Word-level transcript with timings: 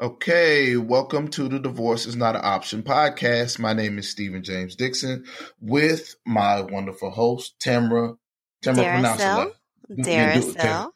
Okay, 0.00 0.76
welcome 0.76 1.28
to 1.28 1.48
the 1.48 1.60
Divorce 1.60 2.06
is 2.06 2.16
Not 2.16 2.34
an 2.34 2.40
Option 2.44 2.82
podcast. 2.82 3.60
My 3.60 3.74
name 3.74 3.96
is 3.96 4.08
Stephen 4.08 4.42
James 4.42 4.74
Dixon 4.74 5.24
with 5.60 6.16
my 6.26 6.62
wonderful 6.62 7.12
host, 7.12 7.54
Tamra. 7.60 8.16
Tamra, 8.64 8.92
pronounce 8.92 9.22
it. 9.22 10.04
Daracel. 10.04 10.90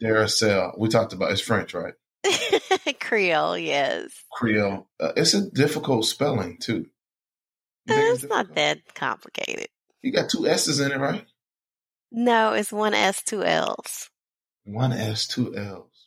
Daracel. 0.00 0.78
We 0.78 0.88
talked 0.88 1.12
about 1.12 1.32
it's 1.32 1.40
French, 1.40 1.74
right? 1.74 1.94
Creole, 3.00 3.58
yes. 3.58 4.12
Creole. 4.30 4.86
Uh, 5.00 5.10
it's 5.16 5.34
a 5.34 5.50
difficult 5.50 6.04
spelling, 6.04 6.58
too. 6.58 6.86
It's 7.86 8.22
not 8.22 8.54
that 8.54 8.94
complicated. 8.94 9.66
You 10.00 10.12
got 10.12 10.30
two 10.30 10.46
S's 10.46 10.78
in 10.78 10.92
it, 10.92 11.00
right? 11.00 11.26
No, 12.12 12.52
it's 12.52 12.72
one 12.72 12.94
S, 12.94 13.20
two 13.24 13.42
L's. 13.42 14.10
One 14.62 14.92
S, 14.92 15.26
two 15.26 15.56
L's. 15.56 16.06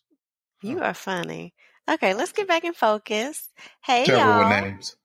You 0.61 0.79
are 0.79 0.93
funny. 0.93 1.53
Okay, 1.89 2.13
let's 2.13 2.33
get 2.33 2.47
back 2.47 2.65
in 2.65 2.73
focus. 2.73 3.49
Hey, 3.83 4.05
Tell 4.05 4.17
y'all. 4.17 4.49
names. 4.49 4.95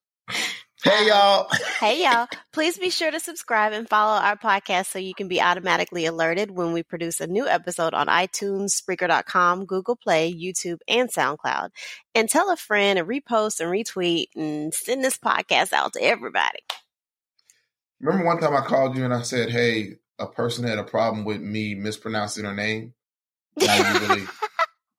Hey, 0.82 1.06
y'all. 1.06 1.48
hey, 1.78 2.02
y'all. 2.02 2.26
Please 2.52 2.76
be 2.76 2.90
sure 2.90 3.12
to 3.12 3.20
subscribe 3.20 3.72
and 3.72 3.88
follow 3.88 4.20
our 4.20 4.36
podcast 4.36 4.86
so 4.86 4.98
you 4.98 5.14
can 5.14 5.28
be 5.28 5.40
automatically 5.40 6.06
alerted 6.06 6.50
when 6.50 6.72
we 6.72 6.82
produce 6.82 7.20
a 7.20 7.28
new 7.28 7.46
episode 7.46 7.94
on 7.94 8.08
iTunes, 8.08 8.82
Spreaker.com, 8.82 9.66
Google 9.66 9.94
Play, 9.94 10.34
YouTube, 10.34 10.78
and 10.88 11.08
SoundCloud. 11.08 11.68
And 12.16 12.28
tell 12.28 12.50
a 12.50 12.56
friend 12.56 12.98
and 12.98 13.08
repost 13.08 13.60
and 13.60 13.70
retweet 13.70 14.26
and 14.34 14.74
send 14.74 15.04
this 15.04 15.18
podcast 15.18 15.72
out 15.72 15.92
to 15.92 16.02
everybody. 16.02 16.58
Remember 18.00 18.26
one 18.26 18.40
time 18.40 18.56
I 18.56 18.62
called 18.66 18.96
you 18.96 19.04
and 19.04 19.14
I 19.14 19.22
said, 19.22 19.50
hey, 19.50 19.98
a 20.18 20.26
person 20.26 20.66
had 20.66 20.78
a 20.78 20.84
problem 20.84 21.24
with 21.24 21.40
me 21.40 21.76
mispronouncing 21.76 22.44
her 22.44 22.54
name? 22.54 22.94
Now 23.56 23.76
you 23.76 24.00
really 24.00 24.22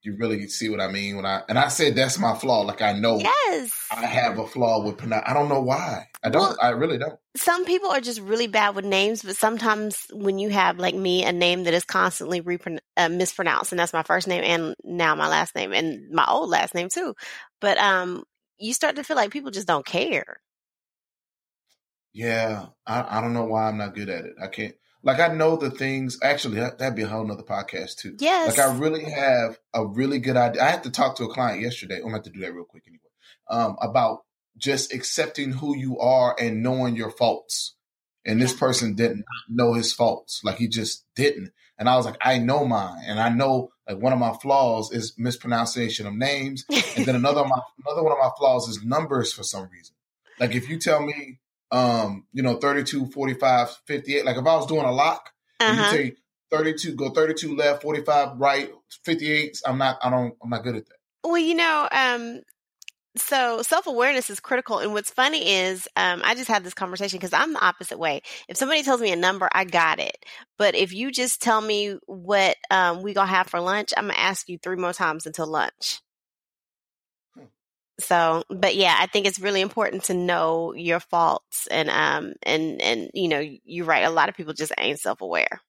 you 0.04 0.16
really 0.18 0.48
see 0.48 0.70
what 0.70 0.82
I 0.82 0.92
mean 0.92 1.16
when 1.16 1.26
I 1.26 1.42
and 1.48 1.58
I 1.58 1.70
said 1.70 1.96
that's 1.96 2.20
my 2.20 2.36
flaw. 2.36 2.62
Like 2.62 2.82
I 2.82 2.94
know 2.94 3.20
Yes. 3.20 3.88
I 3.92 4.06
have 4.06 4.38
a 4.38 4.46
flaw 4.48 4.84
with 4.84 4.98
pronoun. 4.98 5.22
I 5.26 5.34
don't 5.34 5.50
know 5.50 5.62
why. 5.62 6.08
I 6.24 6.30
don't. 6.30 6.42
Well- 6.42 6.58
I 6.62 6.70
really 6.70 6.98
don't. 6.98 7.18
some 7.38 7.66
people 7.66 7.90
are 7.90 8.02
just 8.02 8.20
really 8.22 8.48
bad 8.48 8.76
with 8.76 8.86
names, 8.86 9.24
but 9.24 9.36
sometimes 9.36 10.06
when 10.12 10.40
you 10.40 10.50
have 10.50 10.78
like 10.78 10.96
me, 10.96 11.24
a 11.24 11.32
name 11.32 11.64
that 11.64 11.74
is 11.74 11.86
constantly 11.86 12.42
repron- 12.42 12.80
uh, 12.98 13.10
mispronounced, 13.10 13.72
and 13.72 13.80
that's 13.80 13.94
my 13.94 14.04
first 14.04 14.28
name 14.28 14.44
and 14.44 14.76
now 14.84 15.16
my 15.16 15.28
last 15.28 15.56
name 15.56 15.74
and 15.74 16.10
my 16.12 16.26
old 16.28 16.50
last 16.50 16.76
name 16.76 16.90
too. 16.90 17.14
But 17.62 17.78
um, 17.78 18.24
you 18.58 18.74
start 18.74 18.96
to 18.98 19.04
feel 19.04 19.16
like 19.16 19.32
people 19.32 19.52
just 19.52 19.68
don't 19.68 19.86
care. 19.86 20.38
Yeah, 22.14 22.68
I, 22.86 23.18
I 23.18 23.22
don't 23.22 23.34
know 23.34 23.46
why 23.46 23.68
I'm 23.68 23.78
not 23.78 23.96
good 23.96 24.10
at 24.10 24.26
it. 24.26 24.36
I 24.42 24.48
can't. 24.48 24.76
Like 25.04 25.20
I 25.20 25.28
know 25.28 25.58
the 25.58 25.70
things. 25.70 26.18
Actually, 26.24 26.62
that, 26.62 26.80
that'd 26.80 26.96
be 26.96 27.04
a 27.04 27.08
whole 27.08 27.26
nother 27.26 27.44
podcast 27.44 27.98
too. 27.98 28.16
Yes. 28.20 28.58
Like 28.58 28.66
I 28.66 28.78
really 28.78 29.04
have 29.04 29.60
a 29.74 29.86
really 29.86 30.20
good 30.20 30.38
idea. 30.38 30.64
I 30.64 30.70
had 30.70 30.84
to 30.84 30.92
talk 30.92 31.18
to 31.18 31.26
a 31.26 31.34
client 31.34 31.62
yesterday. 31.62 31.98
I'm 31.98 32.04
gonna 32.04 32.16
have 32.16 32.24
to 32.24 32.30
do 32.30 32.40
that 32.42 32.54
real 32.54 32.64
quick 32.64 32.84
anyway. 32.88 33.02
Um, 33.50 33.76
about 33.82 34.20
just 34.58 34.94
accepting 34.94 35.52
who 35.52 35.76
you 35.76 36.00
are 36.00 36.36
and 36.40 36.64
knowing 36.64 36.96
your 36.96 37.12
faults. 37.12 37.76
And 38.26 38.42
this 38.42 38.54
person 38.54 38.96
didn't 38.96 39.26
know 39.50 39.74
his 39.74 39.92
faults. 39.92 40.42
Like 40.44 40.56
he 40.56 40.70
just 40.70 41.06
didn't. 41.16 41.52
And 41.78 41.90
I 41.90 41.98
was 41.98 42.06
like, 42.06 42.18
I 42.22 42.38
know 42.38 42.66
mine, 42.66 43.02
and 43.06 43.20
I 43.20 43.30
know 43.30 43.72
like 43.88 43.98
one 43.98 44.14
of 44.14 44.20
my 44.20 44.34
flaws 44.42 44.92
is 44.94 45.16
mispronunciation 45.18 46.08
of 46.08 46.14
names, 46.14 46.64
and 46.96 47.06
then 47.06 47.16
another 47.16 47.42
of 47.42 47.50
my 47.50 47.60
another 47.86 48.04
one 48.04 48.14
of 48.14 48.20
my 48.20 48.30
flaws 48.38 48.70
is 48.70 48.84
numbers 48.84 49.34
for 49.34 49.44
some 49.44 49.68
reason. 49.70 49.96
Like 50.40 50.56
if 50.56 50.70
you 50.70 50.80
tell 50.80 51.04
me, 51.06 51.40
um, 51.74 52.26
you 52.32 52.44
know, 52.44 52.56
32, 52.56 53.08
45, 53.08 53.70
58, 53.88 54.26
like 54.26 54.38
if 54.38 54.46
I 54.46 54.56
was 54.56 54.68
doing 54.68 54.86
a 54.86 54.92
lock, 54.92 55.32
and 55.60 55.76
you 55.76 55.84
uh-huh. 55.84 55.92
say 55.92 56.16
32, 56.52 56.96
go 56.96 57.10
32 57.10 57.56
left, 57.56 57.82
45 57.82 58.38
right, 58.38 58.72
58, 59.04 59.60
I'm 59.66 59.80
not, 59.80 59.98
I 60.04 60.12
don't, 60.12 60.36
I'm 60.42 60.52
not 60.52 60.64
good 60.64 60.76
at 60.76 60.86
that. 60.86 60.96
Well, 61.24 61.40
you 61.40 61.56
know, 61.56 61.90
um, 61.92 62.42
so 63.16 63.62
self 63.64 63.88
awareness 63.88 64.30
is 64.30 64.40
critical. 64.40 64.80
And 64.80 64.94
what's 64.94 65.10
funny 65.10 65.50
is, 65.50 65.88
um, 65.96 66.22
I 66.24 66.36
just 66.36 66.48
had 66.48 66.64
this 66.64 66.74
conversation 66.76 67.18
because 67.18 67.34
I'm 67.34 67.54
the 67.54 67.66
opposite 67.66 67.98
way. 67.98 68.22
If 68.48 68.58
somebody 68.58 68.84
tells 68.84 69.02
me 69.02 69.12
a 69.12 69.16
number, 69.16 69.50
I 69.52 69.66
got 69.66 70.00
it. 70.00 70.18
But 70.58 70.76
if 70.76 70.94
you 70.94 71.12
just 71.12 71.42
tell 71.42 71.62
me 71.62 71.98
what 72.06 72.58
um, 72.70 73.02
we 73.02 73.14
gonna 73.14 73.28
have 73.28 73.48
for 73.48 73.60
lunch, 73.60 73.94
I'm 73.98 74.08
gonna 74.08 74.20
ask 74.20 74.48
you 74.48 74.58
three 74.58 74.78
more 74.78 74.94
times 74.94 75.26
until 75.26 75.48
lunch. 75.48 76.02
So, 78.04 78.44
but 78.50 78.76
yeah, 78.76 78.96
I 79.00 79.08
think 79.08 79.26
it's 79.26 79.40
really 79.40 79.62
important 79.62 80.04
to 80.06 80.14
know 80.14 80.74
your 80.74 81.00
faults 81.00 81.68
and 81.68 81.90
um 81.90 82.34
and 82.44 82.82
and 82.82 83.10
you 83.14 83.28
know 83.28 83.40
you're 83.64 83.86
right. 83.86 84.06
A 84.06 84.10
lot 84.10 84.30
of 84.30 84.36
people 84.36 84.54
just 84.54 84.74
ain't 84.78 85.00
self 85.00 85.22
aware. 85.22 85.62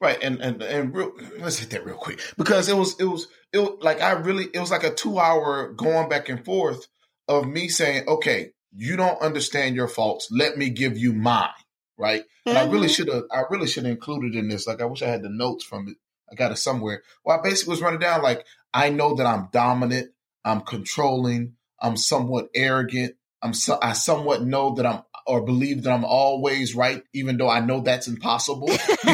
Right. 0.00 0.18
And, 0.22 0.40
and, 0.40 0.62
and 0.62 0.94
real, 0.94 1.12
let's 1.40 1.58
hit 1.58 1.70
that 1.70 1.84
real 1.84 1.96
quick 1.96 2.20
because 2.38 2.70
it 2.70 2.76
was, 2.76 2.98
it 2.98 3.04
was, 3.04 3.28
it 3.52 3.58
was 3.58 3.76
like, 3.82 4.00
I 4.00 4.12
really, 4.12 4.46
it 4.54 4.58
was 4.58 4.70
like 4.70 4.82
a 4.82 4.94
two 4.94 5.18
hour 5.18 5.74
going 5.74 6.08
back 6.08 6.30
and 6.30 6.42
forth 6.42 6.86
of 7.28 7.46
me 7.46 7.68
saying, 7.68 8.08
okay, 8.08 8.52
you 8.74 8.96
don't 8.96 9.20
understand 9.20 9.76
your 9.76 9.88
faults. 9.88 10.28
Let 10.30 10.56
me 10.56 10.70
give 10.70 10.96
you 10.96 11.12
mine. 11.12 11.50
Right. 11.98 12.22
And 12.46 12.56
I 12.56 12.62
really 12.62 12.88
Mhm. 12.88 12.96
should 12.96 13.08
have, 13.08 13.24
I 13.30 13.42
really 13.50 13.66
should 13.66 13.84
have 13.84 13.92
included 13.92 14.34
in 14.34 14.48
this. 14.48 14.66
Like, 14.66 14.80
I 14.80 14.86
wish 14.86 15.02
I 15.02 15.08
had 15.08 15.22
the 15.22 15.28
notes 15.28 15.64
from 15.64 15.88
it. 15.88 15.96
I 16.32 16.34
got 16.34 16.50
it 16.50 16.56
somewhere. 16.56 17.02
Well, 17.22 17.38
I 17.38 17.42
basically 17.42 17.72
was 17.72 17.82
running 17.82 18.00
down 18.00 18.22
like, 18.22 18.46
I 18.72 18.88
know 18.88 19.16
that 19.16 19.26
I'm 19.26 19.48
dominant. 19.52 20.12
I'm 20.46 20.62
controlling. 20.62 21.56
I'm 21.80 21.96
somewhat 21.96 22.48
arrogant. 22.54 23.14
I'm 23.42 23.54
so, 23.54 23.78
I 23.80 23.94
somewhat 23.94 24.42
know 24.42 24.74
that 24.74 24.86
I'm 24.86 25.02
or 25.26 25.42
believe 25.42 25.84
that 25.84 25.92
I'm 25.92 26.04
always 26.04 26.74
right, 26.74 27.02
even 27.12 27.36
though 27.36 27.48
I 27.48 27.60
know 27.60 27.80
that's 27.80 28.08
impossible. 28.08 28.68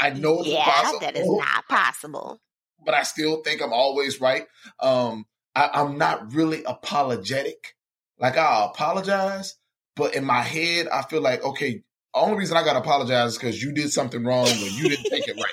I 0.00 0.10
know 0.10 0.40
it's 0.40 0.48
yeah, 0.48 0.92
that 1.00 1.16
is 1.16 1.28
not 1.28 1.68
possible. 1.68 2.40
but 2.84 2.94
I 2.94 3.02
still 3.02 3.42
think 3.42 3.62
I'm 3.62 3.72
always 3.72 4.20
right. 4.20 4.46
Um, 4.80 5.26
I, 5.54 5.70
I'm 5.74 5.98
not 5.98 6.32
really 6.32 6.64
apologetic. 6.64 7.74
Like 8.18 8.38
I 8.38 8.64
apologize, 8.64 9.56
but 9.94 10.14
in 10.14 10.24
my 10.24 10.40
head, 10.40 10.88
I 10.88 11.02
feel 11.02 11.20
like 11.20 11.44
okay. 11.44 11.82
Only 12.14 12.38
reason 12.38 12.56
I 12.56 12.64
got 12.64 12.72
to 12.72 12.78
apologize 12.78 13.32
is 13.32 13.38
because 13.38 13.62
you 13.62 13.72
did 13.72 13.92
something 13.92 14.24
wrong 14.24 14.46
or 14.62 14.70
you 14.70 14.88
didn't 14.88 15.04
take 15.04 15.28
it 15.28 15.36
right. 15.36 15.52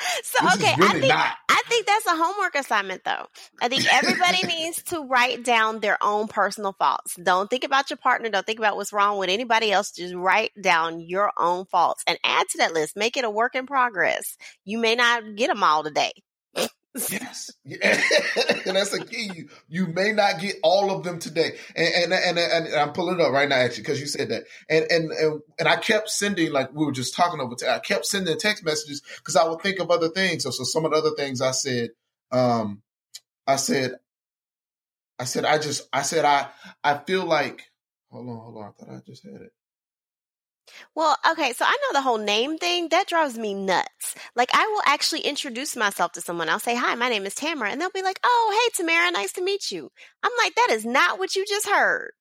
So 0.22 0.44
Which 0.44 0.54
okay, 0.54 0.74
really 0.78 0.88
I 0.88 1.00
think 1.00 1.14
not. 1.14 1.36
I 1.48 1.62
think 1.68 1.86
that's 1.86 2.06
a 2.06 2.16
homework 2.16 2.54
assignment 2.54 3.04
though. 3.04 3.26
I 3.60 3.68
think 3.68 3.84
everybody 3.92 4.42
needs 4.46 4.82
to 4.84 5.00
write 5.00 5.44
down 5.44 5.80
their 5.80 5.98
own 6.02 6.28
personal 6.28 6.72
faults. 6.72 7.16
Don't 7.16 7.50
think 7.50 7.64
about 7.64 7.90
your 7.90 7.96
partner, 7.96 8.28
don't 8.28 8.46
think 8.46 8.58
about 8.58 8.76
what's 8.76 8.92
wrong 8.92 9.18
with 9.18 9.30
anybody 9.30 9.70
else. 9.72 9.90
Just 9.92 10.14
write 10.14 10.52
down 10.60 11.00
your 11.00 11.32
own 11.38 11.66
faults 11.66 12.02
and 12.06 12.18
add 12.24 12.48
to 12.50 12.58
that 12.58 12.72
list. 12.72 12.96
Make 12.96 13.16
it 13.16 13.24
a 13.24 13.30
work 13.30 13.54
in 13.54 13.66
progress. 13.66 14.36
You 14.64 14.78
may 14.78 14.94
not 14.94 15.36
get 15.36 15.48
them 15.48 15.62
all 15.62 15.82
today. 15.82 16.12
Yes, 17.10 17.50
and 17.64 18.76
that's 18.76 18.90
the 18.90 19.04
key. 19.08 19.30
You, 19.34 19.48
you 19.68 19.86
may 19.88 20.12
not 20.12 20.40
get 20.40 20.56
all 20.62 20.90
of 20.90 21.04
them 21.04 21.20
today, 21.20 21.56
and 21.76 22.12
and 22.12 22.12
and, 22.12 22.38
and, 22.38 22.66
and 22.66 22.76
I'm 22.76 22.92
pulling 22.92 23.18
it 23.18 23.22
up 23.22 23.32
right 23.32 23.48
now 23.48 23.56
actually 23.56 23.84
because 23.84 24.00
you 24.00 24.06
said 24.06 24.28
that, 24.30 24.44
and 24.68 24.86
and 24.90 25.10
and 25.12 25.40
and 25.58 25.68
I 25.68 25.76
kept 25.76 26.10
sending 26.10 26.52
like 26.52 26.74
we 26.74 26.84
were 26.84 26.92
just 26.92 27.14
talking 27.14 27.40
over. 27.40 27.54
I 27.68 27.78
kept 27.78 28.06
sending 28.06 28.36
text 28.38 28.64
messages 28.64 29.02
because 29.18 29.36
I 29.36 29.48
would 29.48 29.62
think 29.62 29.80
of 29.80 29.90
other 29.90 30.10
things. 30.10 30.42
So 30.42 30.50
so 30.50 30.64
some 30.64 30.84
of 30.84 30.90
the 30.90 30.98
other 30.98 31.12
things 31.16 31.40
I 31.40 31.52
said, 31.52 31.90
um, 32.32 32.82
I 33.46 33.56
said, 33.56 33.94
I 35.18 35.24
said 35.24 35.44
I 35.46 35.58
just 35.58 35.88
I 35.92 36.02
said 36.02 36.24
I 36.24 36.48
I 36.84 36.98
feel 36.98 37.24
like 37.24 37.62
hold 38.10 38.28
on 38.28 38.36
hold 38.38 38.56
on 38.58 38.64
I 38.64 38.70
thought 38.84 38.96
I 38.96 39.00
just 39.06 39.24
had 39.24 39.42
it. 39.42 39.52
Well, 40.94 41.16
okay, 41.32 41.52
so 41.52 41.64
I 41.64 41.76
know 41.82 41.98
the 41.98 42.02
whole 42.02 42.18
name 42.18 42.58
thing 42.58 42.88
that 42.90 43.08
drives 43.08 43.38
me 43.38 43.54
nuts. 43.54 44.14
Like, 44.36 44.50
I 44.54 44.66
will 44.66 44.82
actually 44.86 45.20
introduce 45.20 45.76
myself 45.76 46.12
to 46.12 46.20
someone. 46.20 46.48
I'll 46.48 46.58
say, 46.58 46.74
"Hi, 46.76 46.94
my 46.94 47.08
name 47.08 47.26
is 47.26 47.34
Tamara," 47.34 47.70
and 47.70 47.80
they'll 47.80 47.90
be 47.90 48.02
like, 48.02 48.20
"Oh, 48.24 48.70
hey, 48.76 48.76
Tamara, 48.76 49.10
nice 49.10 49.32
to 49.34 49.42
meet 49.42 49.70
you." 49.70 49.90
I'm 50.22 50.32
like, 50.42 50.54
"That 50.54 50.68
is 50.70 50.84
not 50.84 51.18
what 51.18 51.34
you 51.36 51.44
just 51.46 51.68
heard." 51.68 52.12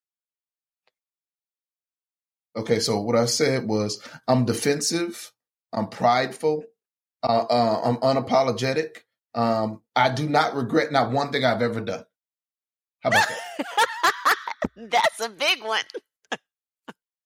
Okay, 2.55 2.79
so 2.79 2.99
what 2.99 3.15
I 3.15 3.25
said 3.25 3.67
was 3.67 4.01
I'm 4.27 4.45
defensive, 4.45 5.31
I'm 5.71 5.87
prideful, 5.87 6.63
uh, 7.23 7.45
uh, 7.49 7.81
I'm 7.83 7.97
unapologetic. 7.97 8.99
Um, 9.35 9.81
I 9.95 10.09
do 10.09 10.27
not 10.27 10.55
regret 10.55 10.91
not 10.91 11.11
one 11.11 11.31
thing 11.31 11.45
I've 11.45 11.61
ever 11.61 11.81
done. 11.81 12.03
How 13.01 13.09
about 13.09 13.27
that? 13.27 14.37
That's 14.75 15.19
a 15.21 15.29
big 15.29 15.63
one. 15.63 15.83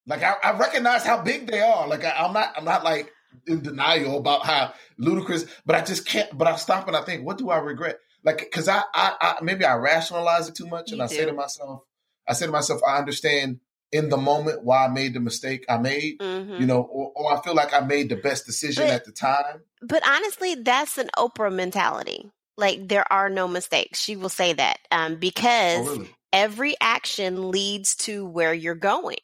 Like 0.08 0.24
I, 0.24 0.34
I 0.44 0.58
recognize 0.58 1.04
how 1.06 1.22
big 1.22 1.48
they 1.48 1.62
are. 1.62 1.88
Like 1.88 2.04
I, 2.04 2.12
I'm 2.12 2.34
not, 2.34 2.54
I'm 2.58 2.66
not 2.66 2.84
like 2.84 3.12
in 3.48 3.62
denial 3.62 4.18
about 4.18 4.46
how 4.46 4.74
ludicrous, 4.98 5.46
but 5.66 5.76
I 5.76 5.82
just 5.82 6.06
can't. 6.06 6.36
But 6.38 6.48
I 6.48 6.56
stop 6.56 6.88
and 6.88 6.96
I 6.96 7.04
think, 7.04 7.26
what 7.26 7.38
do 7.38 7.50
I 7.50 7.58
regret? 7.58 7.98
Like, 8.24 8.38
because 8.40 8.68
I, 8.68 8.82
I, 8.94 9.14
I, 9.20 9.36
maybe 9.42 9.66
I 9.66 9.76
rationalize 9.76 10.48
it 10.48 10.56
too 10.56 10.68
much, 10.68 10.92
and 10.92 11.00
You 11.00 11.04
I 11.04 11.08
say 11.08 11.26
to 11.26 11.34
myself, 11.34 11.82
I 12.28 12.34
say 12.34 12.46
to 12.46 12.52
myself, 12.52 12.80
I 12.88 12.98
understand 12.98 13.60
in 13.92 14.10
the 14.10 14.18
moment 14.18 14.64
why 14.64 14.86
I 14.86 14.88
made 14.88 15.14
the 15.14 15.20
mistake 15.20 15.66
I 15.70 15.78
made. 15.78 16.16
hmm 16.22 16.54
you 16.60 16.66
know, 16.68 16.82
or, 16.82 17.12
or 17.16 17.38
I 17.38 17.42
feel 17.42 17.56
like 17.56 17.74
I 17.74 17.80
made 17.82 18.10
the 18.10 18.16
best 18.16 18.46
decision 18.46 18.86
But- 18.86 18.94
at 18.94 19.06
the 19.06 19.12
time. 19.12 19.62
But 19.82 20.08
honestly, 20.08 20.56
that's 20.56 20.98
an 20.98 21.10
Oprah 21.18 21.54
mentality. 21.54 22.30
Like, 22.58 22.88
there 22.88 23.12
are 23.12 23.30
no 23.30 23.48
mistakes. 23.48 24.00
She 24.00 24.16
will 24.16 24.30
say 24.30 24.54
that 24.54 24.78
um, 24.92 25.16
because 25.16 25.86
Oh, 25.88 25.92
really? 25.92 26.10
every 26.32 26.76
action 26.80 27.52
leads 27.52 27.96
to 27.98 28.26
where 28.26 28.54
you're 28.54 28.76
going. 28.76 29.18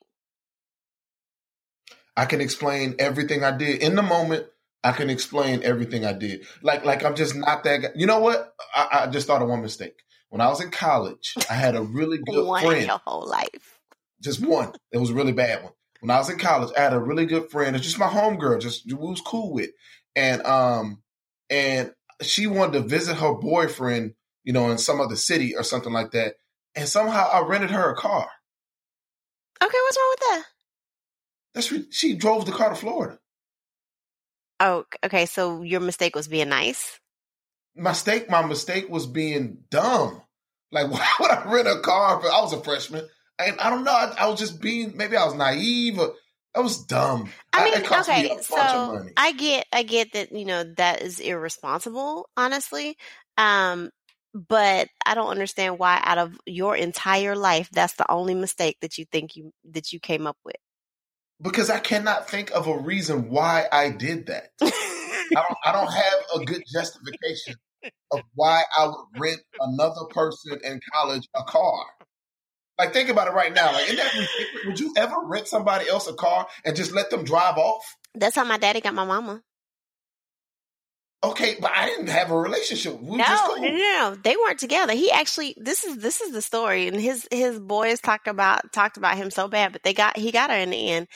I 2.20 2.26
can 2.26 2.42
explain 2.42 2.96
everything 3.00 3.46
I 3.46 3.56
did 3.56 3.82
in 3.82 3.96
the 3.96 4.02
moment. 4.02 4.46
I 4.84 4.92
can 4.92 5.10
explain 5.10 5.64
everything 5.64 6.04
I 6.04 6.12
did. 6.12 6.46
Like, 6.62 6.84
like 6.84 7.06
I'm 7.06 7.16
just 7.16 7.34
not 7.34 7.64
that 7.64 7.78
guy. 7.78 7.88
You 7.96 8.08
know 8.08 8.20
what? 8.20 8.54
I, 8.76 9.04
I 9.04 9.08
just 9.08 9.26
thought 9.26 9.42
of 9.42 9.48
one 9.48 9.62
mistake. 9.62 9.96
when 10.28 10.42
I 10.42 10.50
was 10.50 10.60
in 10.60 10.70
college, 10.70 11.34
I 11.50 11.54
had 11.54 11.78
a 11.78 11.82
really 11.82 12.18
good 12.26 12.46
one 12.46 12.62
friend. 12.62 12.82
in 12.82 12.88
your 12.88 13.00
whole 13.06 13.26
life. 13.26 13.80
Just 14.22 14.46
one. 14.46 14.74
It 14.92 14.98
was 14.98 15.12
a 15.12 15.14
really 15.14 15.32
bad 15.32 15.64
one. 15.64 15.72
When 16.02 16.12
I 16.12 16.18
was 16.18 16.30
in 16.30 16.38
college, 16.38 16.74
I 16.78 16.82
had 16.82 16.92
a 16.92 17.00
really 17.00 17.26
good 17.26 17.50
friend. 17.52 17.74
It's 17.74 17.86
just 17.86 17.98
my 17.98 18.08
homegirl, 18.08 18.60
just 18.60 18.86
we 18.86 18.96
was 18.96 19.22
cool 19.22 19.54
with. 19.54 19.70
And 20.14 20.46
um 20.46 21.02
and 21.50 21.94
she 22.22 22.48
wanted 22.48 22.74
to 22.74 22.82
visit 22.82 23.16
her 23.16 23.34
boyfriend, 23.34 24.16
you 24.44 24.52
know, 24.52 24.70
in 24.72 24.78
some 24.78 25.00
other 25.00 25.16
city 25.16 25.56
or 25.56 25.64
something 25.64 25.94
like 25.94 26.12
that. 26.12 26.36
And 26.76 26.90
somehow 26.90 27.30
I 27.32 27.48
rented 27.48 27.72
her 27.72 27.90
a 27.90 27.96
car. 27.96 28.28
Okay, 29.64 29.78
what's 29.86 29.98
wrong 29.98 30.12
with 30.12 30.20
that? 30.20 30.44
That's 31.54 31.72
re- 31.72 31.88
she 31.90 32.16
drove 32.16 32.46
the 32.46 32.52
car 32.52 32.70
to 32.70 32.76
Florida. 32.76 33.20
Oh, 34.60 34.86
okay. 35.04 35.26
So 35.26 35.62
your 35.62 35.80
mistake 35.80 36.16
was 36.16 36.28
being 36.28 36.50
nice. 36.50 37.00
Mistake. 37.76 38.30
My 38.30 38.46
mistake 38.46 38.90
was 38.90 39.08
being 39.08 39.60
dumb. 39.70 40.22
Like, 40.72 40.92
why 40.92 41.08
would 41.20 41.32
I 41.32 41.52
rent 41.52 41.68
a 41.68 41.80
car? 41.82 42.22
For, 42.22 42.28
I 42.28 42.42
was 42.42 42.54
a 42.54 42.62
freshman, 42.62 43.08
and 43.40 43.60
I 43.60 43.70
don't 43.70 43.84
know. 43.84 43.92
I, 43.92 44.14
I 44.20 44.28
was 44.28 44.40
just 44.40 44.62
being. 44.62 44.96
Maybe 44.96 45.18
I 45.18 45.26
was 45.26 45.36
naive. 45.36 46.00
Or, 46.00 46.14
I 46.56 46.62
was 46.62 46.84
dumb. 46.84 47.30
I 47.54 47.64
mean, 47.64 47.74
it 47.76 47.86
cost 47.86 48.10
me 48.10 48.16
okay, 48.16 48.26
a 48.26 48.30
bunch 48.30 48.40
of 48.40 48.46
so 48.46 48.94
money. 48.94 49.12
I 49.16 49.32
get, 49.34 49.68
I 49.72 49.84
get 49.84 50.14
that 50.14 50.32
you 50.32 50.46
know 50.46 50.64
that 50.78 51.02
is 51.02 51.20
irresponsible, 51.20 52.28
honestly. 52.36 52.98
Um, 53.38 53.92
but 54.34 54.90
I 55.06 55.16
don't 55.16 55.30
understand 55.30 55.80
why, 55.80 56.00
out 56.04 56.18
of 56.18 56.38
your 56.46 56.76
entire 56.76 57.36
life, 57.36 57.70
that's 57.72 57.94
the 57.94 58.12
only 58.12 58.36
mistake 58.36 58.78
that 58.82 58.98
you 58.98 59.06
think 59.12 59.36
you 59.36 59.52
that 59.72 59.94
you 59.94 60.00
came 60.00 60.28
up 60.28 60.38
with. 60.44 60.56
Because 61.42 61.70
I 61.70 61.80
cannot 61.80 62.30
think 62.30 62.52
of 62.52 62.68
a 62.68 62.78
reason 62.78 63.30
why 63.30 63.66
I 63.72 63.90
did 63.90 64.28
that. 64.28 64.50
I 64.62 64.70
don't. 65.34 65.58
I 65.66 65.72
don't 65.72 65.92
have 65.92 66.42
a 66.42 66.46
good 66.46 66.64
justification 66.72 67.56
of 68.12 68.22
why 68.34 68.64
I 68.78 68.88
would 68.88 69.06
rent 69.20 69.42
another 69.60 70.06
person 70.10 70.60
in 70.64 70.80
college 70.94 71.28
a 71.36 71.44
car. 71.44 71.86
Like, 72.80 72.94
think 72.94 73.10
about 73.10 73.28
it 73.28 73.34
right 73.34 73.54
now. 73.54 73.74
Like, 73.74 73.88
that? 73.88 74.28
Would 74.66 74.80
you 74.80 74.94
ever 74.98 75.16
rent 75.26 75.48
somebody 75.48 75.88
else 75.90 76.08
a 76.08 76.14
car 76.14 76.48
and 76.66 76.76
just 76.76 76.94
let 76.94 77.10
them 77.10 77.24
drive 77.26 77.58
off? 77.58 77.84
that's 78.16 78.36
how 78.36 78.44
my 78.44 78.58
daddy 78.58 78.82
got 78.82 78.94
my 78.94 79.06
mama. 79.06 79.42
Okay, 81.22 81.58
but 81.60 81.72
I 81.76 81.86
didn't 81.86 82.08
have 82.08 82.32
a 82.32 82.38
relationship. 82.38 83.00
We 83.02 83.18
No, 83.18 83.26
just 83.26 83.44
no, 83.44 83.56
cool. 83.56 83.64
no, 83.64 83.72
no. 83.72 84.16
They 84.16 84.38
weren't 84.38 84.60
together. 84.60 84.94
He 84.94 85.12
actually 85.12 85.54
this 85.58 85.84
is 85.84 85.98
this 85.98 86.22
is 86.22 86.32
the 86.32 86.42
story, 86.42 86.88
and 86.88 87.00
his 87.00 87.28
his 87.30 87.60
boys 87.60 88.00
talked 88.00 88.28
about 88.30 88.72
talked 88.72 88.96
about 88.96 89.18
him 89.18 89.30
so 89.30 89.50
bad, 89.50 89.74
but 89.74 89.84
they 89.84 89.94
got 89.94 90.16
he 90.16 90.32
got 90.32 90.50
her 90.50 90.56
in 90.56 90.70
the 90.70 90.90
end. 90.92 91.08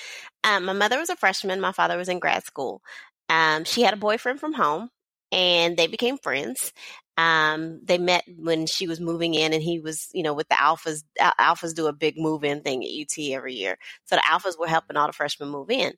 Um, 0.44 0.66
my 0.66 0.74
mother 0.74 1.00
was 1.00 1.10
a 1.10 1.16
freshman. 1.16 1.62
My 1.62 1.72
father 1.72 1.98
was 1.98 2.10
in 2.10 2.20
grad 2.20 2.44
school. 2.44 2.82
Um, 3.30 3.64
she 3.64 3.82
had 3.82 3.94
a 3.94 3.98
boyfriend 3.98 4.42
from 4.42 4.52
home, 4.54 4.90
and 5.32 5.78
they 5.78 5.88
became 5.88 6.18
friends. 6.18 6.74
Um, 7.16 7.80
they 7.84 7.98
met 7.98 8.26
when 8.38 8.66
she 8.66 8.88
was 8.88 9.00
moving 9.00 9.36
in, 9.36 9.54
and 9.54 9.64
he 9.64 9.80
was, 9.80 10.10
you 10.14 10.24
know, 10.24 10.34
with 10.34 10.50
the 10.50 10.56
alphas. 10.56 11.04
Alphas 11.20 11.74
do 11.76 11.88
a 11.88 11.94
big 11.94 12.18
move-in 12.18 12.62
thing 12.62 12.84
at 12.84 12.90
UT 12.90 13.18
every 13.32 13.54
year, 13.54 13.78
so 14.04 14.18
the 14.18 14.22
alphas 14.30 14.60
were 14.60 14.68
helping 14.68 14.98
all 14.98 15.08
the 15.08 15.14
freshmen 15.14 15.48
move 15.50 15.70
in. 15.70 15.94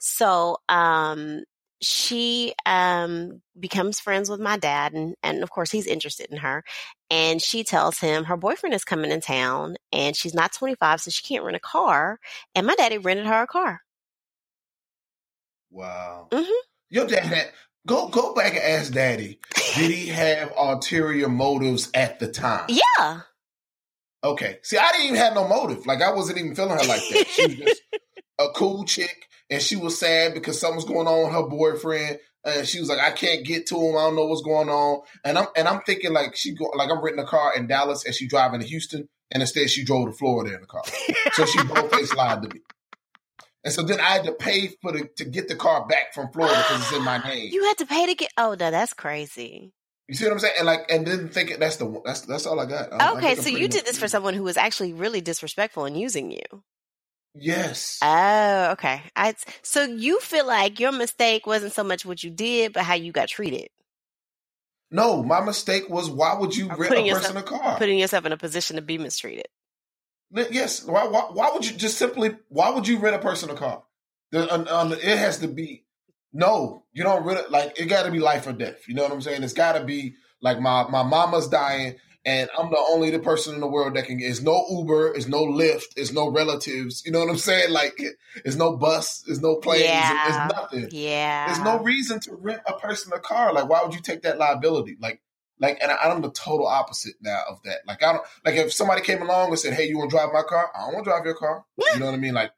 So, 0.00 0.56
um, 0.70 1.42
she 1.80 2.54
um 2.66 3.40
becomes 3.58 4.00
friends 4.00 4.28
with 4.30 4.40
my 4.40 4.56
dad 4.58 4.92
and 4.92 5.14
and 5.22 5.42
of 5.42 5.50
course 5.50 5.70
he's 5.70 5.86
interested 5.86 6.26
in 6.30 6.36
her 6.38 6.62
and 7.10 7.40
she 7.40 7.64
tells 7.64 7.98
him 7.98 8.24
her 8.24 8.36
boyfriend 8.36 8.74
is 8.74 8.84
coming 8.84 9.10
in 9.10 9.20
town 9.20 9.76
and 9.92 10.14
she's 10.16 10.34
not 10.34 10.52
25 10.52 11.00
so 11.00 11.10
she 11.10 11.22
can't 11.22 11.44
rent 11.44 11.56
a 11.56 11.60
car 11.60 12.18
and 12.54 12.66
my 12.66 12.74
daddy 12.74 12.98
rented 12.98 13.26
her 13.26 13.42
a 13.42 13.46
car 13.46 13.80
Wow. 15.70 16.28
Mhm. 16.32 16.50
Your 16.88 17.06
dad 17.06 17.24
had 17.24 17.52
go 17.86 18.08
go 18.08 18.34
back 18.34 18.54
and 18.54 18.62
ask 18.64 18.92
Daddy. 18.92 19.38
Did 19.72 19.90
he 19.92 20.08
have 20.08 20.52
ulterior 20.58 21.28
motives 21.28 21.90
at 21.94 22.18
the 22.18 22.28
time? 22.28 22.66
yeah 22.68 23.20
Okay. 24.22 24.58
See, 24.62 24.76
I 24.76 24.90
didn't 24.92 25.06
even 25.06 25.16
have 25.16 25.34
no 25.34 25.48
motive. 25.48 25.86
Like 25.86 26.02
I 26.02 26.12
wasn't 26.12 26.38
even 26.38 26.54
feeling 26.54 26.76
her 26.76 26.84
like 26.84 27.08
that. 27.08 27.30
She 27.30 27.44
was 27.44 27.56
just 27.56 27.82
a 28.38 28.48
cool 28.54 28.84
chick, 28.84 29.28
and 29.50 29.60
she 29.60 29.76
was 29.76 29.98
sad 29.98 30.34
because 30.34 30.60
something's 30.60 30.84
going 30.84 31.06
on 31.06 31.24
with 31.24 31.32
her 31.32 31.48
boyfriend. 31.48 32.18
And 32.42 32.66
she 32.66 32.80
was 32.80 32.88
like, 32.88 33.00
I 33.00 33.10
can't 33.10 33.44
get 33.44 33.66
to 33.66 33.76
him. 33.76 33.96
I 33.98 34.00
don't 34.00 34.16
know 34.16 34.24
what's 34.24 34.40
going 34.40 34.70
on. 34.70 35.02
And 35.24 35.36
I'm 35.36 35.48
and 35.56 35.68
I'm 35.68 35.80
thinking 35.82 36.12
like 36.12 36.36
she 36.36 36.54
go 36.54 36.66
like 36.74 36.90
I'm 36.90 37.02
renting 37.02 37.22
a 37.22 37.26
car 37.26 37.54
in 37.54 37.66
Dallas 37.66 38.06
and 38.06 38.14
she 38.14 38.26
driving 38.28 38.60
to 38.60 38.66
Houston, 38.66 39.08
and 39.30 39.42
instead 39.42 39.68
she 39.68 39.84
drove 39.84 40.06
to 40.06 40.12
Florida 40.12 40.54
in 40.54 40.60
the 40.62 40.66
car. 40.66 40.82
So 41.34 41.44
she 41.44 41.62
both 41.64 41.94
face 41.94 42.14
lied 42.14 42.42
to 42.42 42.48
me. 42.48 42.60
And 43.62 43.74
so 43.74 43.82
then 43.82 44.00
I 44.00 44.04
had 44.04 44.24
to 44.24 44.32
pay 44.32 44.68
for 44.80 44.90
the 44.92 45.08
to 45.18 45.24
get 45.26 45.48
the 45.48 45.54
car 45.54 45.86
back 45.86 46.14
from 46.14 46.32
Florida 46.32 46.56
because 46.56 46.80
it's 46.82 46.92
in 46.96 47.04
my 47.04 47.18
name. 47.18 47.50
you 47.52 47.64
had 47.64 47.76
to 47.78 47.86
pay 47.86 48.06
to 48.06 48.14
get 48.14 48.30
oh 48.38 48.56
no 48.58 48.70
that's 48.70 48.94
crazy 48.94 49.72
You 50.08 50.14
see 50.14 50.24
what 50.24 50.32
I'm 50.32 50.38
saying? 50.38 50.54
And 50.58 50.66
like, 50.66 50.90
and 50.90 51.06
then 51.06 51.28
thinking 51.28 51.58
that's 51.58 51.76
the 51.76 52.00
that's 52.06 52.22
that's 52.22 52.46
all 52.46 52.58
I 52.58 52.64
got. 52.64 52.90
I- 52.92 52.96
I 52.96 53.12
okay 53.18 53.30
I'm 53.32 53.36
so 53.36 53.50
you 53.50 53.68
did 53.68 53.84
this 53.84 53.98
for 53.98 54.08
someone 54.08 54.32
who 54.32 54.42
was 54.44 54.56
actually 54.56 54.94
really 54.94 55.20
disrespectful 55.20 55.84
and 55.84 55.94
using 56.00 56.30
you 56.30 56.62
Yes. 57.34 57.98
oh 58.02 58.72
okay 58.72 59.02
I, 59.14 59.34
so 59.62 59.84
you 59.84 60.20
feel 60.20 60.46
like 60.46 60.80
your 60.80 60.92
mistake 60.92 61.46
wasn't 61.46 61.72
so 61.72 61.84
much 61.84 62.04
what 62.04 62.24
you 62.24 62.30
did 62.30 62.72
but 62.72 62.82
how 62.82 62.94
you 62.94 63.12
got 63.12 63.28
treated 63.28 63.68
no, 64.92 65.22
my 65.22 65.40
mistake 65.40 65.88
was 65.88 66.10
why 66.10 66.34
would 66.34 66.56
you 66.56 66.66
rent 66.66 66.92
a 66.92 67.12
person 67.12 67.36
a 67.36 67.42
car? 67.44 67.78
putting 67.78 67.98
yourself 67.98 68.26
in 68.26 68.32
a 68.32 68.36
position 68.36 68.74
to 68.74 68.82
be 68.82 68.98
mistreated 68.98 69.46
yes. 70.30 70.84
Why, 70.84 71.06
why? 71.06 71.22
Why 71.32 71.50
would 71.52 71.68
you 71.68 71.76
just 71.76 71.98
simply? 71.98 72.36
Why 72.48 72.70
would 72.70 72.86
you 72.86 72.98
rent 72.98 73.16
a 73.16 73.20
person 73.20 73.50
a 73.50 73.54
car? 73.54 73.82
The, 74.32 74.52
um, 74.52 74.68
um, 74.68 74.92
it 74.92 75.02
has 75.02 75.38
to 75.38 75.48
be. 75.48 75.84
No, 76.32 76.84
you 76.92 77.02
don't 77.02 77.24
rent 77.24 77.40
it. 77.40 77.50
Like 77.50 77.78
it 77.80 77.86
got 77.86 78.04
to 78.04 78.12
be 78.12 78.20
life 78.20 78.46
or 78.46 78.52
death. 78.52 78.86
You 78.86 78.94
know 78.94 79.02
what 79.02 79.12
I'm 79.12 79.20
saying? 79.20 79.42
It's 79.42 79.52
got 79.52 79.72
to 79.72 79.84
be 79.84 80.14
like 80.40 80.60
my 80.60 80.88
my 80.88 81.02
mama's 81.02 81.48
dying, 81.48 81.96
and 82.24 82.50
I'm 82.58 82.70
the 82.70 82.78
only 82.90 83.10
the 83.10 83.18
person 83.18 83.54
in 83.54 83.60
the 83.60 83.66
world 83.66 83.94
that 83.96 84.04
can. 84.06 84.18
get 84.18 84.30
It's 84.30 84.42
no 84.42 84.64
Uber. 84.70 85.14
It's 85.14 85.26
no 85.26 85.44
Lyft. 85.46 85.86
It's 85.96 86.12
no 86.12 86.28
relatives. 86.28 87.02
You 87.06 87.12
know 87.12 87.20
what 87.20 87.30
I'm 87.30 87.36
saying? 87.38 87.70
Like 87.72 88.00
it's 88.44 88.56
no 88.56 88.76
bus. 88.76 89.24
It's 89.26 89.40
no 89.40 89.56
planes. 89.56 89.84
Yeah. 89.84 90.26
It's 90.46 90.54
nothing. 90.54 90.88
yeah 90.92 91.46
There's 91.46 91.60
no 91.64 91.78
reason 91.80 92.20
to 92.20 92.34
rent 92.34 92.60
a 92.66 92.74
person 92.78 93.12
a 93.14 93.18
car. 93.20 93.52
Like, 93.52 93.68
why 93.68 93.82
would 93.82 93.94
you 93.94 94.00
take 94.00 94.22
that 94.22 94.38
liability? 94.38 94.96
Like, 95.00 95.20
like, 95.58 95.78
and 95.82 95.90
I, 95.90 95.96
I'm 95.96 96.22
the 96.22 96.30
total 96.30 96.66
opposite 96.66 97.14
now 97.20 97.40
of 97.48 97.62
that. 97.64 97.78
Like, 97.86 98.02
I 98.02 98.12
don't 98.14 98.22
like 98.44 98.54
if 98.56 98.72
somebody 98.72 99.02
came 99.02 99.20
along 99.22 99.48
and 99.50 99.58
said, 99.58 99.74
"Hey, 99.74 99.88
you 99.88 99.98
want 99.98 100.10
to 100.10 100.16
drive 100.16 100.30
my 100.32 100.42
car?" 100.42 100.70
I 100.74 100.86
don't 100.86 100.94
want 100.94 101.04
to 101.04 101.10
drive 101.10 101.24
your 101.26 101.34
car. 101.34 101.64
You 101.92 102.00
know 102.00 102.06
what 102.06 102.14
I 102.14 102.18
mean? 102.18 102.32
Like, 102.34 102.52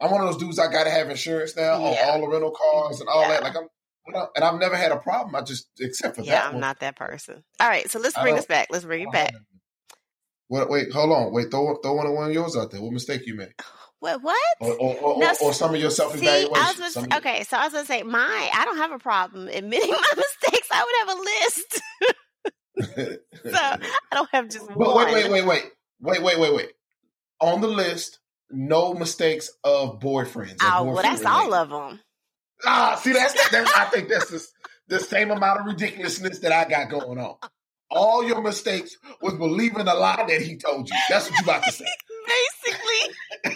I'm 0.00 0.10
one 0.10 0.22
of 0.22 0.26
those 0.28 0.38
dudes. 0.38 0.58
I 0.58 0.70
got 0.72 0.84
to 0.84 0.90
have 0.90 1.10
insurance 1.10 1.54
now 1.56 1.74
on 1.74 1.92
Yeah. 1.92 2.08
all 2.10 2.20
the 2.20 2.28
rental 2.28 2.50
cars 2.52 3.00
and 3.00 3.08
all 3.08 3.22
Yeah. 3.22 3.28
that. 3.28 3.42
Like, 3.42 3.56
I'm, 3.56 3.68
and 4.06 4.44
I've 4.44 4.58
never 4.58 4.76
had 4.76 4.92
a 4.92 4.96
problem. 4.98 5.34
I 5.34 5.42
just 5.42 5.68
except 5.80 6.16
for 6.16 6.22
yeah, 6.22 6.32
that 6.32 6.38
Yeah, 6.42 6.46
I'm 6.46 6.52
one. 6.54 6.60
not 6.60 6.80
that 6.80 6.96
person. 6.96 7.42
All 7.60 7.68
right, 7.68 7.90
so 7.90 7.98
let's 7.98 8.18
bring 8.18 8.34
this 8.36 8.46
back. 8.46 8.68
Let's 8.70 8.84
bring 8.84 9.02
it 9.02 9.12
back. 9.12 9.32
that. 9.32 10.68
Wait, 10.70 10.92
hold 10.92 11.10
on. 11.12 11.32
Wait, 11.32 11.50
throw 11.50 11.76
throw 11.82 11.94
one 11.94 12.06
of 12.06 12.12
one 12.12 12.28
of 12.28 12.32
yours 12.34 12.56
out 12.56 12.70
there. 12.70 12.80
What 12.80 12.92
mistake 12.92 13.22
you 13.26 13.34
made, 13.36 13.52
What? 14.00 14.22
What? 14.22 14.36
or 14.60 14.72
or, 14.74 14.94
or, 14.96 15.18
No, 15.18 15.32
or, 15.42 15.52
some 15.54 15.74
of 15.74 15.80
your 15.80 15.90
self 15.90 16.16
See, 16.16 16.28
I 16.28 16.44
was 16.44 16.96
evaluation? 16.96 17.12
okay, 17.14 17.44
so 17.44 17.56
I 17.56 17.64
was 17.64 17.72
gonna 17.72 17.86
say, 17.86 18.02
my 18.02 18.50
I 18.54 18.64
don't 18.64 18.76
have 18.76 18.92
a 18.92 18.98
problem 18.98 19.48
admitting 19.48 19.90
my 19.90 20.12
mistakes. 20.16 20.68
I 20.70 20.84
would 20.84 21.08
have 21.08 21.18
a 21.18 21.20
list, 21.22 23.20
so 23.52 23.60
I 23.60 24.14
don't 24.14 24.30
have 24.32 24.48
just 24.50 24.68
But 24.68 24.76
one. 24.78 25.12
wait, 25.12 25.30
wait, 25.30 25.30
wait, 25.30 25.46
wait, 25.46 25.64
wait, 26.00 26.22
wait, 26.22 26.38
wait, 26.38 26.54
wait. 26.54 26.72
On 27.40 27.60
the 27.60 27.68
list, 27.68 28.18
no 28.50 28.94
mistakes 28.94 29.50
of 29.64 29.98
boyfriends. 29.98 30.58
Oh, 30.62 30.84
well, 30.84 31.02
that's 31.02 31.24
all 31.24 31.52
of 31.54 31.70
them. 31.70 32.00
Ah, 32.64 32.96
see, 33.02 33.12
that's 33.12 33.34
that, 33.50 33.72
I 33.76 33.84
think 33.86 34.08
that's 34.08 34.30
the, 34.30 34.44
the 34.88 35.00
same 35.00 35.30
amount 35.30 35.60
of 35.60 35.66
ridiculousness 35.66 36.38
that 36.40 36.52
I 36.52 36.68
got 36.68 36.90
going 36.90 37.18
on. 37.18 37.36
All 37.90 38.24
your 38.24 38.42
mistakes 38.42 38.96
was 39.20 39.34
believing 39.34 39.86
a 39.86 39.94
lie 39.94 40.24
that 40.28 40.40
he 40.42 40.56
told 40.56 40.88
you. 40.88 40.96
That's 41.08 41.30
what 41.30 41.38
you 41.38 41.44
about 41.44 41.62
to 41.64 41.72
say. 41.72 41.84
Basically, 43.44 43.54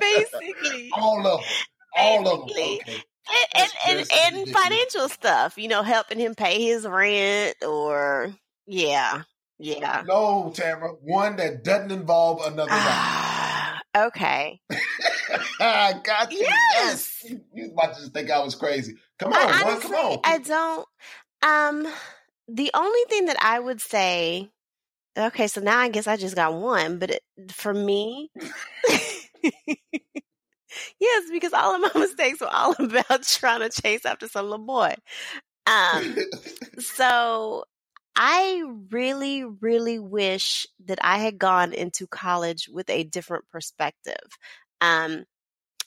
basically, 0.00 0.90
All 0.96 1.24
of 1.24 1.40
them. 1.40 1.48
All 1.96 2.28
of 2.28 2.48
them. 2.48 2.56
Okay. 2.56 2.80
and 2.88 3.70
and, 3.86 3.98
That's- 4.00 4.08
and, 4.26 4.36
and 4.38 4.48
financial 4.48 5.08
stuff. 5.08 5.56
You 5.56 5.68
know, 5.68 5.84
helping 5.84 6.18
him 6.18 6.34
pay 6.34 6.60
his 6.60 6.84
rent, 6.86 7.56
or 7.64 8.34
yeah, 8.66 9.22
yeah. 9.60 10.02
No, 10.06 10.50
Tamara. 10.52 10.94
One 11.00 11.36
that 11.36 11.62
doesn't 11.62 11.92
involve 11.92 12.44
another 12.44 12.70
guy. 12.70 13.27
Okay. 14.06 14.60
I 15.60 15.94
got 16.02 16.32
you. 16.32 16.46
Yes. 16.74 17.24
You, 17.24 17.40
you 17.52 17.72
about 17.72 17.94
to 17.94 18.00
just 18.00 18.12
think 18.12 18.30
I 18.30 18.42
was 18.42 18.54
crazy. 18.54 18.96
Come 19.18 19.32
on, 19.32 19.38
I 19.38 19.44
one. 19.44 19.72
honestly, 19.72 19.90
Come 19.90 20.06
on. 20.06 20.20
I 20.24 20.38
don't. 20.38 20.88
Um, 21.42 21.92
the 22.48 22.70
only 22.74 23.00
thing 23.08 23.26
that 23.26 23.36
I 23.42 23.60
would 23.60 23.80
say, 23.80 24.48
okay, 25.16 25.46
so 25.46 25.60
now 25.60 25.78
I 25.78 25.88
guess 25.88 26.06
I 26.06 26.16
just 26.16 26.34
got 26.34 26.54
one, 26.54 26.98
but 26.98 27.10
it, 27.10 27.22
for 27.50 27.74
me, 27.74 28.30
yes, 31.00 31.30
because 31.30 31.52
all 31.52 31.74
of 31.74 31.94
my 31.94 32.00
mistakes 32.00 32.40
were 32.40 32.48
all 32.50 32.74
about 32.78 33.22
trying 33.24 33.60
to 33.60 33.82
chase 33.82 34.04
after 34.06 34.28
some 34.28 34.48
little 34.48 34.64
boy. 34.64 34.94
Um, 35.66 36.16
so 36.78 37.64
I 38.18 38.64
really, 38.90 39.44
really 39.44 39.98
wish 40.00 40.66
that 40.86 40.98
I 41.02 41.18
had 41.18 41.38
gone 41.38 41.72
into 41.72 42.06
college 42.08 42.68
with 42.68 42.90
a 42.90 43.04
different 43.04 43.48
perspective. 43.50 44.16
Um, 44.80 45.24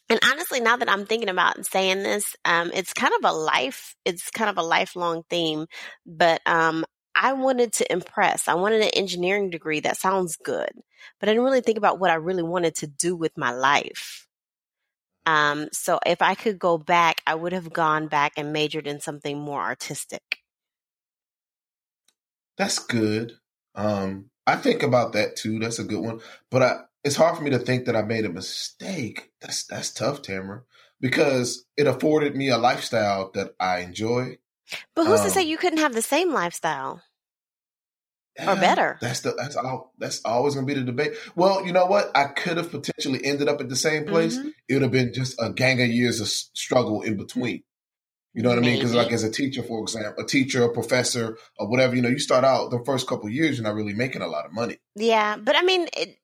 and 0.09 0.19
honestly, 0.31 0.61
now 0.61 0.77
that 0.77 0.89
I'm 0.89 1.05
thinking 1.05 1.29
about 1.29 1.57
and 1.57 1.65
saying 1.65 2.03
this, 2.03 2.35
um, 2.45 2.71
it's 2.73 2.93
kind 2.93 3.13
of 3.19 3.29
a 3.29 3.33
life, 3.33 3.95
it's 4.05 4.31
kind 4.31 4.50
of 4.50 4.57
a 4.57 4.63
lifelong 4.63 5.23
theme. 5.29 5.67
But 6.05 6.41
um, 6.45 6.85
I 7.15 7.33
wanted 7.33 7.73
to 7.75 7.91
impress. 7.91 8.47
I 8.47 8.55
wanted 8.55 8.81
an 8.81 8.91
engineering 8.95 9.50
degree. 9.50 9.81
That 9.81 9.97
sounds 9.97 10.38
good. 10.38 10.71
But 11.19 11.29
I 11.29 11.33
didn't 11.33 11.45
really 11.45 11.61
think 11.61 11.77
about 11.79 12.00
what 12.00 12.11
I 12.11 12.15
really 12.15 12.43
wanted 12.43 12.75
to 12.77 12.88
do 12.88 13.15
with 13.15 13.38
my 13.38 13.51
life. 13.53 14.27
Um, 15.25 15.69
so 15.71 16.00
if 16.05 16.21
I 16.21 16.35
could 16.35 16.59
go 16.59 16.77
back, 16.77 17.21
I 17.27 17.35
would 17.35 17.53
have 17.53 17.73
gone 17.73 18.07
back 18.07 18.33
and 18.38 18.53
majored 18.53 18.88
in 18.88 19.00
something 19.00 19.39
more 19.39 19.61
artistic. 19.61 20.40
That's 22.61 22.77
good. 22.77 23.33
Um, 23.73 24.29
I 24.45 24.55
think 24.55 24.83
about 24.83 25.13
that 25.13 25.35
too. 25.35 25.57
That's 25.57 25.79
a 25.79 25.83
good 25.83 25.99
one. 25.99 26.19
But 26.51 26.61
I, 26.61 26.75
it's 27.03 27.15
hard 27.15 27.35
for 27.35 27.41
me 27.41 27.49
to 27.49 27.57
think 27.57 27.85
that 27.85 27.95
I 27.95 28.03
made 28.03 28.23
a 28.23 28.29
mistake. 28.29 29.31
That's 29.41 29.65
that's 29.65 29.91
tough, 29.91 30.21
Tamara, 30.21 30.61
because 30.99 31.65
it 31.75 31.87
afforded 31.87 32.35
me 32.35 32.49
a 32.49 32.59
lifestyle 32.59 33.31
that 33.33 33.55
I 33.59 33.79
enjoy. 33.79 34.37
But 34.95 35.07
who's 35.07 35.21
um, 35.21 35.25
to 35.25 35.31
say 35.31 35.41
you 35.41 35.57
couldn't 35.57 35.79
have 35.79 35.95
the 35.95 36.03
same 36.03 36.31
lifestyle? 36.31 37.01
or 38.39 38.55
better. 38.57 38.99
That's 39.01 39.21
the 39.21 39.31
that's 39.31 39.55
all 39.55 39.93
that's 39.97 40.21
always 40.23 40.53
gonna 40.53 40.67
be 40.67 40.75
the 40.75 40.83
debate. 40.83 41.13
Well, 41.35 41.65
you 41.65 41.73
know 41.73 41.87
what? 41.87 42.11
I 42.13 42.25
could 42.25 42.57
have 42.57 42.69
potentially 42.69 43.25
ended 43.25 43.49
up 43.49 43.59
at 43.59 43.69
the 43.69 43.75
same 43.75 44.05
place. 44.05 44.37
Mm-hmm. 44.37 44.49
It 44.69 44.73
would 44.75 44.83
have 44.83 44.91
been 44.91 45.15
just 45.15 45.35
a 45.41 45.51
gang 45.51 45.81
of 45.81 45.89
years 45.89 46.21
of 46.21 46.27
struggle 46.27 47.01
in 47.01 47.17
between. 47.17 47.63
You 48.33 48.43
know 48.43 48.50
what 48.50 48.59
Maybe. 48.59 48.67
I 48.67 48.71
mean? 48.71 48.79
Because 48.79 48.95
like 48.95 49.11
as 49.11 49.23
a 49.23 49.31
teacher, 49.31 49.61
for 49.61 49.81
example, 49.81 50.23
a 50.23 50.27
teacher, 50.27 50.63
a 50.63 50.73
professor, 50.73 51.38
or 51.57 51.67
whatever, 51.67 51.95
you 51.95 52.01
know, 52.01 52.09
you 52.09 52.19
start 52.19 52.45
out 52.45 52.71
the 52.71 52.83
first 52.85 53.07
couple 53.07 53.29
years, 53.29 53.57
you're 53.57 53.63
not 53.63 53.75
really 53.75 53.93
making 53.93 54.21
a 54.21 54.27
lot 54.27 54.45
of 54.45 54.53
money. 54.53 54.77
Yeah, 54.95 55.35
but 55.38 55.55
I 55.55 55.63
mean, 55.63 55.88
it, 55.97 56.17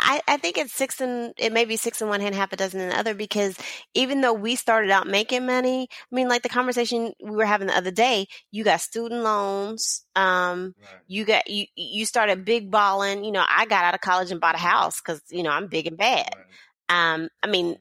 I, 0.00 0.22
I 0.28 0.36
think 0.36 0.58
it's 0.58 0.72
six 0.72 1.00
and 1.00 1.34
it 1.36 1.52
may 1.52 1.64
be 1.64 1.76
six 1.76 2.00
in 2.00 2.08
one 2.08 2.20
hand, 2.20 2.34
half 2.34 2.52
a 2.52 2.56
dozen 2.56 2.80
in 2.80 2.90
the 2.90 2.98
other 2.98 3.14
because 3.14 3.56
even 3.94 4.20
though 4.20 4.32
we 4.32 4.54
started 4.54 4.90
out 4.90 5.08
making 5.08 5.44
money, 5.44 5.88
I 5.90 6.14
mean, 6.14 6.28
like 6.28 6.42
the 6.42 6.48
conversation 6.48 7.12
we 7.22 7.32
were 7.32 7.44
having 7.44 7.66
the 7.66 7.76
other 7.76 7.90
day, 7.90 8.28
you 8.52 8.62
got 8.62 8.80
student 8.80 9.22
loans, 9.22 10.04
um, 10.14 10.74
right. 10.80 11.00
you 11.08 11.24
got 11.24 11.50
you 11.50 11.66
you 11.74 12.06
started 12.06 12.44
big 12.44 12.70
balling. 12.70 13.24
You 13.24 13.32
know, 13.32 13.44
I 13.46 13.66
got 13.66 13.84
out 13.84 13.94
of 13.94 14.00
college 14.00 14.30
and 14.30 14.40
bought 14.40 14.54
a 14.54 14.58
house 14.58 15.00
because 15.00 15.20
you 15.30 15.42
know 15.42 15.50
I'm 15.50 15.66
big 15.66 15.88
and 15.88 15.96
bad. 15.96 16.30
Right. 16.34 17.14
Um, 17.14 17.28
I 17.42 17.48
mean, 17.48 17.76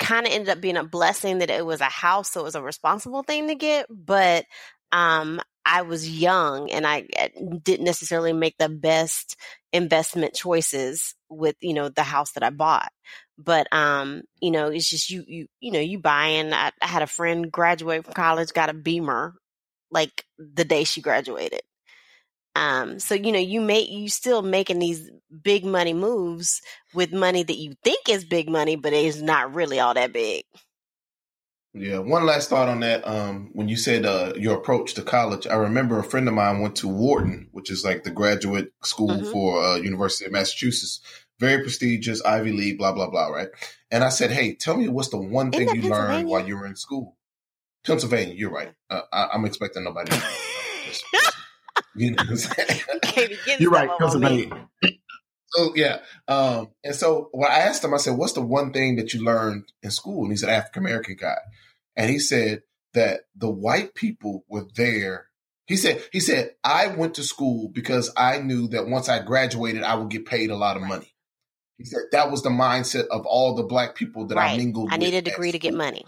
kind 0.00 0.26
of 0.26 0.32
ended 0.32 0.48
up 0.48 0.60
being 0.60 0.76
a 0.76 0.84
blessing 0.84 1.38
that 1.38 1.50
it 1.50 1.64
was 1.64 1.80
a 1.80 1.84
house, 1.84 2.32
so 2.32 2.40
it 2.40 2.44
was 2.44 2.54
a 2.56 2.62
responsible 2.62 3.22
thing 3.22 3.48
to 3.48 3.54
get, 3.54 3.86
but 3.88 4.46
um, 4.90 5.40
I 5.64 5.82
was 5.82 6.08
young 6.10 6.70
and 6.70 6.86
I 6.86 7.06
eh, 7.14 7.28
didn't 7.62 7.84
necessarily 7.84 8.32
make 8.32 8.56
the 8.58 8.68
best 8.68 9.36
investment 9.72 10.34
choices 10.34 11.14
with, 11.28 11.54
you 11.60 11.74
know, 11.74 11.88
the 11.90 12.02
house 12.02 12.32
that 12.32 12.42
I 12.42 12.50
bought. 12.50 12.90
But, 13.38 13.72
um, 13.72 14.22
you 14.40 14.50
know, 14.50 14.68
it's 14.68 14.88
just 14.88 15.10
you, 15.10 15.22
you, 15.28 15.46
you 15.60 15.70
know, 15.70 15.80
you 15.80 15.98
buying. 16.00 16.52
I, 16.52 16.72
I 16.82 16.86
had 16.86 17.02
a 17.02 17.06
friend 17.06 17.52
graduate 17.52 18.04
from 18.04 18.14
college, 18.14 18.52
got 18.52 18.70
a 18.70 18.74
beamer 18.74 19.34
like 19.90 20.24
the 20.38 20.64
day 20.64 20.84
she 20.84 21.02
graduated. 21.02 21.60
Um, 22.54 22.98
so 22.98 23.14
you 23.14 23.32
know, 23.32 23.38
you 23.38 23.60
make 23.60 23.88
you 23.88 24.08
still 24.08 24.42
making 24.42 24.78
these 24.80 25.10
big 25.42 25.64
money 25.64 25.94
moves 25.94 26.60
with 26.94 27.12
money 27.12 27.42
that 27.42 27.56
you 27.56 27.74
think 27.84 28.08
is 28.08 28.24
big 28.24 28.48
money, 28.48 28.76
but 28.76 28.92
it's 28.92 29.20
not 29.20 29.54
really 29.54 29.78
all 29.78 29.94
that 29.94 30.12
big. 30.12 30.44
Yeah, 31.72 31.98
one 31.98 32.26
last 32.26 32.50
thought 32.50 32.68
on 32.68 32.80
that. 32.80 33.06
Um, 33.06 33.50
when 33.52 33.68
you 33.68 33.76
said 33.76 34.04
uh, 34.04 34.32
your 34.36 34.56
approach 34.56 34.94
to 34.94 35.02
college, 35.02 35.46
I 35.46 35.54
remember 35.54 35.98
a 36.00 36.04
friend 36.04 36.26
of 36.26 36.34
mine 36.34 36.60
went 36.60 36.76
to 36.76 36.88
Wharton, 36.88 37.48
which 37.52 37.70
is 37.70 37.84
like 37.84 38.02
the 38.02 38.10
graduate 38.10 38.72
school 38.82 39.08
mm-hmm. 39.08 39.30
for 39.30 39.62
uh, 39.62 39.76
University 39.76 40.24
of 40.24 40.32
Massachusetts, 40.32 41.00
very 41.38 41.62
prestigious, 41.62 42.22
Ivy 42.24 42.52
League, 42.52 42.78
blah 42.78 42.92
blah 42.92 43.08
blah, 43.08 43.28
right? 43.28 43.48
And 43.92 44.02
I 44.02 44.08
said, 44.08 44.32
"Hey, 44.32 44.54
tell 44.54 44.76
me 44.76 44.88
what's 44.88 45.10
the 45.10 45.18
one 45.18 45.52
thing 45.52 45.68
you 45.74 45.88
learned 45.88 46.26
while 46.26 46.44
you 46.44 46.56
were 46.56 46.66
in 46.66 46.74
school?" 46.74 47.16
Pennsylvania, 47.86 48.34
you're 48.34 48.50
right. 48.50 48.72
Uh, 48.90 49.02
I, 49.12 49.34
am 49.34 49.44
expecting 49.44 49.84
nobody. 49.84 50.14
you 51.94 52.12
know 52.12 52.22
you're 53.58 53.70
right, 53.70 53.90
Pennsylvania. 53.98 54.68
So 55.48 55.72
yeah, 55.74 55.98
um, 56.28 56.68
and 56.84 56.94
so 56.94 57.28
when 57.32 57.50
I 57.50 57.56
asked 57.56 57.82
him, 57.82 57.94
I 57.94 57.98
said, 57.98 58.16
"What's 58.16 58.34
the 58.34 58.40
one 58.40 58.72
thing 58.72 58.96
that 58.96 59.12
you 59.12 59.24
learned 59.24 59.72
in 59.82 59.90
school?" 59.90 60.22
And 60.22 60.32
he's 60.32 60.44
an 60.44 60.50
African 60.50 60.84
American 60.84 61.16
guy, 61.16 61.38
and 61.96 62.08
he 62.08 62.18
said 62.18 62.62
that 62.94 63.22
the 63.34 63.50
white 63.50 63.94
people 63.94 64.44
were 64.48 64.66
there. 64.76 65.26
He 65.66 65.76
said, 65.76 66.02
"He 66.12 66.20
said 66.20 66.54
I 66.62 66.88
went 66.88 67.14
to 67.16 67.24
school 67.24 67.68
because 67.68 68.12
I 68.16 68.38
knew 68.38 68.68
that 68.68 68.86
once 68.86 69.08
I 69.08 69.20
graduated, 69.22 69.82
I 69.82 69.96
would 69.96 70.10
get 70.10 70.26
paid 70.26 70.50
a 70.50 70.56
lot 70.56 70.76
of 70.76 70.82
money." 70.82 71.14
He 71.78 71.84
said 71.84 72.02
that 72.12 72.30
was 72.30 72.42
the 72.42 72.50
mindset 72.50 73.06
of 73.08 73.26
all 73.26 73.54
the 73.54 73.64
black 73.64 73.96
people 73.96 74.26
that 74.26 74.36
right. 74.36 74.52
I 74.52 74.56
mingled. 74.56 74.90
I 74.92 74.98
need 74.98 75.14
a 75.14 75.22
degree 75.22 75.50
to 75.50 75.58
get 75.58 75.74
money. 75.74 76.04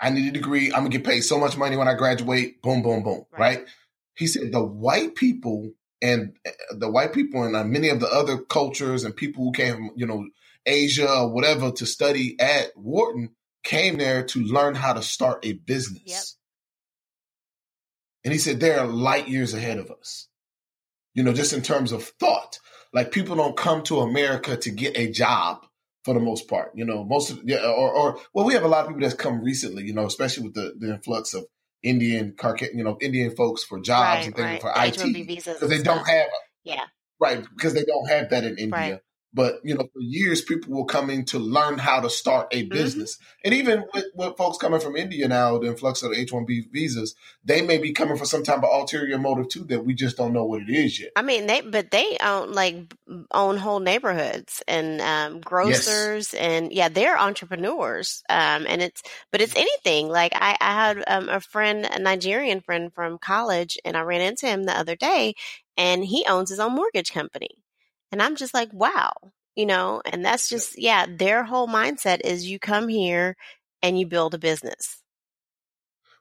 I 0.00 0.10
need 0.10 0.28
a 0.28 0.32
degree. 0.32 0.72
I'm 0.72 0.80
gonna 0.80 0.88
get 0.88 1.04
paid 1.04 1.20
so 1.20 1.38
much 1.38 1.56
money 1.56 1.76
when 1.76 1.86
I 1.86 1.94
graduate. 1.94 2.60
Boom, 2.60 2.82
boom, 2.82 3.04
boom. 3.04 3.24
Right. 3.30 3.58
right? 3.58 3.66
He 4.16 4.26
said 4.26 4.52
the 4.52 4.62
white 4.62 5.14
people 5.14 5.72
and 6.00 6.36
uh, 6.46 6.50
the 6.76 6.90
white 6.90 7.12
people 7.12 7.44
and 7.44 7.56
uh, 7.56 7.64
many 7.64 7.88
of 7.88 8.00
the 8.00 8.08
other 8.08 8.38
cultures 8.38 9.04
and 9.04 9.16
people 9.16 9.44
who 9.44 9.52
came, 9.52 9.90
you 9.96 10.06
know, 10.06 10.26
Asia 10.66 11.10
or 11.10 11.28
whatever 11.32 11.70
to 11.72 11.86
study 11.86 12.38
at 12.40 12.76
Wharton 12.76 13.30
came 13.64 13.98
there 13.98 14.24
to 14.24 14.40
learn 14.40 14.74
how 14.74 14.92
to 14.92 15.02
start 15.02 15.44
a 15.44 15.52
business. 15.52 16.02
Yep. 16.04 16.22
And 18.24 18.32
he 18.32 18.38
said 18.38 18.60
they're 18.60 18.84
light 18.84 19.28
years 19.28 19.54
ahead 19.54 19.78
of 19.78 19.90
us. 19.90 20.28
You 21.14 21.22
know, 21.22 21.32
just 21.32 21.52
in 21.52 21.62
terms 21.62 21.92
of 21.92 22.04
thought. 22.04 22.58
Like 22.92 23.10
people 23.10 23.36
don't 23.36 23.56
come 23.56 23.82
to 23.84 24.00
America 24.00 24.56
to 24.56 24.70
get 24.70 24.98
a 24.98 25.10
job 25.10 25.66
for 26.04 26.14
the 26.14 26.20
most 26.20 26.48
part. 26.48 26.72
You 26.74 26.84
know, 26.84 27.04
most 27.04 27.30
of 27.30 27.40
yeah, 27.44 27.64
or 27.64 27.90
or 27.90 28.18
well, 28.34 28.44
we 28.44 28.54
have 28.54 28.64
a 28.64 28.68
lot 28.68 28.82
of 28.82 28.88
people 28.88 29.02
that's 29.02 29.14
come 29.14 29.42
recently. 29.42 29.84
You 29.84 29.94
know, 29.94 30.06
especially 30.06 30.44
with 30.44 30.54
the 30.54 30.74
the 30.78 30.94
influx 30.94 31.34
of 31.34 31.46
Indian, 31.82 32.34
you 32.74 32.84
know, 32.84 32.96
Indian 33.00 33.34
folks 33.34 33.64
for 33.64 33.80
jobs 33.80 34.18
right, 34.18 34.26
and 34.26 34.36
things 34.36 34.46
right. 34.46 34.60
for 34.60 34.72
IT 34.74 35.26
because 35.26 35.60
they 35.60 35.82
don't 35.82 36.06
have, 36.06 36.28
yeah, 36.64 36.84
right, 37.20 37.44
because 37.56 37.74
they 37.74 37.84
don't 37.84 38.08
have 38.08 38.30
that 38.30 38.44
in 38.44 38.56
India. 38.58 38.70
Right. 38.70 39.00
But 39.34 39.60
you 39.64 39.74
know, 39.74 39.88
for 39.92 40.00
years, 40.00 40.42
people 40.42 40.74
will 40.74 40.84
come 40.84 41.08
in 41.08 41.24
to 41.26 41.38
learn 41.38 41.78
how 41.78 42.00
to 42.00 42.10
start 42.10 42.48
a 42.52 42.62
mm-hmm. 42.62 42.68
business, 42.68 43.16
mm-hmm. 43.16 43.40
and 43.44 43.54
even 43.54 43.84
with, 43.94 44.04
with, 44.14 44.36
folks 44.36 44.58
coming 44.58 44.80
from 44.80 44.96
India 44.96 45.26
now, 45.26 45.58
the 45.58 45.68
influx 45.68 46.02
of 46.02 46.10
the 46.10 46.20
H 46.20 46.32
one 46.32 46.44
B 46.44 46.66
visas, 46.70 47.14
they 47.44 47.62
may 47.62 47.78
be 47.78 47.92
coming 47.92 48.16
for 48.16 48.26
some 48.26 48.42
type 48.42 48.58
of 48.58 48.64
ulterior 48.64 49.18
motive 49.18 49.48
too 49.48 49.64
that 49.64 49.84
we 49.84 49.94
just 49.94 50.16
don't 50.18 50.34
know 50.34 50.44
what 50.44 50.62
it 50.62 50.70
is 50.70 51.00
yet. 51.00 51.12
I 51.16 51.22
mean, 51.22 51.46
they 51.46 51.62
but 51.62 51.90
they 51.90 52.18
own 52.22 52.52
like 52.52 52.94
own 53.30 53.56
whole 53.56 53.80
neighborhoods 53.80 54.62
and 54.68 55.00
um, 55.00 55.40
grocers, 55.40 56.32
yes. 56.32 56.34
and 56.34 56.72
yeah, 56.72 56.90
they're 56.90 57.18
entrepreneurs. 57.18 58.22
Um, 58.28 58.66
and 58.68 58.82
it's 58.82 59.02
but 59.30 59.40
it's 59.40 59.56
anything. 59.56 60.08
Like 60.08 60.32
I, 60.34 60.58
I 60.60 60.72
had 60.74 61.04
um, 61.06 61.28
a 61.30 61.40
friend, 61.40 61.88
a 61.90 61.98
Nigerian 61.98 62.60
friend 62.60 62.92
from 62.92 63.16
college, 63.16 63.78
and 63.84 63.96
I 63.96 64.02
ran 64.02 64.20
into 64.20 64.46
him 64.46 64.64
the 64.64 64.76
other 64.76 64.96
day, 64.96 65.34
and 65.78 66.04
he 66.04 66.26
owns 66.28 66.50
his 66.50 66.60
own 66.60 66.74
mortgage 66.74 67.12
company 67.12 67.61
and 68.12 68.22
I'm 68.22 68.36
just 68.36 68.54
like, 68.54 68.72
wow, 68.72 69.12
you 69.56 69.66
know, 69.66 70.02
and 70.04 70.24
that's 70.24 70.48
just, 70.48 70.80
yeah, 70.80 71.06
their 71.08 71.42
whole 71.42 71.66
mindset 71.66 72.20
is 72.24 72.46
you 72.46 72.58
come 72.58 72.86
here 72.86 73.36
and 73.82 73.98
you 73.98 74.06
build 74.06 74.34
a 74.34 74.38
business. 74.38 75.02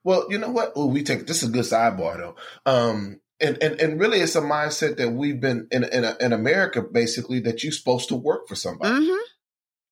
Well, 0.03 0.25
you 0.31 0.39
know 0.39 0.49
what? 0.49 0.73
Oh, 0.75 0.87
we 0.87 1.03
take 1.03 1.27
this 1.27 1.43
is 1.43 1.49
a 1.49 1.51
good 1.51 1.65
sidebar 1.65 2.17
though. 2.17 2.35
Um, 2.65 3.19
and, 3.39 3.61
and, 3.61 3.79
and 3.79 3.99
really 3.99 4.19
it's 4.19 4.35
a 4.35 4.41
mindset 4.41 4.97
that 4.97 5.11
we've 5.11 5.39
been 5.39 5.67
in, 5.71 5.83
in, 5.83 6.05
in 6.19 6.33
America, 6.33 6.81
basically, 6.81 7.39
that 7.41 7.63
you're 7.63 7.71
supposed 7.71 8.09
to 8.09 8.15
work 8.15 8.47
for 8.47 8.55
somebody. 8.55 8.93
Mm-hmm. 8.93 9.21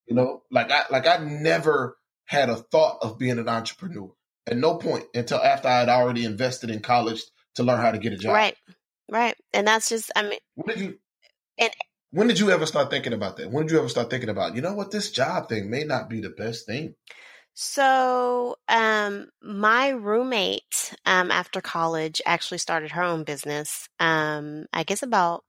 You 0.07 0.15
know, 0.15 0.41
like 0.49 0.71
I, 0.71 0.83
like 0.89 1.05
I 1.05 1.17
never 1.17 1.97
had 2.25 2.49
a 2.49 2.55
thought 2.55 2.99
of 3.03 3.19
being 3.19 3.37
an 3.37 3.49
entrepreneur 3.49 4.11
at 4.47 4.57
no 4.57 4.77
point 4.77 5.05
until 5.13 5.37
after 5.37 5.67
I 5.67 5.79
had 5.79 5.89
already 5.89 6.25
invested 6.25 6.71
in 6.71 6.79
college 6.79 7.21
to 7.55 7.63
learn 7.63 7.79
how 7.79 7.91
to 7.91 7.99
get 7.99 8.13
a 8.13 8.17
job. 8.17 8.33
Right. 8.33 8.55
Right. 9.11 9.35
And 9.53 9.67
that's 9.67 9.89
just, 9.89 10.11
I 10.15 10.23
mean, 10.23 10.39
what 10.55 10.67
did 10.67 10.79
you, 10.79 10.99
and 11.57 11.71
when 12.11 12.27
did 12.27 12.39
you 12.39 12.51
ever 12.51 12.65
start 12.65 12.89
thinking 12.89 13.13
about 13.13 13.37
that? 13.37 13.51
When 13.51 13.65
did 13.65 13.73
you 13.73 13.79
ever 13.79 13.89
start 13.89 14.09
thinking 14.09 14.29
about, 14.29 14.55
you 14.55 14.61
know 14.61 14.73
what, 14.73 14.91
this 14.91 15.11
job 15.11 15.49
thing 15.49 15.69
may 15.69 15.83
not 15.83 16.09
be 16.09 16.21
the 16.21 16.29
best 16.29 16.65
thing? 16.65 16.95
So, 17.53 18.55
um, 18.67 19.27
my 19.41 19.89
roommate, 19.89 20.95
um, 21.05 21.29
after 21.29 21.61
college 21.61 22.21
actually 22.25 22.59
started 22.59 22.91
her 22.91 23.03
own 23.03 23.25
business. 23.25 23.89
Um, 23.99 24.65
I 24.71 24.83
guess 24.83 25.03
about 25.03 25.43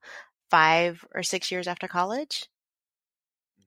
five 0.49 1.05
or 1.15 1.23
six 1.23 1.51
years 1.51 1.67
after 1.67 1.87
college. 1.87 2.47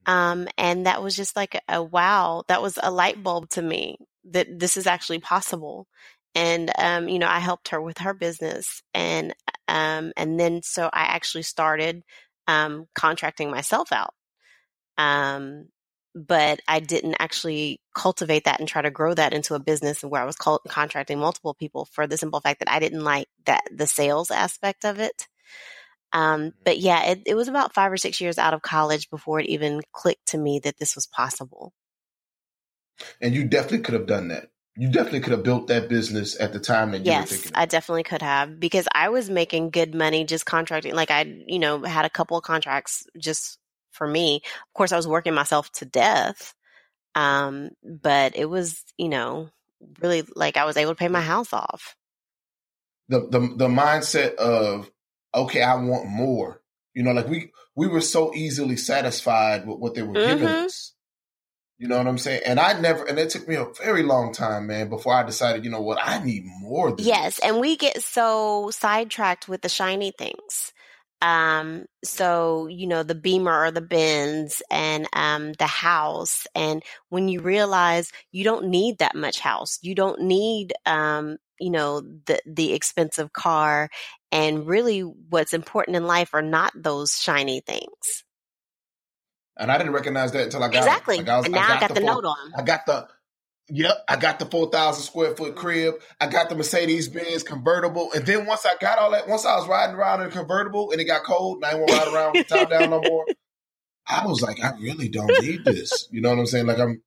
Mm-hmm. 0.07 0.13
Um, 0.13 0.49
and 0.59 0.87
that 0.87 1.03
was 1.03 1.17
just 1.17 1.37
like 1.37 1.61
a 1.69 1.83
wow. 1.83 2.45
That 2.49 2.63
was 2.63 2.79
a 2.83 2.91
light 2.91 3.23
bulb 3.23 3.49
to 3.51 3.63
me 3.63 3.97
that 4.31 4.59
this 4.59 4.77
is 4.77 4.87
actually 4.87 5.21
possible. 5.21 5.87
And, 6.35 6.71
um, 6.79 7.09
you 7.09 7.19
know, 7.19 7.29
I 7.29 7.39
helped 7.39 7.69
her 7.69 7.81
with 7.81 7.99
her 7.99 8.13
business 8.13 8.83
and, 8.93 9.35
um, 9.69 10.13
and 10.17 10.39
then 10.39 10.63
so 10.63 10.91
I 10.93 11.05
actually 11.05 11.43
started 11.43 12.03
um, 12.47 12.87
contracting 12.95 13.51
myself 13.51 13.93
out. 13.93 14.15
Um, 14.99 15.69
but 16.15 16.61
I 16.69 16.79
didn't 16.81 17.17
actually 17.19 17.81
cultivate 17.95 18.45
that 18.45 18.61
and 18.61 18.69
try 18.69 18.83
to 18.83 18.91
grow 18.91 19.15
that 19.15 19.33
into 19.33 19.55
a 19.55 19.61
business 19.61 20.03
where 20.03 20.23
I 20.23 20.25
was 20.25 20.37
call- 20.37 20.63
contracting 20.69 21.19
multiple 21.19 21.55
people 21.55 21.87
for 21.87 22.07
the 22.07 22.17
simple 22.17 22.41
fact 22.41 22.61
that 22.61 22.71
I 22.71 22.79
didn't 22.79 23.03
like 23.03 23.27
that 23.47 23.65
the 23.75 23.87
sales 23.87 24.31
aspect 24.31 24.85
of 24.85 25.01
it. 25.01 25.27
Um, 26.13 26.41
mm-hmm. 26.41 26.49
but 26.65 26.79
yeah, 26.79 27.05
it, 27.07 27.23
it 27.27 27.35
was 27.35 27.49
about 27.49 27.75
five 27.75 27.91
or 27.91 27.97
six 27.97 28.21
years 28.21 28.39
out 28.39 28.55
of 28.55 28.63
college 28.63 29.11
before 29.11 29.41
it 29.41 29.47
even 29.47 29.81
clicked 29.93 30.27
to 30.29 30.39
me 30.39 30.61
that 30.61 30.79
this 30.79 30.95
was 30.95 31.07
possible. 31.07 31.73
And 33.21 33.35
you 33.35 33.45
definitely 33.45 33.81
could 33.81 33.95
have 33.95 34.07
done 34.07 34.29
that. 34.29 34.51
You 34.77 34.91
definitely 34.91 35.21
could 35.21 35.33
have 35.33 35.45
built 35.45 35.69
that 35.69 35.89
business 35.89 36.39
at 36.41 36.53
the 36.53 36.59
time 36.59 36.91
that 36.93 36.99
you 36.99 37.05
yes, 37.07 37.23
were 37.23 37.37
thinking. 37.37 37.53
Yes, 37.55 37.63
I 37.63 37.67
definitely 37.67 38.03
could 38.03 38.23
have 38.23 38.59
because 38.59 38.89
I 38.93 39.09
was 39.09 39.31
making 39.31 39.71
good 39.71 39.95
money 39.95 40.25
just 40.25 40.47
contracting. 40.47 40.95
Like 40.95 41.11
I, 41.11 41.23
you 41.47 41.61
know, 41.61 41.83
had 41.85 42.05
a 42.05 42.11
couple 42.11 42.37
of 42.37 42.43
contracts 42.43 43.07
just 43.17 43.59
for 43.93 44.07
me. 44.07 44.43
Of 44.45 44.75
course, 44.75 44.91
I 44.91 44.97
was 44.97 45.07
working 45.07 45.35
myself 45.35 45.71
to 45.73 45.85
death. 45.85 46.55
Um, 47.15 47.71
but 47.85 48.37
it 48.37 48.47
was, 48.47 48.83
you 48.99 49.09
know, 49.09 49.49
really 50.01 50.25
like 50.35 50.57
I 50.57 50.65
was 50.65 50.77
able 50.77 50.93
to 50.93 50.99
pay 50.99 51.09
my 51.09 51.21
house 51.21 51.53
off. 51.53 51.95
The 53.09 53.21
the 53.21 53.41
the 53.57 53.69
mindset 53.69 54.35
of 54.37 54.91
okay, 55.33 55.63
I 55.63 55.77
want 55.77 56.09
more. 56.09 56.61
You 56.95 57.05
know, 57.05 57.13
like 57.13 57.29
we 57.29 57.53
we 57.77 57.87
were 57.87 58.01
so 58.01 58.35
easily 58.35 58.77
satisfied 58.77 59.67
with 59.67 59.79
what 59.79 59.95
they 59.95 60.03
were 60.03 60.15
mm-hmm. 60.15 60.31
giving 60.31 60.49
us 60.49 60.94
you 61.79 61.89
know 61.89 61.99
what 61.99 62.07
I'm 62.07 62.19
saying? 62.19 62.43
And 62.47 62.61
I 62.61 62.79
never, 62.81 63.05
and 63.05 63.19
it 63.19 63.31
took 63.31 63.49
me 63.49 63.57
a 63.57 63.67
very 63.83 64.03
long 64.03 64.33
time, 64.33 64.67
man, 64.67 64.89
before 64.89 65.15
I 65.15 65.25
decided, 65.25 65.65
you 65.65 65.71
know 65.71 65.81
what, 65.81 65.99
I 66.03 66.23
need 66.23 66.45
more. 66.61 66.95
yes, 66.99 67.37
this. 67.37 67.39
and 67.41 67.61
we 67.61 67.77
get 67.77 68.03
so 68.03 68.71
sidetracked 68.71 69.49
with 69.49 69.63
the 69.63 69.69
shiny 69.69 70.13
things. 70.17 70.73
Um, 71.23 71.87
so 72.05 72.67
you 72.67 72.87
know 72.87 73.03
the 73.03 73.15
Beamer 73.15 73.65
or 73.65 73.71
the 73.71 73.81
Benz 73.81 74.63
and 74.71 75.09
um, 75.15 75.55
the 75.55 75.67
house, 75.67 76.47
and 76.55 76.83
when 77.09 77.29
you 77.29 77.41
realize 77.41 78.13
you 78.31 78.45
don't 78.45 78.67
need 78.67 78.99
that 78.99 79.15
much 79.15 79.41
house, 79.41 79.79
you 79.81 79.95
don't 79.95 80.21
need 80.21 80.75
um, 80.85 81.39
you 81.59 81.71
know 81.71 82.03
the 82.03 82.41
the 82.45 82.75
expensive 82.75 83.33
car, 83.33 83.89
and 84.33 84.67
really 84.67 85.01
what's 85.01 85.55
important 85.55 85.97
in 85.97 86.07
life 86.07 86.35
are 86.35 86.43
not 86.43 86.73
those 86.75 87.19
shiny 87.19 87.61
things. 87.61 88.25
And 89.57 89.71
I 89.71 89.79
didn't 89.79 89.93
recognize 89.93 90.33
that 90.33 90.45
until 90.45 90.63
I 90.63 90.69
got 90.69 90.79
exactly. 90.79 91.19
Like 91.19 91.29
I 91.29 91.37
was, 91.37 91.47
and 91.47 91.55
now 91.55 91.63
I 91.63 91.69
got, 91.69 91.77
I 91.77 91.81
got 91.81 91.95
the, 91.95 92.01
the 92.01 92.07
note 92.07 92.25
on. 92.25 92.53
I 92.57 92.63
got 92.63 92.87
the 92.87 93.09
Yep, 93.71 94.05
I 94.09 94.17
got 94.17 94.39
the 94.39 94.45
four 94.45 94.71
thousand 94.71 95.05
square 95.05 95.35
foot 95.35 95.57
crib. 95.57 95.95
I 96.21 96.27
got 96.27 96.51
the 96.51 96.55
Mercedes 96.55 97.09
Benz 97.09 97.43
convertible, 97.43 98.13
and 98.13 98.27
then 98.27 98.45
once 98.45 98.67
I 98.67 98.75
got 98.79 98.99
all 98.99 99.13
that, 99.13 99.27
once 99.27 99.47
I 99.47 99.57
was 99.57 99.67
riding 99.67 99.97
around 99.97 100.21
in 100.21 100.27
a 100.27 100.31
convertible 100.31 100.91
and 100.91 101.01
it 101.01 101.05
got 101.05 101.25
cold, 101.25 101.57
and 101.57 101.65
I 101.65 101.71
didn't 101.71 101.81
want 101.83 101.93
to 101.93 101.99
ride 101.99 102.15
around 102.15 102.37
with 102.37 102.49
the 102.49 102.55
top 102.55 102.71
down 102.71 102.91
no 102.91 103.01
more. 103.09 103.25
I 104.07 104.27
was 104.27 104.43
like, 104.43 104.63
I 104.63 104.73
really 104.81 105.09
don't 105.09 105.39
need 105.41 105.65
this. 105.65 106.09
You 106.11 106.21
know 106.21 106.29
what 106.29 106.39
I'm 106.39 106.47
saying? 106.47 106.67
Like 106.67 106.79
I'm, 106.79 107.03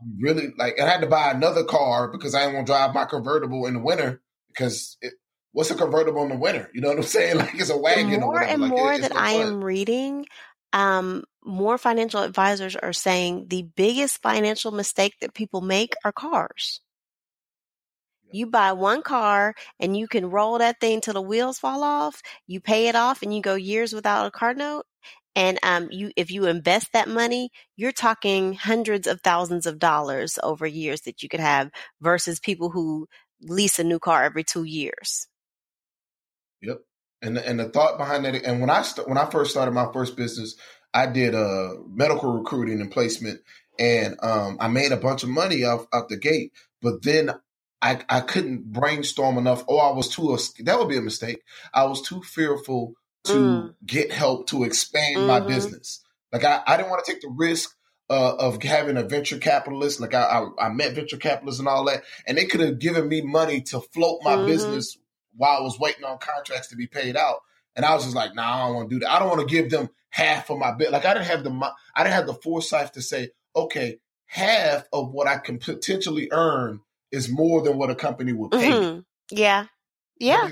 I'm 0.00 0.18
really 0.18 0.54
like, 0.56 0.78
and 0.78 0.88
I 0.88 0.92
had 0.92 1.02
to 1.02 1.06
buy 1.06 1.32
another 1.32 1.64
car 1.64 2.08
because 2.08 2.34
I 2.34 2.40
didn't 2.40 2.54
want 2.54 2.66
to 2.68 2.72
drive 2.72 2.94
my 2.94 3.04
convertible 3.04 3.66
in 3.66 3.74
the 3.74 3.80
winter 3.80 4.22
because 4.48 4.96
it, 5.02 5.12
what's 5.52 5.70
a 5.70 5.74
convertible 5.74 6.22
in 6.22 6.30
the 6.30 6.36
winter? 6.36 6.70
You 6.72 6.80
know 6.80 6.88
what 6.88 6.96
I'm 6.96 7.02
saying? 7.02 7.36
Like 7.40 7.54
it's 7.56 7.68
a 7.68 7.76
wagon. 7.76 8.20
More 8.20 8.42
and 8.42 8.62
like, 8.62 8.70
more 8.70 8.92
it, 8.94 9.02
that 9.02 9.14
I 9.14 9.32
am 9.32 9.62
reading, 9.62 10.24
um, 10.72 11.24
more 11.44 11.78
financial 11.78 12.22
advisors 12.22 12.76
are 12.76 12.92
saying 12.92 13.46
the 13.48 13.62
biggest 13.62 14.22
financial 14.22 14.72
mistake 14.72 15.14
that 15.20 15.34
people 15.34 15.60
make 15.60 15.94
are 16.04 16.12
cars. 16.12 16.80
You 18.32 18.46
buy 18.46 18.72
one 18.72 19.02
car 19.02 19.54
and 19.80 19.96
you 19.96 20.06
can 20.06 20.30
roll 20.30 20.58
that 20.58 20.80
thing 20.80 21.00
till 21.00 21.14
the 21.14 21.22
wheels 21.22 21.58
fall 21.58 21.82
off. 21.82 22.22
You 22.46 22.60
pay 22.60 22.88
it 22.88 22.94
off 22.94 23.22
and 23.22 23.34
you 23.34 23.42
go 23.42 23.54
years 23.54 23.92
without 23.92 24.26
a 24.26 24.30
car 24.30 24.54
note. 24.54 24.84
And 25.36 25.58
um, 25.62 25.88
you, 25.90 26.10
if 26.16 26.30
you 26.30 26.46
invest 26.46 26.92
that 26.92 27.08
money, 27.08 27.50
you're 27.76 27.92
talking 27.92 28.54
hundreds 28.54 29.06
of 29.06 29.20
thousands 29.20 29.66
of 29.66 29.78
dollars 29.78 30.38
over 30.42 30.66
years 30.66 31.02
that 31.02 31.22
you 31.22 31.28
could 31.28 31.40
have 31.40 31.70
versus 32.00 32.40
people 32.40 32.70
who 32.70 33.08
lease 33.42 33.78
a 33.78 33.84
new 33.84 33.98
car 33.98 34.24
every 34.24 34.44
two 34.44 34.64
years. 34.64 35.26
Yep. 36.62 36.80
And 37.22 37.36
and 37.36 37.60
the 37.60 37.68
thought 37.68 37.98
behind 37.98 38.24
that, 38.24 38.34
and 38.34 38.60
when 38.60 38.70
I 38.70 38.82
st- 38.82 39.06
when 39.06 39.18
I 39.18 39.28
first 39.28 39.50
started 39.50 39.72
my 39.72 39.92
first 39.92 40.16
business, 40.16 40.56
I 40.92 41.06
did 41.06 41.34
uh, 41.34 41.74
medical 41.88 42.32
recruiting 42.32 42.80
and 42.80 42.90
placement, 42.90 43.40
and 43.78 44.16
um, 44.22 44.58
I 44.60 44.68
made 44.68 44.92
a 44.92 44.96
bunch 44.96 45.22
of 45.22 45.28
money 45.28 45.64
off 45.64 45.86
out 45.92 46.08
the 46.08 46.16
gate. 46.16 46.52
But 46.82 47.02
then 47.02 47.30
I 47.82 48.00
I 48.08 48.20
couldn't 48.20 48.72
brainstorm 48.72 49.38
enough. 49.38 49.64
Oh, 49.68 49.78
I 49.78 49.94
was 49.94 50.08
too 50.08 50.36
that 50.64 50.78
would 50.78 50.88
be 50.88 50.96
a 50.96 51.02
mistake. 51.02 51.42
I 51.72 51.84
was 51.84 52.02
too 52.02 52.22
fearful 52.22 52.94
to 53.24 53.32
mm. 53.32 53.74
get 53.84 54.12
help 54.12 54.48
to 54.48 54.64
expand 54.64 55.18
mm-hmm. 55.18 55.26
my 55.26 55.40
business. 55.40 56.02
Like 56.32 56.44
I, 56.44 56.62
I 56.66 56.76
didn't 56.76 56.90
want 56.90 57.04
to 57.04 57.12
take 57.12 57.22
the 57.22 57.28
risk 57.28 57.74
uh, 58.08 58.34
of 58.36 58.62
having 58.62 58.96
a 58.96 59.02
venture 59.02 59.38
capitalist. 59.38 60.00
Like 60.00 60.14
I, 60.14 60.22
I, 60.22 60.66
I, 60.66 60.68
met 60.70 60.94
venture 60.94 61.16
capitalists 61.16 61.60
and 61.60 61.68
all 61.68 61.84
that, 61.84 62.02
and 62.26 62.36
they 62.36 62.46
could 62.46 62.60
have 62.60 62.78
given 62.78 63.08
me 63.08 63.20
money 63.20 63.60
to 63.62 63.80
float 63.80 64.20
my 64.22 64.36
mm-hmm. 64.36 64.46
business 64.46 64.98
while 65.36 65.58
I 65.58 65.62
was 65.62 65.78
waiting 65.78 66.04
on 66.04 66.18
contracts 66.18 66.68
to 66.68 66.76
be 66.76 66.86
paid 66.86 67.16
out. 67.16 67.40
And 67.76 67.84
I 67.84 67.94
was 67.94 68.04
just 68.04 68.16
like, 68.16 68.34
nah, 68.34 68.42
I 68.42 68.66
don't 68.66 68.76
want 68.76 68.90
to 68.90 68.96
do 68.96 69.00
that. 69.00 69.10
I 69.10 69.18
don't 69.18 69.28
want 69.28 69.48
to 69.48 69.54
give 69.54 69.70
them 69.70 69.88
half 70.10 70.50
of 70.50 70.58
my 70.58 70.72
bit. 70.72 70.90
Like 70.90 71.04
I 71.04 71.14
didn't 71.14 71.26
have 71.26 71.44
the 71.44 71.72
I 71.94 72.02
didn't 72.02 72.14
have 72.14 72.26
the 72.26 72.34
foresight 72.34 72.92
to 72.94 73.02
say, 73.02 73.30
okay, 73.54 73.98
half 74.26 74.84
of 74.92 75.12
what 75.12 75.26
I 75.26 75.38
can 75.38 75.58
potentially 75.58 76.28
earn 76.32 76.80
is 77.10 77.28
more 77.28 77.62
than 77.62 77.76
what 77.76 77.90
a 77.90 77.94
company 77.94 78.32
would 78.32 78.50
pay. 78.50 78.70
Mm-hmm. 78.70 79.00
Yeah. 79.30 79.66
Yeah. 80.18 80.50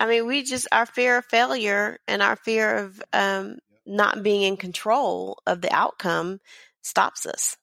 I 0.00 0.06
mean, 0.06 0.26
we 0.26 0.42
just 0.42 0.66
our 0.72 0.86
fear 0.86 1.18
of 1.18 1.24
failure 1.26 1.98
and 2.08 2.20
our 2.20 2.36
fear 2.36 2.76
of 2.78 3.02
um, 3.12 3.58
not 3.86 4.22
being 4.22 4.42
in 4.42 4.56
control 4.56 5.38
of 5.46 5.60
the 5.60 5.72
outcome 5.72 6.40
stops 6.82 7.24
us. 7.24 7.56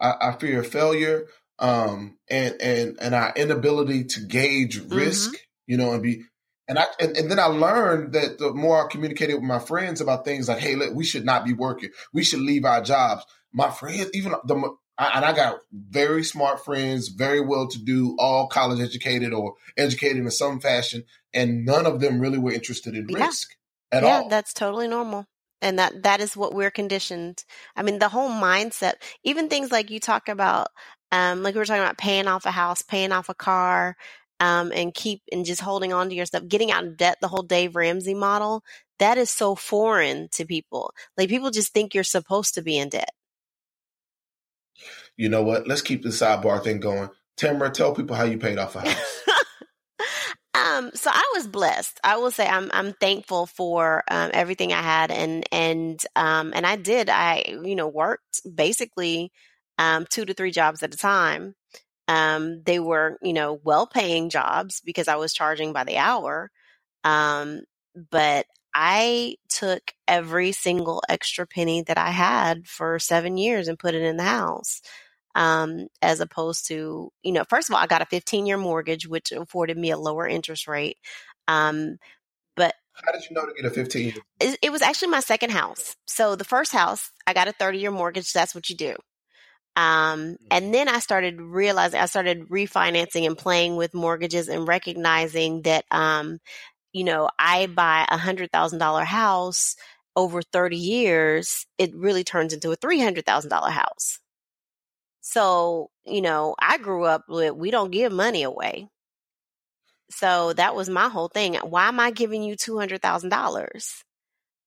I, 0.00 0.36
fear 0.38 0.60
of 0.60 0.66
failure, 0.66 1.26
um, 1.58 2.18
and 2.28 2.60
and 2.60 2.98
and 3.00 3.14
our 3.14 3.32
inability 3.34 4.04
to 4.04 4.20
gauge 4.20 4.78
risk, 4.78 5.30
mm-hmm. 5.30 5.72
you 5.72 5.78
know, 5.78 5.92
and 5.92 6.02
be 6.02 6.24
and 6.68 6.78
I 6.78 6.86
and, 7.00 7.16
and, 7.16 7.30
then 7.30 7.38
I 7.38 7.46
learned 7.46 8.12
that 8.14 8.38
the 8.38 8.52
more 8.52 8.84
I 8.84 8.88
communicated 8.88 9.34
with 9.34 9.44
my 9.44 9.58
friends 9.58 10.00
about 10.00 10.24
things 10.24 10.48
like, 10.48 10.58
hey, 10.58 10.74
look, 10.74 10.94
we 10.94 11.04
should 11.04 11.24
not 11.24 11.44
be 11.44 11.52
working. 11.52 11.90
We 12.12 12.24
should 12.24 12.40
leave 12.40 12.64
our 12.64 12.82
jobs. 12.82 13.24
My 13.52 13.70
friends, 13.70 14.10
even 14.14 14.34
the 14.44 14.76
and 14.98 15.24
I 15.24 15.32
got 15.34 15.58
very 15.72 16.24
smart 16.24 16.64
friends, 16.64 17.08
very 17.08 17.40
well 17.40 17.68
to 17.68 17.78
do, 17.78 18.16
all 18.18 18.48
college 18.48 18.80
educated 18.80 19.32
or 19.32 19.54
educated 19.76 20.18
in 20.18 20.30
some 20.30 20.58
fashion, 20.58 21.04
and 21.34 21.64
none 21.64 21.86
of 21.86 22.00
them 22.00 22.18
really 22.18 22.38
were 22.38 22.52
interested 22.52 22.94
in 22.94 23.06
yeah. 23.08 23.26
risk 23.26 23.50
at 23.92 24.02
yeah, 24.02 24.08
all. 24.08 24.22
Yeah, 24.22 24.28
that's 24.28 24.54
totally 24.54 24.88
normal. 24.88 25.26
And 25.62 25.78
that 25.78 26.02
that 26.02 26.20
is 26.20 26.36
what 26.36 26.54
we're 26.54 26.70
conditioned. 26.70 27.44
I 27.76 27.82
mean, 27.82 27.98
the 27.98 28.08
whole 28.08 28.30
mindset, 28.30 28.94
even 29.22 29.48
things 29.48 29.70
like 29.70 29.90
you 29.90 30.00
talk 30.00 30.28
about, 30.28 30.68
um, 31.12 31.42
like 31.42 31.54
we 31.54 31.58
were 31.58 31.64
talking 31.64 31.82
about 31.82 31.98
paying 31.98 32.26
off 32.26 32.46
a 32.46 32.50
house, 32.50 32.82
paying 32.82 33.12
off 33.12 33.28
a 33.28 33.34
car, 33.34 33.96
um, 34.40 34.72
and 34.74 34.94
keep 34.94 35.22
and 35.32 35.44
just 35.44 35.60
holding 35.60 35.92
on 35.92 36.08
to 36.08 36.14
your 36.14 36.26
stuff, 36.26 36.46
getting 36.48 36.70
out 36.70 36.84
of 36.84 36.96
debt, 36.96 37.18
the 37.20 37.28
whole 37.28 37.42
Dave 37.42 37.76
Ramsey 37.76 38.14
model, 38.14 38.62
that 38.98 39.18
is 39.18 39.30
so 39.30 39.54
foreign 39.54 40.28
to 40.32 40.44
people. 40.44 40.92
Like 41.16 41.28
people 41.28 41.50
just 41.50 41.72
think 41.72 41.94
you're 41.94 42.04
supposed 42.04 42.54
to 42.54 42.62
be 42.62 42.78
in 42.78 42.88
debt. 42.88 43.10
You 45.16 45.28
know 45.28 45.42
what? 45.42 45.66
Let's 45.66 45.82
keep 45.82 46.02
the 46.02 46.10
sidebar 46.10 46.62
thing 46.62 46.80
going. 46.80 47.10
Tamara, 47.36 47.70
tell 47.70 47.94
people 47.94 48.16
how 48.16 48.24
you 48.24 48.38
paid 48.38 48.58
off 48.58 48.76
a 48.76 48.80
house. 48.80 49.22
um, 50.54 50.90
so 50.94 51.10
I 51.12 51.32
was 51.34 51.46
blessed. 51.46 51.98
I 52.04 52.16
will 52.16 52.30
say 52.30 52.46
I'm 52.46 52.70
I'm 52.72 52.92
thankful 52.94 53.46
for 53.46 54.04
um, 54.10 54.30
everything 54.32 54.72
I 54.72 54.82
had 54.82 55.10
and 55.10 55.44
and 55.52 56.00
um 56.16 56.52
and 56.54 56.66
I 56.66 56.76
did. 56.76 57.08
I 57.08 57.58
you 57.62 57.76
know 57.76 57.88
worked 57.88 58.40
basically 58.54 59.32
um 59.78 60.06
two 60.08 60.24
to 60.24 60.34
three 60.34 60.50
jobs 60.50 60.82
at 60.82 60.94
a 60.94 60.98
time 60.98 61.54
um, 62.08 62.62
they 62.64 62.78
were, 62.78 63.18
you 63.22 63.32
know, 63.32 63.60
well 63.64 63.86
paying 63.86 64.30
jobs 64.30 64.80
because 64.84 65.08
I 65.08 65.16
was 65.16 65.32
charging 65.32 65.72
by 65.72 65.84
the 65.84 65.98
hour. 65.98 66.50
Um, 67.04 67.62
but 68.10 68.46
I 68.74 69.36
took 69.48 69.92
every 70.06 70.52
single 70.52 71.02
extra 71.08 71.46
penny 71.46 71.82
that 71.82 71.98
I 71.98 72.10
had 72.10 72.66
for 72.66 72.98
seven 72.98 73.36
years 73.36 73.68
and 73.68 73.78
put 73.78 73.94
it 73.94 74.02
in 74.02 74.16
the 74.16 74.24
house. 74.24 74.82
Um, 75.34 75.88
as 76.00 76.20
opposed 76.20 76.68
to, 76.68 77.10
you 77.22 77.32
know, 77.32 77.44
first 77.48 77.68
of 77.68 77.74
all, 77.74 77.80
I 77.82 77.86
got 77.86 78.02
a 78.02 78.06
15 78.06 78.46
year 78.46 78.56
mortgage, 78.56 79.06
which 79.06 79.32
afforded 79.32 79.76
me 79.76 79.90
a 79.90 79.98
lower 79.98 80.26
interest 80.26 80.66
rate. 80.66 80.96
Um, 81.46 81.98
but 82.54 82.74
how 83.04 83.12
did 83.12 83.22
you 83.28 83.36
know 83.36 83.44
to 83.44 83.52
get 83.52 83.66
a 83.66 83.70
15 83.70 84.14
it, 84.40 84.58
it 84.62 84.72
was 84.72 84.82
actually 84.82 85.08
my 85.08 85.20
second 85.20 85.50
house. 85.50 85.96
So 86.06 86.36
the 86.36 86.44
first 86.44 86.72
house, 86.72 87.10
I 87.26 87.32
got 87.32 87.48
a 87.48 87.52
30 87.52 87.78
year 87.78 87.90
mortgage. 87.90 88.32
That's 88.32 88.54
what 88.54 88.68
you 88.68 88.76
do. 88.76 88.96
Um, 89.76 90.36
and 90.50 90.72
then 90.74 90.88
I 90.88 91.00
started 91.00 91.40
realizing, 91.40 92.00
I 92.00 92.06
started 92.06 92.48
refinancing 92.48 93.26
and 93.26 93.36
playing 93.38 93.76
with 93.76 93.94
mortgages 93.94 94.48
and 94.48 94.66
recognizing 94.66 95.62
that, 95.62 95.84
um, 95.90 96.38
you 96.92 97.04
know, 97.04 97.28
I 97.38 97.66
buy 97.66 98.06
a 98.10 98.18
hundred 98.18 98.52
thousand 98.52 98.78
dollar 98.80 99.04
house 99.04 99.76
over 100.16 100.42
30 100.42 100.78
years, 100.78 101.66
it 101.78 101.94
really 101.94 102.24
turns 102.24 102.52
into 102.54 102.72
a 102.72 102.76
$300,000 102.76 103.70
house. 103.70 104.18
So, 105.20 105.90
you 106.04 106.22
know, 106.22 106.54
I 106.58 106.78
grew 106.78 107.04
up 107.04 107.24
with, 107.28 107.52
we 107.54 107.70
don't 107.70 107.90
give 107.90 108.12
money 108.12 108.42
away. 108.44 108.88
So 110.10 110.52
that 110.54 110.74
was 110.74 110.88
my 110.88 111.08
whole 111.08 111.28
thing. 111.28 111.54
Why 111.56 111.88
am 111.88 111.98
I 112.00 112.10
giving 112.10 112.42
you 112.42 112.56
$200,000? 112.56 114.04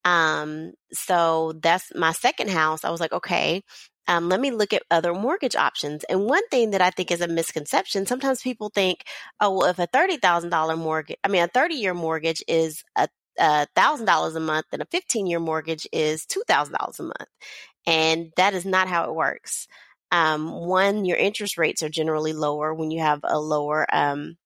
Um, 0.06 0.74
so 0.92 1.54
that's 1.62 1.92
my 1.96 2.12
second 2.14 2.50
house. 2.50 2.84
I 2.84 2.90
was 2.90 3.00
like, 3.02 3.14
okay, 3.14 3.64
um, 4.10 4.30
let 4.30 4.42
me 4.42 4.52
look 4.52 4.74
at 4.74 4.84
other 4.92 5.14
mortgage 5.14 5.56
options. 5.56 6.04
And 6.06 6.26
one 6.26 6.48
thing 6.50 6.72
that 6.72 6.82
I 6.82 6.90
think 6.92 7.12
is 7.12 7.22
a 7.22 7.28
misconception, 7.30 8.06
sometimes 8.08 8.42
people 8.42 8.72
think, 8.76 9.06
oh, 9.40 9.58
well, 9.58 9.70
if 9.70 9.80
a 9.80 9.88
$30,000 9.88 10.78
mortgage, 10.78 11.18
I 11.24 11.30
mean, 11.30 11.44
a 11.44 11.48
30 11.48 11.76
year 11.76 11.94
mortgage 11.94 12.44
is 12.48 12.84
a 12.98 13.68
thousand 13.76 14.06
dollars 14.06 14.36
a 14.36 14.40
month 14.42 14.66
and 14.74 14.82
a 14.82 14.88
15 14.92 15.28
year 15.28 15.40
mortgage 15.40 15.88
is 15.94 16.26
two 16.26 16.44
thousand 16.48 16.76
dollars 16.78 17.00
a 17.00 17.04
month 17.04 17.30
and 17.88 18.34
that 18.36 18.54
is 18.54 18.66
not 18.66 18.90
how 18.90 19.06
it 19.06 19.16
works 19.16 19.68
um, 20.12 20.52
one, 20.52 21.06
your 21.06 21.18
interest 21.18 21.58
rates 21.58 21.84
are 21.84 21.90
generally 21.90 22.34
lower 22.34 22.74
when 22.74 22.92
you 22.92 23.00
have 23.02 23.22
a 23.24 23.40
lower 23.40 23.86
um, 23.94 24.38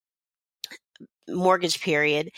mortgage 1.30 1.82
period. 1.82 2.30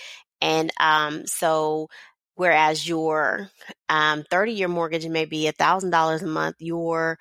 And 0.42 0.72
um, 0.80 1.26
so, 1.26 1.88
whereas 2.36 2.88
your 2.88 3.50
um, 3.89 4.24
30 4.30 4.54
year 4.54 4.67
mortgage 4.67 5.08
may 5.08 5.26
be 5.26 5.52
$1,000 5.52 6.21
a 6.21 6.26
month, 6.26 6.56
your 6.60 7.17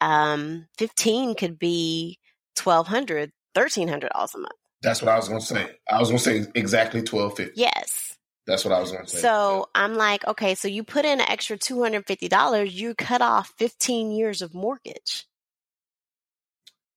um, 0.00 0.66
15 0.78 1.34
could 1.34 1.58
be 1.58 2.18
$1,200, 2.56 3.30
$1,300 3.56 4.34
a 4.34 4.38
month. 4.38 4.52
That's 4.82 5.02
what 5.02 5.10
I 5.10 5.16
was 5.16 5.28
going 5.28 5.40
to 5.40 5.46
say. 5.46 5.66
I 5.90 5.98
was 5.98 6.08
going 6.08 6.18
to 6.18 6.24
say 6.24 6.50
exactly 6.54 7.00
1250 7.00 7.60
Yes. 7.60 8.16
That's 8.46 8.64
what 8.64 8.72
I 8.72 8.80
was 8.80 8.92
going 8.92 9.04
to 9.04 9.10
say. 9.10 9.18
So 9.18 9.58
yeah. 9.74 9.82
I'm 9.82 9.94
like, 9.94 10.26
okay, 10.26 10.54
so 10.54 10.68
you 10.68 10.84
put 10.84 11.04
in 11.04 11.20
an 11.20 11.28
extra 11.28 11.58
$250, 11.58 12.72
you 12.72 12.94
cut 12.94 13.20
off 13.20 13.52
15 13.58 14.12
years 14.12 14.42
of 14.42 14.54
mortgage. 14.54 15.26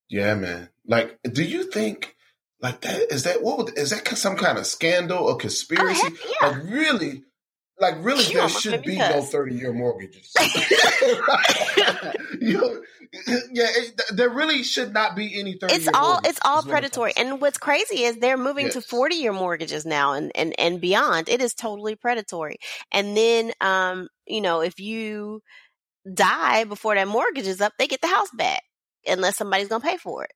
Yeah, 0.10 0.36
man. 0.36 0.70
Like, 0.86 1.18
do 1.24 1.44
you 1.44 1.64
think 1.64 2.16
like 2.62 2.82
that 2.82 3.12
is 3.12 3.24
that 3.24 3.42
what 3.42 3.58
would, 3.58 3.78
is 3.78 3.92
that 3.92 4.08
some 4.18 4.36
kind 4.36 4.58
of 4.58 4.66
scandal 4.66 5.26
or 5.26 5.38
conspiracy? 5.38 6.02
Oh, 6.04 6.36
yeah. 6.42 6.48
Like 6.48 6.64
really, 6.64 7.24
like 7.80 8.04
really, 8.04 8.24
there 8.34 8.50
should 8.50 8.84
be 8.84 8.98
no 8.98 9.22
thirty 9.22 9.56
year 9.56 9.74
mortgages. 9.74 10.34
you 12.42 12.58
know, 12.58 12.82
yeah, 13.52 13.68
it, 13.70 14.02
there 14.12 14.30
really 14.30 14.64
should 14.64 14.94
not 14.94 15.16
be 15.16 15.40
any 15.40 15.58
thirty. 15.58 15.74
It's 15.74 15.90
all 15.94 16.20
it's 16.24 16.40
all 16.44 16.62
predatory, 16.62 17.14
and 17.18 17.42
what's 17.42 17.58
crazy 17.58 18.04
is 18.04 18.18
they're 18.18 18.38
moving 18.38 18.66
yes. 18.66 18.76
to 18.76 18.82
forty 18.82 19.16
year 19.16 19.34
mortgages 19.34 19.86
now, 19.86 20.14
and 20.14 20.32
and 20.36 20.54
and 20.60 20.80
beyond. 20.80 21.30
It 21.30 21.42
is 21.42 21.54
totally 21.54 21.96
predatory. 21.96 22.58
And 22.92 23.18
then, 23.18 23.52
um, 23.62 24.10
you 24.28 24.42
know, 24.42 24.62
if 24.62 24.80
you 24.80 25.42
die 26.14 26.66
before 26.66 26.96
that 26.96 27.08
mortgage 27.08 27.48
is 27.48 27.62
up, 27.62 27.74
they 27.80 27.88
get 27.88 28.02
the 28.02 28.08
house 28.08 28.30
back 28.34 28.62
unless 29.08 29.38
somebody's 29.38 29.70
going 29.70 29.82
to 29.82 29.88
pay 29.88 29.98
for 29.98 30.26
it. 30.26 30.32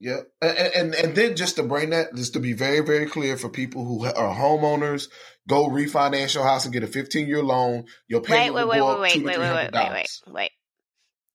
Yeah, 0.00 0.20
and, 0.40 0.72
and, 0.74 0.94
and 0.94 1.14
then 1.14 1.36
just 1.36 1.56
to 1.56 1.62
bring 1.62 1.90
that, 1.90 2.14
just 2.16 2.32
to 2.32 2.40
be 2.40 2.54
very 2.54 2.80
very 2.80 3.06
clear 3.06 3.36
for 3.36 3.48
people 3.48 3.84
who 3.84 4.04
are 4.04 4.34
homeowners, 4.34 5.08
go 5.48 5.68
refinance 5.68 6.34
your 6.34 6.44
house 6.44 6.64
and 6.64 6.72
get 6.72 6.82
a 6.82 6.86
15 6.86 7.26
year 7.26 7.42
loan. 7.42 7.84
Your 8.08 8.20
payment 8.20 8.54
wait, 8.54 8.64
wait, 8.68 8.80
will 8.80 9.00
wait, 9.00 9.16
wait, 9.16 9.24
wait, 9.24 9.38
wait, 9.38 9.54
wait, 9.54 9.72
wait, 9.72 9.92
wait, 9.92 10.20
wait. 10.26 10.50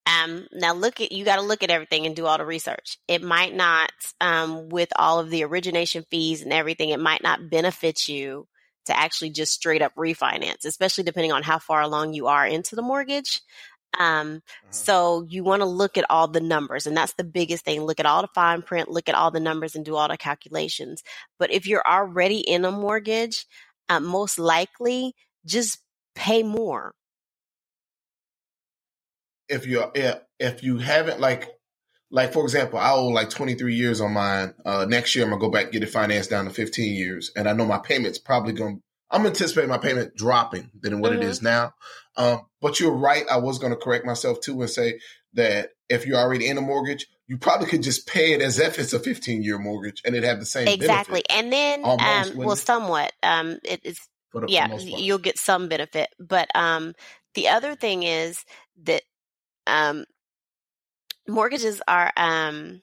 Um, 0.07 0.47
now 0.53 0.73
look 0.73 1.01
at 1.01 1.11
you 1.11 1.25
got 1.25 1.35
to 1.35 1.41
look 1.41 1.63
at 1.63 1.69
everything 1.69 2.05
and 2.05 2.15
do 2.15 2.25
all 2.25 2.37
the 2.37 2.45
research. 2.45 2.97
It 3.07 3.21
might 3.21 3.53
not, 3.53 3.91
um, 4.21 4.69
with 4.69 4.89
all 4.95 5.19
of 5.19 5.29
the 5.29 5.43
origination 5.43 6.05
fees 6.09 6.41
and 6.41 6.53
everything, 6.53 6.89
it 6.89 6.99
might 6.99 7.21
not 7.21 7.49
benefit 7.49 8.07
you 8.07 8.47
to 8.85 8.97
actually 8.97 9.31
just 9.31 9.51
straight 9.51 9.81
up 9.81 9.93
refinance, 9.95 10.63
especially 10.63 11.03
depending 11.03 11.33
on 11.33 11.43
how 11.43 11.59
far 11.59 11.81
along 11.81 12.13
you 12.13 12.27
are 12.27 12.47
into 12.47 12.75
the 12.75 12.81
mortgage. 12.81 13.41
Um, 13.99 14.35
uh-huh. 14.35 14.67
so 14.69 15.25
you 15.27 15.43
want 15.43 15.61
to 15.61 15.65
look 15.65 15.97
at 15.97 16.05
all 16.09 16.27
the 16.27 16.41
numbers, 16.41 16.87
and 16.87 16.95
that's 16.95 17.13
the 17.13 17.23
biggest 17.23 17.65
thing. 17.65 17.81
Look 17.81 17.99
at 17.99 18.05
all 18.05 18.21
the 18.21 18.29
fine 18.33 18.61
print, 18.61 18.89
look 18.89 19.09
at 19.09 19.15
all 19.15 19.31
the 19.31 19.39
numbers, 19.39 19.75
and 19.75 19.83
do 19.83 19.95
all 19.95 20.07
the 20.07 20.17
calculations. 20.17 21.03
But 21.39 21.51
if 21.51 21.67
you're 21.67 21.85
already 21.85 22.39
in 22.39 22.63
a 22.63 22.71
mortgage, 22.71 23.45
uh, 23.89 23.99
most 23.99 24.39
likely 24.39 25.13
just 25.45 25.79
pay 26.15 26.43
more. 26.43 26.93
If 29.49 29.65
you 29.65 29.85
if, 29.95 30.19
if 30.39 30.63
you 30.63 30.77
haven't 30.77 31.19
like 31.19 31.49
like 32.09 32.33
for 32.33 32.43
example, 32.43 32.79
I 32.79 32.91
owe 32.91 33.07
like 33.07 33.29
23 33.29 33.75
years 33.75 34.01
on 34.01 34.13
mine. 34.13 34.53
Uh, 34.65 34.85
next 34.87 35.15
year 35.15 35.25
I'm 35.25 35.31
gonna 35.31 35.41
go 35.41 35.49
back 35.49 35.65
and 35.65 35.73
get 35.73 35.83
it 35.83 35.89
financed 35.89 36.29
down 36.29 36.45
to 36.45 36.51
15 36.51 36.93
years, 36.93 37.31
and 37.35 37.47
I 37.47 37.53
know 37.53 37.65
my 37.65 37.79
payment's 37.79 38.17
probably 38.17 38.53
gonna 38.53 38.77
I'm 39.09 39.25
anticipating 39.25 39.69
my 39.69 39.77
payment 39.77 40.15
dropping 40.15 40.69
than 40.81 40.99
what 40.99 41.13
mm-hmm. 41.13 41.21
it 41.21 41.27
is 41.27 41.41
now. 41.41 41.73
Um, 42.17 42.41
but 42.61 42.79
you're 42.79 42.95
right. 42.95 43.25
I 43.31 43.37
was 43.37 43.59
to 43.59 43.75
correct 43.75 44.05
myself 44.05 44.41
too 44.41 44.59
and 44.61 44.69
say 44.69 44.99
that 45.33 45.71
if 45.89 46.05
you're 46.05 46.17
already 46.17 46.47
in 46.47 46.57
a 46.57 46.61
mortgage, 46.61 47.07
you 47.27 47.37
probably 47.37 47.67
could 47.67 47.83
just 47.83 48.07
pay 48.07 48.33
it 48.33 48.41
as 48.41 48.59
if 48.59 48.79
it's 48.79 48.93
a 48.93 48.99
15 48.99 49.43
year 49.43 49.59
mortgage 49.59 50.01
and 50.05 50.15
it 50.15 50.23
have 50.23 50.39
the 50.39 50.45
same 50.45 50.67
exactly. 50.67 51.23
And 51.29 51.51
then, 51.51 51.83
almost, 51.83 52.31
um, 52.31 52.37
well, 52.37 52.55
somewhat. 52.55 53.11
Um, 53.21 53.59
it 53.63 53.81
is 53.83 53.99
yeah, 54.47 54.75
you'll 54.77 55.17
get 55.17 55.37
some 55.37 55.67
benefit. 55.67 56.09
But 56.19 56.49
um, 56.55 56.93
the 57.33 57.49
other 57.49 57.75
thing 57.75 58.03
is 58.03 58.43
that 58.83 59.03
um, 59.65 60.05
mortgages 61.27 61.81
are 61.87 62.11
um, 62.15 62.81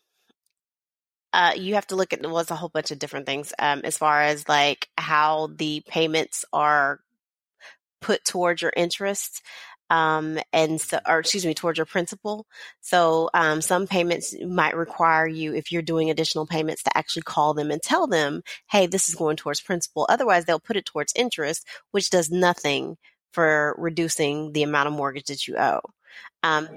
uh, 1.33 1.53
you 1.57 1.75
have 1.75 1.87
to 1.89 1.97
look 1.97 2.13
at 2.13 2.23
was 2.23 2.49
well, 2.51 2.57
a 2.57 2.61
whole 2.61 2.69
bunch 2.69 2.91
of 2.91 2.99
different 2.99 3.27
things 3.27 3.53
um, 3.59 3.81
as 3.85 3.99
far 3.99 4.23
as 4.23 4.49
like 4.49 4.89
how 4.97 5.49
the 5.57 5.83
payments 5.89 6.45
are 6.53 7.01
put 8.01 8.25
towards 8.25 8.63
your 8.63 8.73
interest 8.77 9.43
um, 9.91 10.39
and 10.53 10.81
so, 10.81 10.99
or 11.07 11.21
excuse 11.21 11.45
me, 11.45 11.55
towards 11.55 11.79
your 11.79 11.87
principal. 11.87 12.47
So, 12.81 13.31
um, 13.35 13.61
some 13.61 13.87
payments 13.87 14.35
might 14.45 14.77
require 14.77 15.27
you, 15.27 15.55
if 15.55 15.71
you're 15.71 15.83
doing 15.83 16.11
additional 16.11 16.47
payments, 16.47 16.83
to 16.85 16.97
actually 16.97 17.23
call 17.23 17.55
them 17.55 17.71
and 17.71 17.83
tell 17.83 18.07
them, 18.07 18.43
"Hey, 18.71 18.87
this 18.87 19.09
is 19.09 19.15
going 19.15 19.37
towards 19.37 19.61
principal." 19.61 20.07
Otherwise, 20.09 20.45
they'll 20.45 20.61
put 20.61 20.77
it 20.77 20.87
towards 20.87 21.13
interest, 21.15 21.67
which 21.91 22.11
does 22.11 22.31
nothing 22.31 22.97
for 23.33 23.75
reducing 23.79 24.53
the 24.53 24.63
amount 24.63 24.87
of 24.87 24.95
mortgage 24.95 25.27
that 25.27 25.47
you 25.47 25.57
owe. 25.57 25.81
Um, 26.43 26.69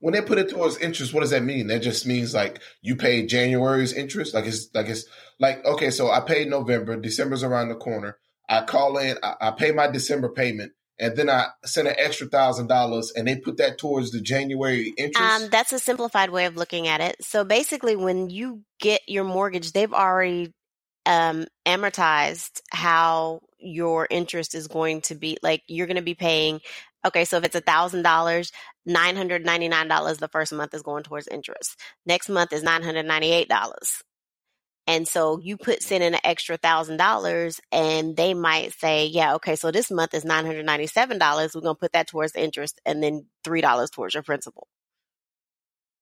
when 0.00 0.14
they 0.14 0.22
put 0.22 0.38
it 0.38 0.48
towards 0.48 0.78
interest, 0.78 1.12
what 1.12 1.20
does 1.20 1.30
that 1.30 1.42
mean? 1.42 1.66
That 1.66 1.80
just 1.80 2.06
means 2.06 2.34
like 2.34 2.60
you 2.80 2.96
pay 2.96 3.26
January's 3.26 3.92
interest. 3.92 4.34
Like 4.34 4.46
it's 4.46 4.68
like 4.74 4.88
it's 4.88 5.04
like 5.38 5.64
okay, 5.64 5.90
so 5.90 6.10
I 6.10 6.20
paid 6.20 6.48
November, 6.48 6.96
December's 6.96 7.42
around 7.42 7.68
the 7.68 7.76
corner. 7.76 8.16
I 8.48 8.64
call 8.64 8.98
in, 8.98 9.16
I, 9.22 9.34
I 9.40 9.50
pay 9.52 9.70
my 9.70 9.86
December 9.86 10.30
payment, 10.30 10.72
and 11.00 11.16
then 11.16 11.30
I 11.30 11.46
sent 11.64 11.88
an 11.88 11.94
extra 11.98 12.26
thousand 12.26 12.68
dollars, 12.68 13.12
and 13.16 13.26
they 13.26 13.36
put 13.36 13.56
that 13.56 13.78
towards 13.78 14.10
the 14.10 14.20
January 14.20 14.92
interest. 14.96 15.42
Um, 15.42 15.48
that's 15.50 15.72
a 15.72 15.78
simplified 15.78 16.30
way 16.30 16.46
of 16.46 16.56
looking 16.56 16.86
at 16.86 17.00
it. 17.00 17.16
So 17.24 17.44
basically, 17.44 17.96
when 17.96 18.30
you 18.30 18.62
get 18.78 19.00
your 19.08 19.24
mortgage, 19.24 19.72
they've 19.72 19.92
already 19.92 20.52
um, 21.06 21.46
amortized 21.66 22.60
how 22.70 23.40
your 23.58 24.06
interest 24.10 24.54
is 24.54 24.68
going 24.68 25.00
to 25.02 25.14
be. 25.14 25.38
Like 25.42 25.62
you're 25.66 25.86
going 25.86 25.96
to 25.96 26.02
be 26.02 26.14
paying 26.14 26.60
Okay, 27.04 27.24
so 27.24 27.38
if 27.38 27.44
it's 27.44 27.54
a 27.54 27.60
thousand 27.60 28.02
dollars, 28.02 28.52
nine 28.84 29.16
hundred 29.16 29.44
ninety 29.44 29.68
nine 29.68 29.88
dollars 29.88 30.18
the 30.18 30.28
first 30.28 30.52
month 30.52 30.74
is 30.74 30.82
going 30.82 31.02
towards 31.02 31.28
interest. 31.28 31.78
Next 32.04 32.28
month 32.28 32.52
is 32.52 32.62
nine 32.62 32.82
hundred 32.82 33.06
ninety 33.06 33.32
eight 33.32 33.48
dollars. 33.48 34.02
And 34.90 35.06
so 35.06 35.38
you 35.38 35.56
put 35.56 35.84
send 35.84 36.02
in 36.02 36.14
an 36.14 36.20
extra 36.24 36.56
thousand 36.56 36.96
dollars, 36.96 37.60
and 37.70 38.16
they 38.16 38.34
might 38.34 38.72
say, 38.72 39.06
"Yeah, 39.06 39.36
okay, 39.36 39.54
so 39.54 39.70
this 39.70 39.88
month 39.88 40.14
is 40.14 40.24
nine 40.24 40.44
hundred 40.44 40.66
ninety 40.66 40.88
seven 40.88 41.16
dollars. 41.16 41.54
We're 41.54 41.60
gonna 41.60 41.76
put 41.76 41.92
that 41.92 42.08
towards 42.08 42.32
the 42.32 42.42
interest, 42.42 42.80
and 42.84 43.00
then 43.00 43.26
three 43.44 43.60
dollars 43.60 43.90
towards 43.90 44.14
your 44.14 44.24
principal." 44.24 44.66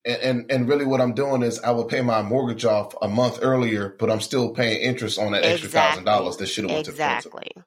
And, 0.07 0.23
and, 0.23 0.51
and 0.51 0.69
really, 0.71 0.87
what 0.87 1.03
I'm 1.03 1.13
doing 1.13 1.43
is 1.43 1.61
I 1.61 1.71
would 1.71 1.89
pay 1.89 2.01
my 2.01 2.23
mortgage 2.23 2.65
off 2.65 2.95
a 3.03 3.09
month 3.09 3.41
earlier, 3.43 3.95
but 3.99 4.11
I'm 4.11 4.23
still 4.23 4.55
paying 4.55 4.81
interest 4.81 5.19
on 5.19 5.33
that 5.33 5.45
extra 5.45 5.69
thousand 5.69 6.05
dollars 6.05 6.39
that 6.39 6.47
should 6.47 6.65
have 6.65 6.73
went 6.73 6.89
exactly. 6.89 7.31
to 7.31 7.31
principal. 7.31 7.65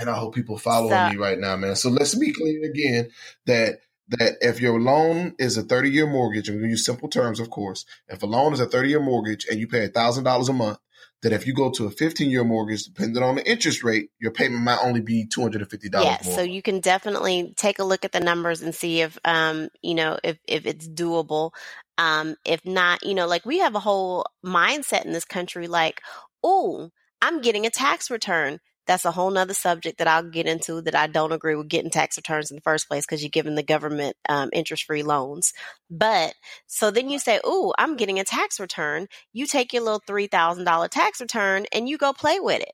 And 0.00 0.08
I 0.08 0.16
hope 0.16 0.34
people 0.34 0.56
following 0.56 0.92
so, 0.92 1.10
me 1.10 1.16
right 1.16 1.38
now, 1.38 1.54
man. 1.56 1.76
So 1.76 1.90
let's 1.90 2.14
be 2.14 2.32
clear 2.32 2.64
again 2.64 3.10
that 3.44 3.80
that 4.08 4.36
if 4.40 4.60
your 4.60 4.80
loan 4.80 5.34
is 5.38 5.56
a 5.56 5.62
30 5.62 5.90
year 5.90 6.06
mortgage, 6.06 6.48
and 6.48 6.60
we 6.60 6.68
use 6.68 6.84
simple 6.84 7.08
terms, 7.08 7.40
of 7.40 7.50
course, 7.50 7.84
if 8.08 8.22
a 8.22 8.26
loan 8.26 8.52
is 8.52 8.60
a 8.60 8.66
30 8.66 8.88
year 8.88 9.00
mortgage 9.00 9.46
and 9.50 9.58
you 9.58 9.66
pay 9.66 9.86
thousand 9.88 10.24
dollars 10.24 10.48
a 10.48 10.52
month, 10.52 10.78
that 11.22 11.32
if 11.32 11.46
you 11.46 11.54
go 11.54 11.70
to 11.70 11.86
a 11.86 11.90
15 11.90 12.30
year 12.30 12.44
mortgage, 12.44 12.84
depending 12.84 13.22
on 13.22 13.36
the 13.36 13.48
interest 13.48 13.84
rate, 13.84 14.10
your 14.18 14.32
payment 14.32 14.62
might 14.62 14.80
only 14.82 15.00
be 15.00 15.26
$250 15.26 16.04
yeah, 16.04 16.20
so 16.20 16.42
you 16.42 16.62
can 16.62 16.80
definitely 16.80 17.54
take 17.56 17.78
a 17.78 17.84
look 17.84 18.04
at 18.04 18.12
the 18.12 18.20
numbers 18.20 18.60
and 18.60 18.74
see 18.74 19.00
if, 19.00 19.18
um, 19.24 19.68
you 19.82 19.94
know, 19.94 20.18
if, 20.22 20.38
if 20.46 20.66
it's 20.66 20.88
doable. 20.88 21.52
Um, 21.98 22.36
if 22.44 22.64
not, 22.64 23.04
you 23.04 23.14
know, 23.14 23.26
like 23.26 23.46
we 23.46 23.58
have 23.58 23.74
a 23.74 23.80
whole 23.80 24.26
mindset 24.44 25.04
in 25.04 25.12
this 25.12 25.24
country, 25.24 25.68
like, 25.68 26.00
oh, 26.42 26.90
I'm 27.20 27.40
getting 27.40 27.66
a 27.66 27.70
tax 27.70 28.10
return 28.10 28.58
that's 28.86 29.04
a 29.04 29.10
whole 29.10 29.30
nother 29.30 29.54
subject 29.54 29.98
that 29.98 30.08
I'll 30.08 30.28
get 30.28 30.46
into 30.46 30.82
that 30.82 30.94
I 30.94 31.06
don't 31.06 31.32
agree 31.32 31.54
with 31.54 31.68
getting 31.68 31.90
tax 31.90 32.16
returns 32.16 32.50
in 32.50 32.56
the 32.56 32.62
first 32.62 32.88
place 32.88 33.06
because 33.06 33.22
you're 33.22 33.30
giving 33.30 33.54
the 33.54 33.62
government 33.62 34.16
um, 34.28 34.50
interest 34.52 34.84
free 34.84 35.02
loans. 35.02 35.52
But 35.90 36.34
so 36.66 36.90
then 36.90 37.08
you 37.08 37.18
say, 37.18 37.40
Oh, 37.44 37.72
I'm 37.78 37.96
getting 37.96 38.18
a 38.18 38.24
tax 38.24 38.58
return. 38.58 39.06
You 39.32 39.46
take 39.46 39.72
your 39.72 39.82
little 39.82 40.02
$3,000 40.08 40.88
tax 40.90 41.20
return 41.20 41.66
and 41.72 41.88
you 41.88 41.98
go 41.98 42.12
play 42.12 42.40
with 42.40 42.62
it. 42.62 42.72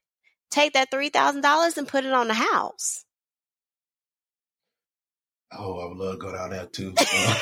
Take 0.50 0.72
that 0.72 0.90
$3,000 0.90 1.76
and 1.76 1.88
put 1.88 2.04
it 2.04 2.12
on 2.12 2.28
the 2.28 2.34
house. 2.34 3.04
Oh, 5.52 5.80
I 5.80 5.88
would 5.88 5.96
love 5.96 6.14
to 6.14 6.18
go 6.18 6.32
down 6.32 6.50
there 6.50 6.66
too. 6.66 6.94
Uh, 6.96 7.38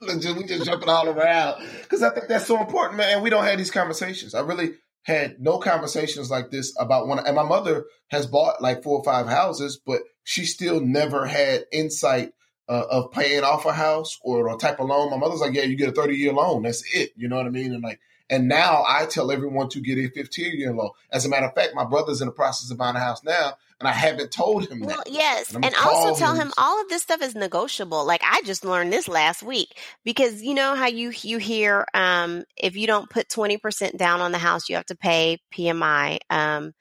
we 0.00 0.44
just 0.44 0.64
jumping 0.64 0.88
all 0.88 1.08
around 1.08 1.64
because 1.82 2.02
I 2.02 2.10
think 2.10 2.28
that's 2.28 2.46
so 2.46 2.60
important, 2.60 2.98
man. 2.98 3.14
And 3.14 3.22
we 3.22 3.30
don't 3.30 3.44
have 3.44 3.58
these 3.58 3.70
conversations. 3.70 4.34
I 4.34 4.40
really, 4.40 4.74
had 5.08 5.40
no 5.40 5.58
conversations 5.58 6.30
like 6.30 6.50
this 6.50 6.72
about 6.78 7.08
one. 7.08 7.18
and 7.18 7.34
my 7.34 7.42
mother 7.42 7.86
has 8.08 8.26
bought 8.26 8.60
like 8.62 8.82
four 8.82 8.98
or 8.98 9.04
five 9.04 9.26
houses 9.26 9.80
but 9.84 10.02
she 10.22 10.44
still 10.44 10.80
never 10.80 11.26
had 11.26 11.64
insight 11.72 12.32
uh, 12.68 12.84
of 12.90 13.10
paying 13.10 13.42
off 13.42 13.64
a 13.64 13.72
house 13.72 14.18
or 14.22 14.54
a 14.54 14.56
type 14.58 14.78
of 14.78 14.86
loan 14.86 15.10
my 15.10 15.16
mother's 15.16 15.40
like 15.40 15.54
yeah 15.54 15.62
you 15.62 15.76
get 15.76 15.88
a 15.88 15.92
30 15.92 16.14
year 16.14 16.32
loan 16.32 16.62
that's 16.62 16.84
it 16.94 17.10
you 17.16 17.26
know 17.26 17.36
what 17.36 17.46
i 17.46 17.50
mean 17.50 17.72
and 17.72 17.82
like 17.82 17.98
And 18.30 18.46
now 18.46 18.84
I 18.86 19.06
tell 19.06 19.30
everyone 19.30 19.70
to 19.70 19.80
get 19.80 19.98
a 19.98 20.08
15 20.10 20.58
year 20.58 20.74
loan. 20.74 20.90
As 21.10 21.24
a 21.24 21.28
matter 21.30 21.46
of 21.46 21.54
fact, 21.54 21.74
my 21.74 21.84
brother's 21.84 22.20
in 22.20 22.28
the 22.28 22.32
process 22.32 22.70
of 22.70 22.76
buying 22.76 22.96
a 22.96 23.00
house 23.00 23.24
now, 23.24 23.54
and 23.80 23.88
I 23.88 23.92
haven't 23.92 24.32
told 24.32 24.68
him 24.68 24.80
well, 24.80 24.96
that. 25.04 25.12
Yes, 25.12 25.54
and, 25.54 25.64
and 25.64 25.74
also 25.76 26.18
tell 26.18 26.34
him, 26.34 26.52
all 26.58 26.80
of 26.80 26.88
this 26.88 27.02
stuff 27.02 27.22
is 27.22 27.34
negotiable. 27.34 28.04
Like 28.04 28.22
I 28.24 28.42
just 28.42 28.64
learned 28.64 28.92
this 28.92 29.06
last 29.06 29.42
week 29.42 29.78
because 30.04 30.42
you 30.42 30.54
know 30.54 30.74
how 30.74 30.86
you 30.86 31.12
you 31.22 31.38
hear 31.38 31.86
um, 31.94 32.44
if 32.56 32.76
you 32.76 32.86
don't 32.86 33.08
put 33.08 33.28
20% 33.28 33.96
down 33.96 34.20
on 34.20 34.32
the 34.32 34.38
house, 34.38 34.68
you 34.68 34.76
have 34.76 34.86
to 34.86 34.96
pay 34.96 35.38
PMI, 35.54 36.18
um, 36.28 36.72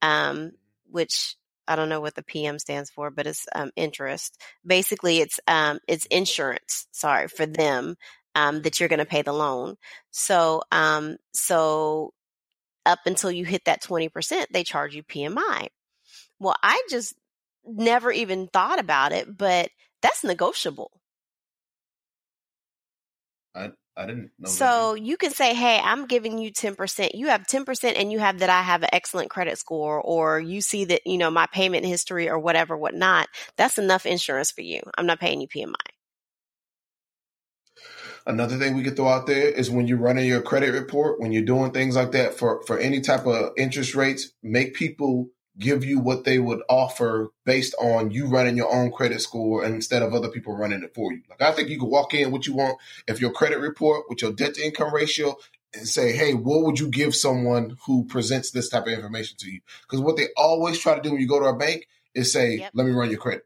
um, 0.00 0.52
which 0.90 1.36
I 1.66 1.76
don't 1.76 1.90
know 1.90 2.00
what 2.00 2.14
the 2.14 2.22
PM 2.22 2.58
stands 2.58 2.88
for, 2.88 3.10
but 3.10 3.26
it's 3.26 3.46
um, 3.54 3.70
interest. 3.76 4.40
Basically, 4.66 5.18
it's 5.18 5.38
um, 5.46 5.80
it's 5.86 6.06
insurance. 6.06 6.86
Sorry 6.92 7.28
for 7.28 7.44
them 7.44 7.96
um, 8.34 8.62
that 8.62 8.80
you're 8.80 8.88
going 8.88 9.00
to 9.00 9.04
pay 9.04 9.20
the 9.20 9.32
loan. 9.34 9.76
So 10.10 10.62
um, 10.72 11.18
so 11.34 12.14
up 12.86 13.00
until 13.04 13.30
you 13.30 13.44
hit 13.44 13.66
that 13.66 13.82
twenty 13.82 14.08
percent, 14.08 14.48
they 14.50 14.64
charge 14.64 14.94
you 14.94 15.02
PMI. 15.02 15.68
Well, 16.40 16.56
I 16.62 16.82
just 16.88 17.14
never 17.64 18.10
even 18.10 18.48
thought 18.48 18.78
about 18.78 19.12
it, 19.12 19.36
but 19.36 19.70
that's 20.02 20.24
negotiable. 20.24 20.90
I 23.54 23.70
I 23.96 24.06
didn't 24.06 24.30
know. 24.38 24.48
So 24.48 24.94
that. 24.94 25.02
you 25.02 25.16
can 25.16 25.32
say, 25.32 25.54
"Hey, 25.54 25.80
I'm 25.82 26.06
giving 26.06 26.38
you 26.38 26.52
10%. 26.52 27.14
You 27.14 27.28
have 27.28 27.46
10% 27.46 27.96
and 27.96 28.12
you 28.12 28.20
have 28.20 28.38
that 28.38 28.50
I 28.50 28.62
have 28.62 28.82
an 28.82 28.90
excellent 28.92 29.30
credit 29.30 29.58
score 29.58 30.00
or 30.00 30.38
you 30.38 30.60
see 30.60 30.84
that, 30.86 31.06
you 31.06 31.18
know, 31.18 31.30
my 31.30 31.46
payment 31.52 31.84
history 31.84 32.28
or 32.28 32.38
whatever 32.38 32.76
whatnot. 32.76 33.28
That's 33.56 33.78
enough 33.78 34.06
insurance 34.06 34.52
for 34.52 34.62
you. 34.62 34.80
I'm 34.96 35.06
not 35.06 35.20
paying 35.20 35.40
you 35.40 35.48
PMI." 35.48 35.74
Another 38.26 38.58
thing 38.58 38.76
we 38.76 38.82
could 38.82 38.96
throw 38.96 39.08
out 39.08 39.26
there 39.26 39.48
is 39.48 39.70
when 39.70 39.88
you're 39.88 39.98
running 39.98 40.26
your 40.26 40.42
credit 40.42 40.72
report, 40.72 41.18
when 41.18 41.32
you're 41.32 41.42
doing 41.42 41.72
things 41.72 41.96
like 41.96 42.12
that 42.12 42.34
for 42.34 42.62
for 42.66 42.78
any 42.78 43.00
type 43.00 43.26
of 43.26 43.52
interest 43.56 43.94
rates, 43.94 44.32
make 44.42 44.74
people 44.74 45.30
give 45.58 45.84
you 45.84 45.98
what 45.98 46.24
they 46.24 46.38
would 46.38 46.62
offer 46.68 47.30
based 47.44 47.74
on 47.80 48.10
you 48.10 48.26
running 48.26 48.56
your 48.56 48.72
own 48.72 48.92
credit 48.92 49.20
score 49.20 49.64
instead 49.64 50.02
of 50.02 50.14
other 50.14 50.28
people 50.28 50.56
running 50.56 50.82
it 50.82 50.94
for 50.94 51.12
you. 51.12 51.22
Like 51.28 51.42
I 51.42 51.52
think 51.52 51.68
you 51.68 51.78
could 51.78 51.88
walk 51.88 52.14
in 52.14 52.30
what 52.30 52.46
you 52.46 52.54
want 52.54 52.78
if 53.06 53.20
your 53.20 53.32
credit 53.32 53.58
report 53.58 54.04
with 54.08 54.22
your 54.22 54.32
debt 54.32 54.54
to 54.54 54.64
income 54.64 54.94
ratio 54.94 55.36
and 55.74 55.86
say, 55.86 56.12
hey, 56.12 56.32
what 56.32 56.62
would 56.62 56.78
you 56.78 56.88
give 56.88 57.14
someone 57.14 57.76
who 57.86 58.04
presents 58.04 58.50
this 58.50 58.68
type 58.68 58.86
of 58.86 58.92
information 58.92 59.36
to 59.38 59.50
you? 59.50 59.60
Because 59.82 60.00
what 60.00 60.16
they 60.16 60.28
always 60.36 60.78
try 60.78 60.94
to 60.94 61.02
do 61.02 61.10
when 61.10 61.20
you 61.20 61.28
go 61.28 61.40
to 61.40 61.46
a 61.46 61.56
bank 61.56 61.88
is 62.14 62.32
say, 62.32 62.56
yep. 62.56 62.70
let 62.74 62.86
me 62.86 62.92
run 62.92 63.10
your 63.10 63.18
credit. 63.18 63.44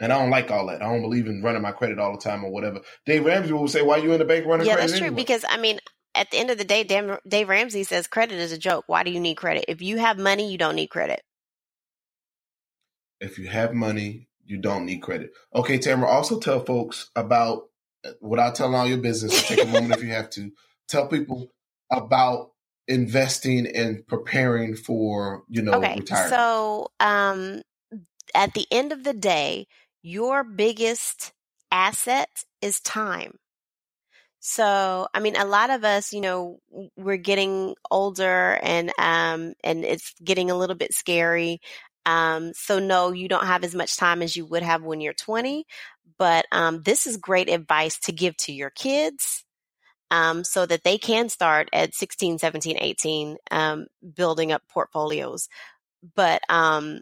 And 0.00 0.12
I 0.12 0.18
don't 0.18 0.30
like 0.30 0.50
all 0.50 0.66
that. 0.66 0.82
I 0.82 0.86
don't 0.86 1.02
believe 1.02 1.26
in 1.26 1.42
running 1.42 1.62
my 1.62 1.72
credit 1.72 1.98
all 1.98 2.12
the 2.12 2.18
time 2.18 2.44
or 2.44 2.50
whatever. 2.50 2.80
Dave 3.06 3.24
Ramsey 3.24 3.52
will 3.52 3.68
say, 3.68 3.80
"Why 3.80 3.98
are 3.98 4.02
you 4.02 4.12
in 4.12 4.18
the 4.18 4.24
bank 4.24 4.44
running 4.44 4.66
yeah, 4.66 4.74
credit?" 4.74 4.82
Yeah, 4.82 4.86
that's 4.88 4.98
true. 4.98 5.06
Anyway? 5.06 5.22
Because 5.22 5.44
I 5.48 5.56
mean, 5.56 5.78
at 6.14 6.30
the 6.30 6.38
end 6.38 6.50
of 6.50 6.58
the 6.58 6.64
day, 6.64 6.84
Dave 6.84 7.48
Ramsey 7.48 7.84
says 7.84 8.06
credit 8.06 8.38
is 8.38 8.52
a 8.52 8.58
joke. 8.58 8.84
Why 8.86 9.02
do 9.02 9.10
you 9.10 9.20
need 9.20 9.34
credit? 9.36 9.64
If 9.68 9.82
you 9.82 9.98
have 9.98 10.18
money, 10.18 10.50
you 10.50 10.58
don't 10.58 10.76
need 10.76 10.88
credit. 10.88 11.22
If 13.20 13.38
you 13.38 13.48
have 13.48 13.74
money, 13.74 14.28
you 14.44 14.58
don't 14.58 14.86
need 14.86 14.98
credit. 14.98 15.32
Okay, 15.54 15.78
Tamara, 15.78 16.08
also 16.08 16.38
tell 16.38 16.64
folks 16.64 17.10
about, 17.16 17.64
without 18.20 18.54
telling 18.54 18.74
all 18.74 18.86
your 18.86 18.98
business, 18.98 19.48
take 19.48 19.62
a 19.62 19.66
moment 19.66 19.92
if 19.92 20.02
you 20.02 20.10
have 20.10 20.30
to, 20.30 20.50
tell 20.88 21.08
people 21.08 21.50
about 21.90 22.50
investing 22.86 23.66
and 23.66 24.06
preparing 24.06 24.76
for, 24.76 25.44
you 25.48 25.62
know, 25.62 25.72
okay, 25.72 25.96
retirement. 25.96 26.30
So, 26.30 26.88
um, 27.00 27.62
at 28.34 28.52
the 28.52 28.66
end 28.70 28.92
of 28.92 29.04
the 29.04 29.14
day, 29.14 29.66
your 30.02 30.44
biggest 30.44 31.32
asset 31.72 32.44
is 32.60 32.80
time. 32.80 33.38
So, 34.46 35.08
I 35.14 35.20
mean, 35.20 35.36
a 35.36 35.46
lot 35.46 35.70
of 35.70 35.84
us, 35.84 36.12
you 36.12 36.20
know, 36.20 36.58
we're 36.98 37.16
getting 37.16 37.74
older 37.90 38.58
and, 38.62 38.90
um, 38.98 39.54
and 39.64 39.86
it's 39.86 40.12
getting 40.22 40.50
a 40.50 40.54
little 40.54 40.76
bit 40.76 40.92
scary. 40.92 41.62
Um, 42.04 42.52
so 42.52 42.78
no, 42.78 43.10
you 43.12 43.26
don't 43.26 43.46
have 43.46 43.64
as 43.64 43.74
much 43.74 43.96
time 43.96 44.20
as 44.20 44.36
you 44.36 44.44
would 44.44 44.62
have 44.62 44.82
when 44.82 45.00
you're 45.00 45.14
20, 45.14 45.64
but, 46.18 46.44
um, 46.52 46.82
this 46.82 47.06
is 47.06 47.16
great 47.16 47.48
advice 47.48 47.98
to 48.00 48.12
give 48.12 48.36
to 48.38 48.52
your 48.52 48.68
kids. 48.68 49.44
Um, 50.10 50.44
so 50.44 50.66
that 50.66 50.84
they 50.84 50.98
can 50.98 51.30
start 51.30 51.70
at 51.72 51.94
16, 51.94 52.38
17, 52.38 52.76
18, 52.78 53.38
um, 53.50 53.86
building 54.14 54.52
up 54.52 54.62
portfolios. 54.68 55.48
But, 56.14 56.42
um, 56.50 57.00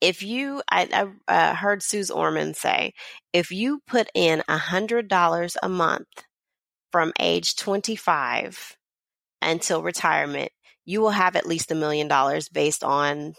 if 0.00 0.22
you, 0.24 0.62
I, 0.68 1.08
I 1.28 1.32
uh, 1.32 1.54
heard 1.54 1.82
Suze 1.84 2.10
Orman 2.10 2.54
say, 2.54 2.94
if 3.32 3.52
you 3.52 3.80
put 3.86 4.08
in 4.14 4.42
a 4.48 4.58
hundred 4.58 5.06
dollars 5.06 5.56
a 5.62 5.68
month 5.68 6.08
from 6.92 7.12
age 7.18 7.56
25 7.56 8.76
until 9.40 9.82
retirement, 9.82 10.52
you 10.84 11.00
will 11.00 11.10
have 11.10 11.36
at 11.36 11.46
least 11.46 11.70
a 11.70 11.74
million 11.74 12.08
dollars 12.08 12.48
based 12.48 12.84
on 12.84 13.34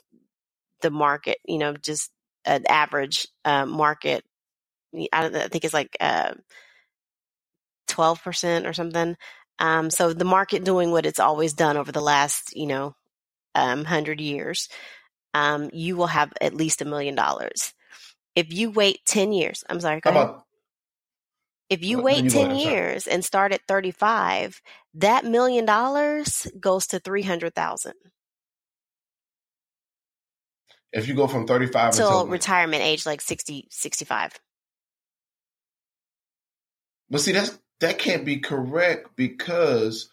the 0.81 0.91
market, 0.91 1.37
you 1.45 1.57
know, 1.57 1.73
just 1.73 2.11
an 2.45 2.65
average 2.67 3.27
uh, 3.45 3.65
market. 3.65 4.23
I, 4.93 5.25
I, 5.25 5.47
think 5.47 5.63
it's 5.63 5.73
like 5.73 5.95
uh, 5.99 6.33
12% 7.89 8.67
or 8.67 8.73
something. 8.73 9.15
Um, 9.59 9.89
so 9.89 10.13
the 10.13 10.25
market 10.25 10.63
doing 10.63 10.91
what 10.91 11.05
it's 11.05 11.19
always 11.19 11.53
done 11.53 11.77
over 11.77 11.91
the 11.91 12.01
last, 12.01 12.55
you 12.55 12.67
know, 12.67 12.95
um, 13.55 13.85
hundred 13.85 14.19
years, 14.19 14.67
um, 15.33 15.69
you 15.73 15.95
will 15.95 16.07
have 16.07 16.33
at 16.41 16.55
least 16.55 16.81
a 16.81 16.85
million 16.85 17.15
dollars. 17.15 17.73
If 18.35 18.51
you 18.51 18.71
wait 18.71 19.05
10 19.05 19.31
years, 19.31 19.63
I'm 19.69 19.79
sorry. 19.79 20.01
How 20.03 20.11
about, 20.11 20.45
if 21.69 21.83
you 21.83 22.01
wait 22.01 22.29
10 22.29 22.55
years 22.55 23.07
and 23.07 23.23
start 23.23 23.51
at 23.53 23.61
35, 23.67 24.61
that 24.95 25.25
million 25.25 25.65
dollars 25.65 26.47
goes 26.59 26.87
to 26.87 26.99
300,000. 26.99 27.93
If 30.91 31.07
you 31.07 31.15
go 31.15 31.27
from 31.27 31.47
35 31.47 31.93
till 31.93 32.05
until 32.05 32.27
retirement 32.27 32.83
age 32.83 33.05
like 33.05 33.19
60 33.19 33.67
65. 33.71 34.39
But 37.09 37.21
see 37.21 37.31
that's 37.31 37.57
that 37.79 37.97
can't 37.97 38.25
be 38.25 38.37
correct 38.37 39.15
because 39.15 40.09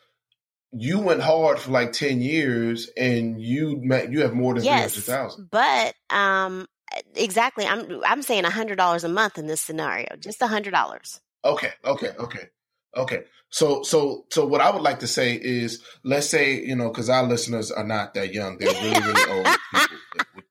you 0.73 1.01
went 1.01 1.21
hard 1.21 1.59
for 1.59 1.71
like 1.71 1.93
10 1.93 2.23
years 2.23 2.89
and 2.97 3.41
you 3.41 3.83
you 4.09 4.23
have 4.23 4.33
more 4.33 4.55
than 4.55 4.65
yes, 4.65 4.95
300,000. 4.95 5.49
But 5.51 5.95
um 6.09 6.67
exactly 7.15 7.67
I'm 7.67 8.03
I'm 8.07 8.23
saying 8.23 8.45
$100 8.45 9.05
a 9.05 9.09
month 9.09 9.37
in 9.37 9.47
this 9.47 9.61
scenario, 9.61 10.17
just 10.19 10.41
$100. 10.41 11.21
Okay, 11.45 11.73
okay, 11.85 12.11
okay, 12.19 12.49
okay. 12.97 13.23
So, 13.51 13.83
so, 13.83 14.27
so, 14.31 14.47
what 14.47 14.61
I 14.61 14.71
would 14.71 14.83
like 14.83 15.01
to 15.01 15.07
say 15.07 15.35
is, 15.35 15.83
let's 16.05 16.29
say, 16.29 16.61
you 16.61 16.77
know, 16.77 16.89
because 16.89 17.09
our 17.09 17.25
listeners 17.25 17.71
are 17.71 17.85
not 17.85 18.15
that 18.15 18.33
young; 18.33 18.59
they're 18.59 18.73
really, 18.73 19.01
really 19.01 19.31
old 19.31 19.47
people. 19.73 20.43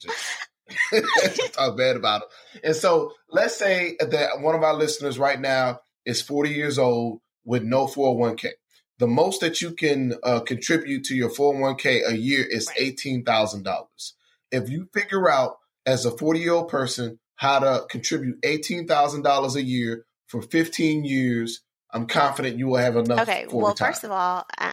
Just, 0.00 1.54
talk 1.54 1.76
bad 1.76 1.96
about 1.96 2.22
them. 2.22 2.28
And 2.64 2.76
so, 2.76 3.12
let's 3.30 3.56
say 3.56 3.96
that 4.00 4.40
one 4.40 4.54
of 4.54 4.62
our 4.62 4.74
listeners 4.74 5.18
right 5.18 5.40
now 5.40 5.80
is 6.04 6.22
40 6.22 6.50
years 6.50 6.78
old 6.78 7.20
with 7.44 7.62
no 7.62 7.86
401k. 7.86 8.50
The 8.98 9.06
most 9.06 9.40
that 9.42 9.62
you 9.62 9.72
can 9.72 10.14
uh, 10.24 10.40
contribute 10.40 11.04
to 11.04 11.14
your 11.14 11.30
401k 11.30 12.08
a 12.08 12.16
year 12.16 12.44
is 12.44 12.68
$18,000. 12.70 14.12
If 14.50 14.68
you 14.68 14.88
figure 14.92 15.30
out 15.30 15.58
as 15.86 16.04
a 16.04 16.10
40 16.10 16.40
year 16.40 16.52
old 16.52 16.68
person 16.68 17.18
how 17.36 17.60
to 17.60 17.86
contribute 17.88 18.40
$18,000 18.42 19.54
a 19.54 19.62
year 19.62 20.04
for 20.28 20.42
15 20.42 21.04
years, 21.04 21.62
I'm 21.90 22.06
confident 22.06 22.58
you 22.58 22.68
will 22.68 22.76
have 22.76 22.96
enough. 22.96 23.20
Okay. 23.20 23.46
well, 23.50 23.74
first 23.74 24.04
of 24.04 24.10
all, 24.10 24.44
uh, 24.58 24.72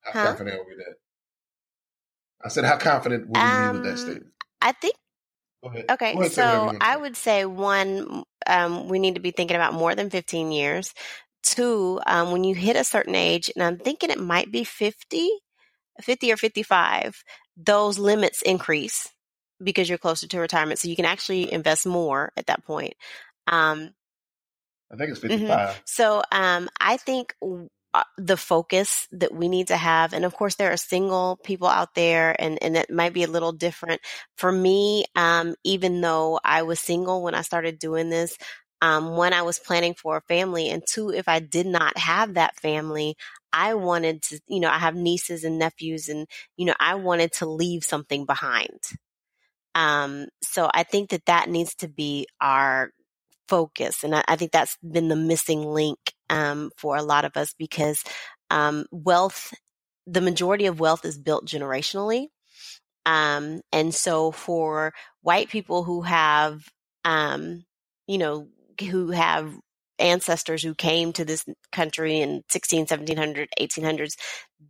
how 0.00 0.12
huh? 0.12 0.26
confident 0.26 0.60
are 0.60 0.64
we 0.64 0.74
that? 0.76 0.94
I 2.44 2.48
said, 2.48 2.64
how 2.64 2.76
confident 2.76 3.28
will 3.28 3.40
um, 3.40 3.72
be 3.72 3.78
with 3.78 3.84
that 3.84 3.98
statement? 3.98 4.32
I 4.60 4.72
think. 4.72 4.94
Okay, 5.64 6.14
ahead, 6.14 6.32
so 6.32 6.72
I 6.80 6.96
would 6.96 7.16
say 7.16 7.44
one, 7.44 8.22
um, 8.46 8.88
we 8.88 8.98
need 8.98 9.16
to 9.16 9.20
be 9.20 9.32
thinking 9.32 9.56
about 9.56 9.74
more 9.74 9.94
than 9.94 10.08
15 10.08 10.52
years. 10.52 10.94
Two, 11.42 12.00
um, 12.06 12.30
when 12.30 12.44
you 12.44 12.54
hit 12.54 12.76
a 12.76 12.84
certain 12.84 13.14
age, 13.14 13.50
and 13.54 13.62
I'm 13.62 13.78
thinking 13.78 14.10
it 14.10 14.20
might 14.20 14.52
be 14.52 14.64
50, 14.64 15.30
50 16.00 16.32
or 16.32 16.36
55, 16.36 17.22
those 17.56 17.98
limits 17.98 18.42
increase 18.42 19.08
because 19.62 19.88
you're 19.88 19.98
closer 19.98 20.28
to 20.28 20.38
retirement. 20.38 20.78
So 20.78 20.88
you 20.88 20.96
can 20.96 21.04
actually 21.04 21.52
invest 21.52 21.86
more 21.86 22.32
at 22.36 22.46
that 22.46 22.64
point. 22.64 22.94
Um, 23.48 23.90
I 24.92 24.96
think 24.96 25.10
it's 25.10 25.20
55. 25.20 25.48
Mm-hmm. 25.48 25.78
So 25.84 26.22
um, 26.32 26.68
I 26.80 26.96
think 26.96 27.34
uh, 27.94 28.04
the 28.16 28.36
focus 28.36 29.08
that 29.12 29.34
we 29.34 29.48
need 29.48 29.68
to 29.68 29.76
have, 29.76 30.12
and 30.12 30.24
of 30.24 30.34
course, 30.34 30.54
there 30.56 30.72
are 30.72 30.76
single 30.76 31.38
people 31.42 31.68
out 31.68 31.94
there, 31.94 32.34
and, 32.38 32.62
and 32.62 32.76
it 32.76 32.90
might 32.90 33.12
be 33.12 33.24
a 33.24 33.28
little 33.28 33.52
different. 33.52 34.00
For 34.36 34.50
me, 34.50 35.04
um, 35.16 35.54
even 35.64 36.00
though 36.00 36.40
I 36.44 36.62
was 36.62 36.80
single 36.80 37.22
when 37.22 37.34
I 37.34 37.42
started 37.42 37.78
doing 37.78 38.08
this, 38.08 38.36
um, 38.80 39.16
one, 39.16 39.32
I 39.32 39.42
was 39.42 39.58
planning 39.58 39.94
for 39.94 40.16
a 40.16 40.22
family, 40.22 40.68
and 40.68 40.82
two, 40.88 41.10
if 41.10 41.28
I 41.28 41.40
did 41.40 41.66
not 41.66 41.96
have 41.98 42.34
that 42.34 42.58
family, 42.60 43.16
I 43.52 43.74
wanted 43.74 44.22
to, 44.24 44.40
you 44.46 44.60
know, 44.60 44.70
I 44.70 44.78
have 44.78 44.94
nieces 44.94 45.44
and 45.44 45.58
nephews, 45.58 46.08
and, 46.08 46.26
you 46.56 46.66
know, 46.66 46.74
I 46.78 46.94
wanted 46.96 47.32
to 47.34 47.46
leave 47.46 47.84
something 47.84 48.26
behind. 48.26 48.80
Um, 49.74 50.26
so 50.42 50.70
I 50.72 50.82
think 50.82 51.10
that 51.10 51.26
that 51.26 51.48
needs 51.48 51.74
to 51.76 51.88
be 51.88 52.26
our 52.40 52.90
focus. 53.48 54.04
And 54.04 54.14
I, 54.14 54.24
I 54.28 54.36
think 54.36 54.52
that's 54.52 54.76
been 54.78 55.08
the 55.08 55.16
missing 55.16 55.62
link 55.62 55.98
um, 56.30 56.70
for 56.76 56.96
a 56.96 57.02
lot 57.02 57.24
of 57.24 57.36
us 57.36 57.54
because 57.58 58.04
um, 58.50 58.86
wealth, 58.90 59.54
the 60.06 60.20
majority 60.20 60.66
of 60.66 60.80
wealth 60.80 61.04
is 61.04 61.18
built 61.18 61.46
generationally. 61.46 62.26
Um, 63.06 63.62
and 63.72 63.94
so 63.94 64.32
for 64.32 64.92
white 65.22 65.48
people 65.48 65.84
who 65.84 66.02
have, 66.02 66.62
um, 67.04 67.64
you 68.06 68.18
know, 68.18 68.48
who 68.80 69.10
have 69.10 69.52
ancestors 69.98 70.62
who 70.62 70.74
came 70.74 71.12
to 71.12 71.24
this 71.24 71.44
country 71.72 72.20
in 72.20 72.42
16 72.48 72.80
1700 72.80 73.48
1800s 73.60 74.14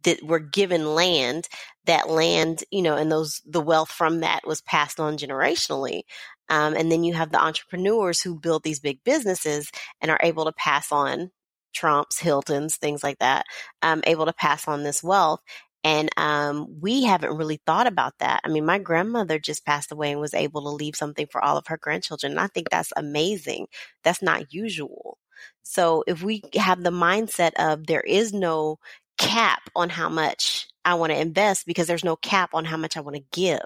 that 0.05 0.23
were 0.23 0.39
given 0.39 0.95
land 0.95 1.49
that 1.85 2.09
land 2.09 2.65
you 2.71 2.83
know 2.83 2.97
and 2.97 3.13
those 3.13 3.43
the 3.45 3.61
wealth 3.61 3.91
from 3.91 4.21
that 4.21 4.47
was 4.47 4.63
passed 4.63 4.99
on 4.99 5.19
generationally 5.19 6.03
um, 6.49 6.75
and 6.75 6.91
then 6.91 7.05
you 7.05 7.15
have 7.15 7.31
the 7.31 7.43
entrepreneurs 7.43 8.21
who 8.21 8.39
build 8.39 8.63
these 8.63 8.81
big 8.81 9.03
businesses 9.05 9.71
and 10.01 10.11
are 10.11 10.21
able 10.23 10.45
to 10.45 10.53
pass 10.53 10.93
on 10.93 11.31
Trumps, 11.75 12.19
Hiltons, 12.19 12.77
things 12.77 13.03
like 13.03 13.19
that, 13.19 13.47
um, 13.83 14.03
able 14.07 14.27
to 14.27 14.33
pass 14.33 14.67
on 14.67 14.83
this 14.83 15.03
wealth. 15.03 15.41
And 15.85 16.09
um, 16.17 16.81
we 16.81 17.05
haven't 17.05 17.37
really 17.37 17.61
thought 17.65 17.87
about 17.87 18.15
that. 18.19 18.41
I 18.45 18.49
mean, 18.49 18.67
my 18.67 18.79
grandmother 18.79 19.39
just 19.39 19.65
passed 19.65 19.93
away 19.93 20.11
and 20.11 20.21
was 20.21 20.35
able 20.35 20.63
to 20.63 20.71
leave 20.71 20.97
something 20.97 21.27
for 21.31 21.43
all 21.43 21.57
of 21.57 21.69
her 21.69 21.79
grandchildren. 21.79 22.33
And 22.33 22.41
I 22.41 22.49
think 22.49 22.69
that's 22.69 22.93
amazing. 22.97 23.69
That's 24.03 24.23
not 24.23 24.53
usual. 24.53 25.19
So 25.63 26.03
if 26.07 26.23
we 26.23 26.43
have 26.55 26.83
the 26.83 26.91
mindset 26.91 27.53
of 27.59 27.87
there 27.87 28.01
is 28.01 28.33
no 28.33 28.79
cap 29.19 29.63
on 29.77 29.89
how 29.89 30.09
much 30.09 30.69
I 30.85 30.95
want 30.95 31.13
to 31.13 31.21
invest 31.21 31.67
because 31.67 31.87
there's 31.87 32.05
no 32.05 32.17
cap 32.17 32.51
on 32.55 32.65
how 32.65 32.77
much 32.77 32.97
I 32.97 33.01
want 33.01 33.17
to 33.17 33.25
give 33.33 33.59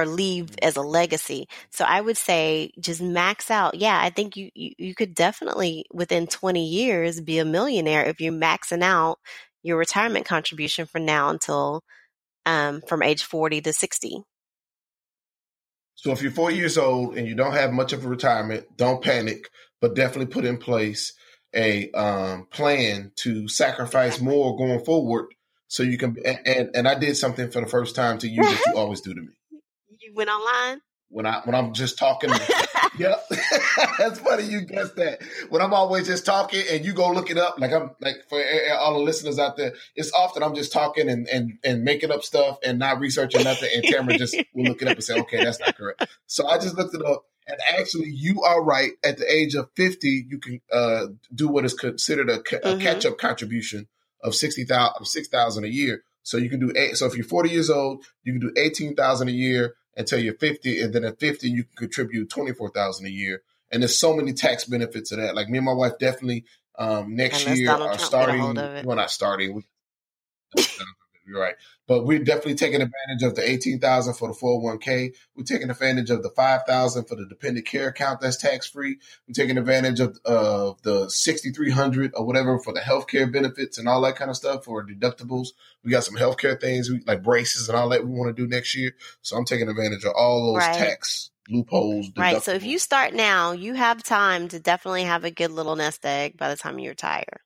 or 0.00 0.06
leave 0.06 0.54
as 0.62 0.76
a 0.76 0.82
legacy. 0.82 1.48
So 1.70 1.84
I 1.84 2.00
would 2.00 2.16
say 2.16 2.72
just 2.78 3.00
max 3.00 3.50
out. 3.50 3.74
Yeah, 3.74 3.98
I 4.00 4.10
think 4.10 4.36
you, 4.36 4.50
you, 4.54 4.72
you 4.78 4.94
could 4.94 5.14
definitely 5.14 5.86
within 5.92 6.26
20 6.26 6.64
years 6.66 7.20
be 7.20 7.38
a 7.38 7.44
millionaire 7.44 8.04
if 8.04 8.20
you're 8.20 8.32
maxing 8.32 8.82
out 8.82 9.18
your 9.62 9.78
retirement 9.78 10.26
contribution 10.26 10.86
from 10.86 11.04
now 11.04 11.28
until 11.28 11.82
um, 12.44 12.82
from 12.86 13.02
age 13.02 13.24
40 13.24 13.60
to 13.62 13.72
60. 13.72 14.22
So 15.94 16.12
if 16.12 16.22
you're 16.22 16.30
40 16.30 16.56
years 16.56 16.78
old 16.78 17.16
and 17.16 17.26
you 17.26 17.34
don't 17.34 17.54
have 17.54 17.72
much 17.72 17.92
of 17.92 18.04
a 18.04 18.08
retirement, 18.08 18.66
don't 18.76 19.02
panic, 19.02 19.48
but 19.80 19.94
definitely 19.94 20.26
put 20.26 20.44
in 20.44 20.58
place 20.58 21.14
a 21.54 21.90
um, 21.92 22.46
plan 22.50 23.12
to 23.16 23.48
sacrifice 23.48 24.20
more 24.20 24.56
going 24.56 24.84
forward 24.84 25.26
so 25.68 25.82
you 25.82 25.98
can 25.98 26.16
and, 26.24 26.70
and 26.74 26.88
I 26.88 26.98
did 26.98 27.16
something 27.16 27.50
for 27.50 27.60
the 27.60 27.66
first 27.66 27.96
time 27.96 28.18
to 28.18 28.28
you 28.28 28.42
that 28.42 28.62
you 28.66 28.72
always 28.76 29.00
do 29.00 29.14
to 29.14 29.20
me 29.20 29.32
you 30.06 30.14
went 30.14 30.30
online? 30.30 30.80
When 31.08 31.26
I 31.26 31.40
when 31.44 31.54
I'm 31.54 31.72
just 31.72 31.98
talking, 31.98 32.30
yep, 32.98 33.24
that's 33.98 34.18
funny. 34.18 34.44
You 34.44 34.62
guessed 34.62 34.96
that. 34.96 35.20
When 35.50 35.62
I'm 35.62 35.72
always 35.72 36.06
just 36.06 36.26
talking 36.26 36.64
and 36.70 36.84
you 36.84 36.92
go 36.92 37.10
look 37.10 37.30
it 37.30 37.38
up, 37.38 37.60
like 37.60 37.72
I'm 37.72 37.90
like 38.00 38.16
for 38.28 38.42
all 38.78 38.94
the 38.94 39.04
listeners 39.04 39.38
out 39.38 39.56
there, 39.56 39.72
it's 39.94 40.12
often 40.12 40.42
I'm 40.42 40.54
just 40.54 40.72
talking 40.72 41.08
and 41.08 41.28
and 41.28 41.58
and 41.62 41.84
making 41.84 42.10
up 42.10 42.24
stuff 42.24 42.58
and 42.64 42.78
not 42.80 42.98
researching 42.98 43.44
nothing, 43.44 43.70
and 43.72 43.84
Tamara 43.84 44.18
just 44.18 44.36
will 44.52 44.64
look 44.64 44.82
it 44.82 44.88
up 44.88 44.94
and 44.94 45.04
say, 45.04 45.18
okay, 45.20 45.44
that's 45.44 45.60
not 45.60 45.76
correct. 45.76 46.08
So 46.26 46.46
I 46.46 46.58
just 46.58 46.76
looked 46.76 46.94
it 46.94 47.04
up, 47.04 47.22
and 47.46 47.56
actually, 47.78 48.10
you 48.10 48.42
are 48.42 48.62
right. 48.62 48.92
At 49.04 49.18
the 49.18 49.32
age 49.32 49.54
of 49.54 49.70
50, 49.76 50.26
you 50.28 50.38
can 50.38 50.60
uh, 50.72 51.06
do 51.32 51.46
what 51.46 51.64
is 51.64 51.74
considered 51.74 52.30
a, 52.30 52.40
a 52.40 52.42
mm-hmm. 52.42 52.80
catch 52.80 53.06
up 53.06 53.18
contribution 53.18 53.86
of 54.22 54.34
60,000 54.34 55.04
6,000 55.04 55.64
a 55.64 55.68
year. 55.68 56.02
So 56.24 56.38
you 56.38 56.50
can 56.50 56.58
do 56.58 56.72
eight. 56.74 56.96
So 56.96 57.06
if 57.06 57.14
you're 57.14 57.24
40 57.24 57.50
years 57.50 57.70
old, 57.70 58.04
you 58.24 58.32
can 58.32 58.40
do 58.40 58.52
18,000 58.56 59.28
a 59.28 59.30
year 59.30 59.76
until 59.96 60.18
you're 60.18 60.34
50, 60.34 60.80
and 60.80 60.94
then 60.94 61.04
at 61.04 61.18
50 61.18 61.48
you 61.48 61.64
can 61.64 61.76
contribute 61.76 62.28
24,000 62.30 63.06
a 63.06 63.08
year. 63.08 63.42
And 63.70 63.82
there's 63.82 63.98
so 63.98 64.14
many 64.14 64.32
tax 64.32 64.64
benefits 64.64 65.12
of 65.12 65.18
that. 65.18 65.34
Like 65.34 65.48
me 65.48 65.58
and 65.58 65.64
my 65.64 65.72
wife 65.72 65.98
definitely 65.98 66.44
um, 66.78 67.16
next 67.16 67.46
year 67.46 67.70
are 67.70 67.78
Trump 67.78 68.00
starting. 68.00 68.54
Well, 68.84 68.96
not 68.96 69.10
starting. 69.10 69.64
You're 71.26 71.40
right. 71.40 71.56
But 71.88 72.04
we're 72.04 72.22
definitely 72.22 72.54
taking 72.54 72.82
advantage 72.82 73.22
of 73.22 73.34
the 73.34 73.48
18000 73.48 74.14
for 74.14 74.28
the 74.28 74.34
401k. 74.34 75.14
We're 75.34 75.44
taking 75.44 75.70
advantage 75.70 76.10
of 76.10 76.22
the 76.22 76.30
5000 76.30 77.04
for 77.04 77.16
the 77.16 77.26
dependent 77.26 77.66
care 77.66 77.88
account 77.88 78.20
that's 78.20 78.36
tax 78.36 78.68
free. 78.68 78.98
We're 79.26 79.34
taking 79.34 79.58
advantage 79.58 80.00
of 80.00 80.18
uh, 80.24 80.72
the 80.82 81.08
6300 81.08 82.12
or 82.14 82.24
whatever 82.24 82.58
for 82.58 82.72
the 82.72 82.80
healthcare 82.80 83.30
benefits 83.30 83.78
and 83.78 83.88
all 83.88 84.00
that 84.02 84.16
kind 84.16 84.30
of 84.30 84.36
stuff 84.36 84.64
for 84.64 84.86
deductibles. 84.86 85.48
We 85.82 85.90
got 85.90 86.04
some 86.04 86.16
healthcare 86.16 86.60
things 86.60 86.90
like 87.06 87.22
braces 87.22 87.68
and 87.68 87.76
all 87.76 87.88
that 87.88 88.06
we 88.06 88.12
want 88.12 88.34
to 88.34 88.42
do 88.42 88.48
next 88.48 88.76
year. 88.76 88.92
So 89.22 89.36
I'm 89.36 89.44
taking 89.44 89.68
advantage 89.68 90.04
of 90.04 90.12
all 90.16 90.52
those 90.52 90.66
right. 90.66 90.74
tax 90.74 91.30
loopholes. 91.48 92.10
Right. 92.16 92.42
So 92.42 92.52
if 92.52 92.64
you 92.64 92.78
start 92.78 93.14
now, 93.14 93.52
you 93.52 93.74
have 93.74 94.02
time 94.02 94.48
to 94.48 94.60
definitely 94.60 95.04
have 95.04 95.24
a 95.24 95.30
good 95.30 95.50
little 95.50 95.76
nest 95.76 96.04
egg 96.04 96.36
by 96.36 96.48
the 96.48 96.56
time 96.56 96.78
you 96.78 96.90
retire. 96.90 97.42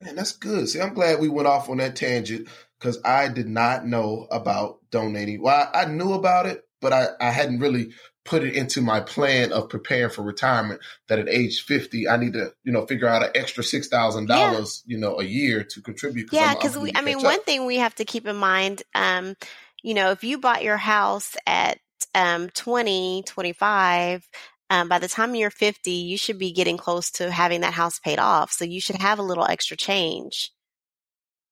Man, 0.00 0.16
that's 0.16 0.32
good. 0.32 0.68
See, 0.68 0.80
I'm 0.80 0.94
glad 0.94 1.20
we 1.20 1.28
went 1.28 1.48
off 1.48 1.70
on 1.70 1.78
that 1.78 1.96
tangent 1.96 2.48
because 2.78 2.98
I 3.04 3.28
did 3.28 3.48
not 3.48 3.86
know 3.86 4.26
about 4.30 4.78
donating. 4.90 5.42
Well, 5.42 5.70
I, 5.72 5.82
I 5.82 5.84
knew 5.86 6.12
about 6.12 6.46
it, 6.46 6.64
but 6.80 6.92
I, 6.92 7.08
I 7.20 7.30
hadn't 7.30 7.60
really 7.60 7.92
put 8.26 8.42
it 8.42 8.54
into 8.54 8.82
my 8.82 9.00
plan 9.00 9.52
of 9.52 9.68
preparing 9.68 10.10
for 10.10 10.22
retirement 10.22 10.80
that 11.08 11.20
at 11.20 11.28
age 11.28 11.62
50 11.62 12.08
i 12.08 12.16
need 12.16 12.32
to 12.32 12.52
you 12.64 12.72
know 12.72 12.84
figure 12.84 13.06
out 13.06 13.22
an 13.22 13.30
extra 13.34 13.62
$6000 13.62 14.28
yeah. 14.28 14.64
you 14.84 14.98
know 14.98 15.20
a 15.20 15.24
year 15.24 15.62
to 15.62 15.80
contribute 15.80 16.28
yeah 16.32 16.52
because 16.52 16.76
i 16.76 17.00
mean 17.02 17.22
one 17.22 17.40
thing 17.44 17.64
we 17.64 17.76
have 17.76 17.94
to 17.94 18.04
keep 18.04 18.26
in 18.26 18.36
mind 18.36 18.82
um 18.96 19.36
you 19.82 19.94
know 19.94 20.10
if 20.10 20.24
you 20.24 20.38
bought 20.38 20.64
your 20.64 20.76
house 20.76 21.36
at 21.46 21.78
um 22.16 22.50
20 22.50 23.22
25 23.26 24.28
um, 24.68 24.88
by 24.88 24.98
the 24.98 25.08
time 25.08 25.34
you're 25.34 25.50
50, 25.50 25.90
you 25.90 26.18
should 26.18 26.38
be 26.38 26.52
getting 26.52 26.76
close 26.76 27.10
to 27.12 27.30
having 27.30 27.60
that 27.60 27.74
house 27.74 27.98
paid 27.98 28.18
off. 28.18 28.52
So 28.52 28.64
you 28.64 28.80
should 28.80 28.96
have 28.96 29.18
a 29.18 29.22
little 29.22 29.46
extra 29.46 29.76
change 29.76 30.50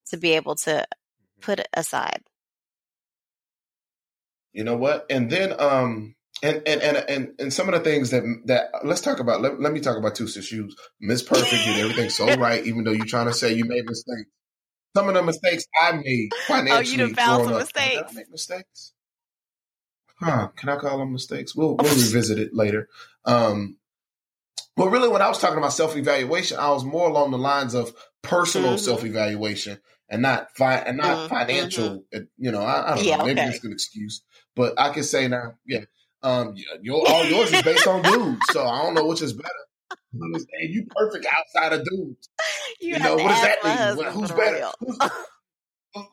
to 0.09 0.17
be 0.17 0.33
able 0.33 0.57
to 0.57 0.71
mm-hmm. 0.71 1.41
put 1.41 1.61
aside. 1.75 2.23
You 4.53 4.65
know 4.65 4.77
what? 4.77 5.07
And 5.11 5.31
then, 5.31 5.55
um, 5.59 6.15
and, 6.43 6.63
and, 6.67 6.83
and, 6.83 6.97
and, 7.09 7.29
and 7.39 7.53
some 7.53 7.69
of 7.69 7.75
the 7.75 7.81
things 7.81 8.11
that, 8.11 8.23
that 8.47 8.71
let's 8.85 9.01
talk 9.01 9.21
about, 9.21 9.41
let, 9.41 9.61
let 9.61 9.73
me 9.73 9.81
talk 9.81 9.97
about 9.97 10.15
two 10.15 10.27
since 10.27 10.51
you 10.51 10.71
Miss 11.01 11.23
Perfect, 11.23 11.65
did 11.65 11.79
everything 11.79 12.11
so 12.11 12.27
right, 12.37 12.65
even 12.65 12.85
though 12.85 12.93
you're 12.93 13.07
trying 13.07 13.27
to 13.27 13.35
say 13.35 13.53
you 13.53 13.65
made 13.65 13.85
mistakes. 13.85 14.31
Some 14.97 15.09
of 15.09 15.15
the 15.15 15.23
mistakes 15.25 15.65
I 15.83 15.93
made 15.93 16.31
financially. 16.47 16.77
Oh, 16.77 16.81
you 16.81 16.97
done 16.99 17.15
found 17.15 17.45
some 17.45 17.59
mistakes. 17.59 17.97
Did 17.97 18.05
I 18.05 18.13
make 18.13 18.31
mistakes? 18.31 18.94
Huh, 20.25 20.49
can 20.57 20.69
I 20.69 20.77
call 20.77 20.99
them 20.99 21.13
mistakes? 21.13 21.55
We'll, 21.55 21.77
we'll 21.77 21.95
revisit 21.95 22.39
it 22.39 22.55
later. 22.55 22.89
Um, 23.25 23.77
but 24.77 24.91
really, 24.91 25.09
when 25.09 25.23
I 25.23 25.29
was 25.29 25.39
talking 25.39 25.59
about 25.59 25.73
self 25.73 25.97
evaluation, 25.97 26.59
I 26.59 26.71
was 26.71 26.85
more 26.85 27.09
along 27.09 27.31
the 27.31 27.39
lines 27.39 27.75
of 27.75 27.95
personal 28.23 28.71
mm-hmm. 28.71 28.79
self 28.79 29.05
evaluation 29.05 29.79
and 30.09 30.23
not 30.23 30.57
fi- 30.57 30.79
and 30.79 30.97
not 30.97 31.17
mm-hmm. 31.17 31.35
financial. 31.35 32.05
Mm-hmm. 32.13 32.25
You 32.39 32.53
know, 32.53 32.63
I, 32.63 32.93
I 32.93 32.95
don't 32.97 33.05
yeah, 33.05 33.17
know. 33.17 33.27
Maybe 33.27 33.41
okay. 33.41 33.51
it's 33.51 33.65
an 33.65 33.73
excuse, 33.73 34.23
but 34.57 34.75
I 34.79 34.91
can 34.91 35.05
say 35.05 35.29
now, 35.29 35.55
yeah, 35.67 35.85
um, 36.23 36.55
your 36.81 37.07
all 37.09 37.25
yours 37.25 37.53
is 37.53 37.63
based 37.63 37.87
on 37.87 38.03
dudes, 38.03 38.41
so 38.51 38.65
I 38.65 38.83
don't 38.83 38.95
know 38.95 39.07
which 39.07 39.23
is 39.23 39.33
better. 39.33 39.51
And 40.13 40.75
you 40.75 40.87
perfect 40.95 41.27
outside 41.27 41.73
of 41.73 41.85
dudes. 41.85 42.29
You, 42.81 42.95
you 42.95 42.99
know 42.99 43.17
what 43.17 43.29
does 43.29 43.43
that 43.43 43.97
mean? 43.97 44.13
Who's 44.13 44.31
better? 44.31 44.71
Who's, 44.79 44.99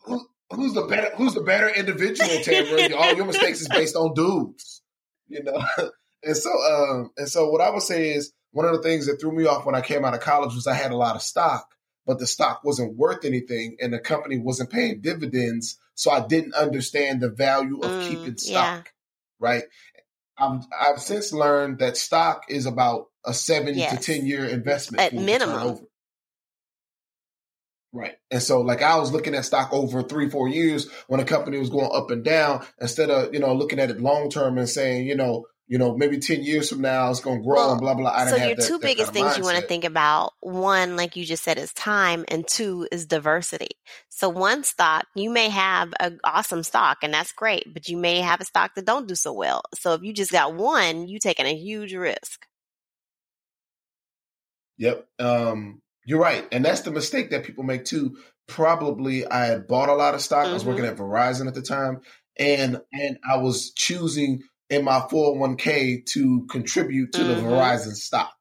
who, 0.06 0.28
who's 0.52 0.74
the 0.74 0.84
better 0.84 1.12
who's 1.16 1.34
the 1.34 1.42
better 1.42 1.70
individual, 1.70 2.30
Tamara? 2.44 2.96
All 2.98 3.16
your 3.16 3.26
mistakes 3.26 3.62
is 3.62 3.68
based 3.68 3.96
on 3.96 4.14
dudes. 4.14 4.82
You 5.28 5.44
know? 5.44 5.64
and 6.24 6.38
so 6.38 6.50
um 6.50 7.12
and 7.18 7.28
so 7.28 7.50
what 7.50 7.62
I 7.62 7.70
would 7.70 7.82
say 7.82 8.12
is 8.12 8.34
one 8.52 8.66
of 8.66 8.74
the 8.74 8.82
things 8.82 9.08
that 9.08 9.20
threw 9.20 9.32
me 9.32 9.46
off 9.46 9.66
when 9.66 9.76
I 9.76 9.82
came 9.82 10.06
out 10.06 10.14
of 10.14 10.20
college 10.20 10.54
was 10.54 10.68
I 10.68 10.74
had 10.74 10.92
a 10.92 10.98
lot 10.98 11.16
of 11.16 11.22
stock, 11.22 11.66
but 12.06 12.20
the 12.20 12.28
stock 12.28 12.64
wasn't 12.64 12.98
worth 12.98 13.26
anything 13.26 13.78
and 13.80 13.94
the 13.94 14.00
company 14.00 14.38
wasn't 14.38 14.72
paying 14.72 15.02
dividends. 15.02 15.78
So 15.96 16.12
I 16.12 16.26
didn't 16.26 16.54
understand 16.54 17.22
the 17.22 17.30
value 17.30 17.80
of 17.80 17.90
mm, 17.90 18.10
keeping 18.10 18.38
stock. 18.38 18.86
Yeah. 18.86 18.92
Right. 19.40 19.64
i 20.38 20.60
have 20.88 21.02
since 21.02 21.34
learned 21.34 21.80
that 21.80 21.98
stock 21.98 22.44
is 22.50 22.66
about 22.66 23.08
a 23.26 23.34
seven 23.34 23.78
yes. 23.78 24.06
to 24.06 24.14
10 24.14 24.26
year 24.26 24.46
investment 24.46 25.02
at 25.02 25.14
minimum. 25.14 25.80
Right. 27.94 28.14
And 28.30 28.42
so 28.42 28.62
like 28.62 28.82
I 28.82 28.98
was 28.98 29.12
looking 29.12 29.36
at 29.36 29.46
stock 29.46 29.74
over 29.74 30.02
three, 30.02 30.30
four 30.30 30.48
years 30.48 30.90
when 31.08 31.20
a 31.20 31.26
company 31.26 31.58
was 31.58 31.70
going 31.70 31.92
up 31.94 32.10
and 32.10 32.24
down 32.24 32.66
instead 32.80 33.10
of, 33.10 33.34
you 33.34 33.40
know, 33.40 33.54
looking 33.54 33.80
at 33.80 33.90
it 33.90 34.00
long 34.00 34.30
term 34.30 34.58
and 34.58 34.70
saying, 34.70 35.08
you 35.08 35.16
know, 35.16 35.46
you 35.68 35.78
know, 35.78 35.96
maybe 35.96 36.18
10 36.18 36.44
years 36.44 36.70
from 36.70 36.82
now 36.82 37.10
it's 37.10 37.22
going 37.22 37.40
to 37.40 37.44
grow 37.44 37.56
well, 37.56 37.72
and 37.72 37.80
blah, 37.80 37.94
blah. 37.94 38.12
I 38.12 38.26
don't 38.26 38.32
know. 38.32 38.38
so 38.38 38.46
your 38.46 38.56
that, 38.56 38.66
two 38.66 38.78
that 38.78 38.82
biggest 38.82 39.14
things 39.14 39.38
you 39.38 39.44
want 39.44 39.58
to 39.58 39.66
think 39.66 39.86
about, 39.86 40.34
one, 40.42 40.98
like 40.98 41.16
you 41.16 41.26
just 41.26 41.46
said, 41.46 41.58
is 41.58 41.72
time 41.72 42.26
and 42.28 42.46
two 42.46 42.90
is 42.92 43.06
diversity. 43.06 43.70
So 44.10 44.28
one 44.28 44.66
stock, 44.66 45.06
you 45.16 45.30
may 45.30 45.48
have 45.48 45.94
an 46.02 46.20
awesome 46.26 46.64
stock 46.64 46.98
and 47.04 47.14
that's 47.14 47.32
great, 47.32 47.74
but 47.74 47.88
you 47.88 47.96
may 47.96 48.20
have 48.20 48.42
a 48.42 48.46
stock 48.46 48.76
that 48.76 48.86
don't 48.86 49.08
do 49.08 49.16
so 49.16 49.32
well. 49.32 49.64
So 49.74 49.94
if 49.94 50.02
you 50.02 50.12
just 50.12 50.32
got 50.32 50.56
one, 50.56 51.08
you 51.08 51.20
taking 51.20 51.46
a 51.46 51.56
huge 51.56 51.94
risk. 51.94 52.46
Yep. 54.78 55.08
Um, 55.20 55.82
you're 56.06 56.20
right. 56.20 56.48
And 56.52 56.66
that's 56.66 56.82
the 56.82 56.92
mistake 56.92 57.32
that 57.32 57.44
people 57.44 57.64
make 57.64 57.86
too. 57.86 58.18
Probably 58.48 59.26
I 59.26 59.46
had 59.46 59.68
bought 59.68 59.90
a 59.90 59.94
lot 59.94 60.16
of 60.16 60.22
stock. 60.22 60.44
Mm-hmm. 60.44 60.52
I 60.52 60.54
was 60.54 60.66
working 60.66 60.84
mm-hmm. 60.84 60.94
at 60.94 61.10
Verizon 61.10 61.48
at 61.48 61.54
the 61.54 61.62
time 61.62 62.02
and 62.38 62.82
and 62.94 63.18
I 63.30 63.38
was 63.38 63.72
choosing 63.72 64.42
in 64.70 64.86
my 64.86 65.02
401k 65.02 66.06
to 66.08 66.48
contribute 66.50 67.12
to 67.14 67.20
mm-hmm. 67.20 67.36
the 67.36 67.48
Verizon 67.48 67.94
stock. 67.94 68.34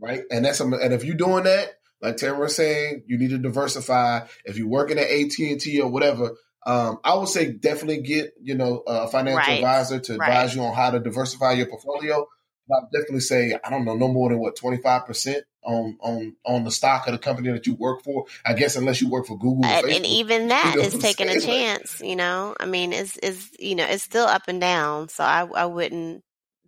Right. 0.00 0.22
And 0.30 0.44
that's, 0.44 0.60
and 0.60 0.94
if 0.94 1.04
you're 1.04 1.16
doing 1.16 1.44
that, 1.44 1.74
like 2.00 2.16
Tamara 2.16 2.40
was 2.40 2.56
saying, 2.56 3.02
you 3.06 3.18
need 3.18 3.30
to 3.30 3.38
diversify. 3.38 4.20
If 4.44 4.56
you're 4.56 4.68
working 4.68 4.98
at 4.98 5.10
AT&T 5.10 5.80
or 5.82 5.90
whatever, 5.90 6.36
um, 6.64 6.98
I 7.04 7.14
would 7.14 7.28
say 7.28 7.52
definitely 7.52 8.02
get, 8.02 8.32
you 8.40 8.54
know, 8.54 8.82
a 8.86 9.08
financial 9.08 9.38
right. 9.38 9.58
advisor 9.58 9.98
to 9.98 10.16
right. 10.16 10.28
advise 10.28 10.54
you 10.54 10.62
on 10.62 10.74
how 10.74 10.90
to 10.90 11.00
diversify 11.00 11.52
your 11.52 11.66
portfolio. 11.66 12.26
I 12.72 12.84
definitely 12.92 13.20
say, 13.20 13.58
I 13.64 13.70
don't 13.70 13.84
know, 13.84 13.94
no 13.94 14.08
more 14.08 14.28
than 14.28 14.38
what, 14.38 14.56
25% 14.56 15.42
on, 15.62 15.98
on, 16.00 16.36
on 16.44 16.64
the 16.64 16.70
stock 16.70 17.06
of 17.06 17.12
the 17.12 17.18
company 17.18 17.50
that 17.52 17.66
you 17.66 17.74
work 17.74 18.02
for. 18.02 18.26
I 18.44 18.54
guess 18.54 18.76
unless 18.76 19.00
you 19.00 19.08
work 19.08 19.26
for 19.26 19.38
Google. 19.38 19.64
And, 19.64 19.86
and 19.86 20.06
even 20.06 20.48
that 20.48 20.72
you 20.74 20.80
know 20.80 20.86
is 20.86 20.98
taking 20.98 21.28
a 21.28 21.40
chance, 21.40 22.00
you 22.00 22.16
know, 22.16 22.54
I 22.58 22.66
mean, 22.66 22.92
it's, 22.92 23.16
is, 23.18 23.50
you 23.58 23.74
know, 23.74 23.84
it's 23.84 24.02
still 24.02 24.26
up 24.26 24.42
and 24.48 24.60
down. 24.60 25.08
So 25.08 25.24
I, 25.24 25.46
I 25.54 25.66
wouldn't 25.66 26.22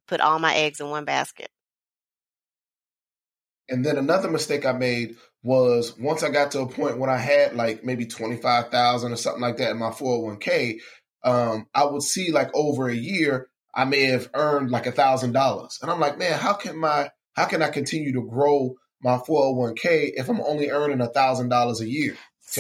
put 0.07 0.20
all 0.20 0.38
my 0.38 0.55
eggs 0.55 0.80
in 0.80 0.90
one 0.90 1.05
basket. 1.05 1.48
And 3.68 3.84
then 3.84 3.96
another 3.96 4.30
mistake 4.30 4.66
I 4.66 4.72
made 4.72 5.16
was 5.42 5.96
once 5.98 6.22
I 6.22 6.30
got 6.30 6.50
to 6.53 6.61
a 6.61 6.68
point 6.68 6.98
when 6.98 7.11
I 7.11 7.16
had 7.16 7.55
like 7.55 7.84
maybe 7.84 8.07
25,000 8.07 9.12
or 9.12 9.16
something 9.16 9.40
like 9.40 9.57
that 9.57 9.70
in 9.70 9.78
my 9.78 9.90
401k, 9.90 10.80
um, 11.24 11.66
I 11.74 11.84
would 11.84 12.03
see 12.03 12.32
like 12.32 12.50
over 12.55 12.88
a 12.88 12.94
year, 12.94 13.48
I 13.74 13.84
may 13.84 14.04
have 14.06 14.28
earned 14.34 14.70
like 14.70 14.86
a 14.86 14.92
thousand 14.92 15.32
dollars. 15.32 15.78
And 15.82 15.90
I'm 15.90 16.00
like, 16.00 16.18
man, 16.18 16.38
how 16.38 16.54
can 16.54 16.76
my, 16.76 17.10
how 17.34 17.46
can 17.46 17.62
I 17.62 17.70
continue 17.70 18.12
to 18.12 18.22
grow 18.28 18.74
my 19.02 19.16
401k 19.16 20.12
if 20.14 20.28
I'm 20.28 20.40
only 20.42 20.70
earning 20.70 21.00
a 21.00 21.08
thousand 21.08 21.48
dollars 21.48 21.80
a 21.80 21.88
year? 21.88 22.16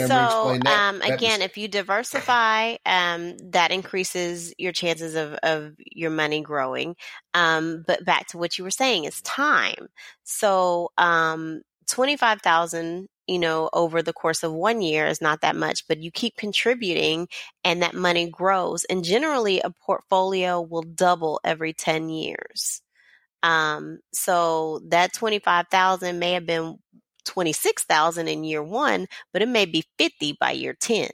so 0.06 0.58
that, 0.64 0.88
um, 0.88 1.00
that 1.00 1.10
again, 1.10 1.42
if 1.42 1.58
you 1.58 1.68
diversify, 1.68 2.76
um, 2.86 3.36
that 3.50 3.70
increases 3.70 4.54
your 4.56 4.72
chances 4.72 5.14
of, 5.14 5.34
of 5.42 5.74
your 5.78 6.10
money 6.10 6.40
growing. 6.40 6.96
Um, 7.34 7.84
but 7.86 8.02
back 8.04 8.28
to 8.28 8.38
what 8.38 8.56
you 8.56 8.64
were 8.64 8.70
saying, 8.70 9.04
is 9.04 9.20
time. 9.20 9.88
So 10.24 10.90
um, 10.96 11.60
twenty 11.90 12.16
five 12.16 12.40
thousand, 12.40 13.08
you 13.26 13.38
know, 13.38 13.70
over 13.72 14.02
the 14.02 14.12
course 14.12 14.42
of 14.42 14.52
one 14.52 14.82
year 14.82 15.06
is 15.06 15.20
not 15.20 15.40
that 15.42 15.56
much, 15.56 15.86
but 15.88 15.98
you 16.02 16.10
keep 16.10 16.36
contributing, 16.36 17.28
and 17.64 17.82
that 17.82 17.94
money 17.94 18.28
grows. 18.30 18.84
And 18.84 19.04
generally, 19.04 19.60
a 19.60 19.70
portfolio 19.70 20.60
will 20.60 20.82
double 20.82 21.40
every 21.44 21.72
ten 21.72 22.08
years. 22.08 22.82
Um, 23.42 24.00
so 24.12 24.80
that 24.88 25.12
25,000 25.14 26.18
may 26.18 26.32
have 26.34 26.46
been 26.46 26.78
26,000 27.26 28.28
in 28.28 28.44
year 28.44 28.62
1, 28.62 29.06
but 29.32 29.42
it 29.42 29.48
may 29.48 29.64
be 29.66 29.84
50 29.98 30.36
by 30.40 30.52
year 30.52 30.74
10. 30.80 31.10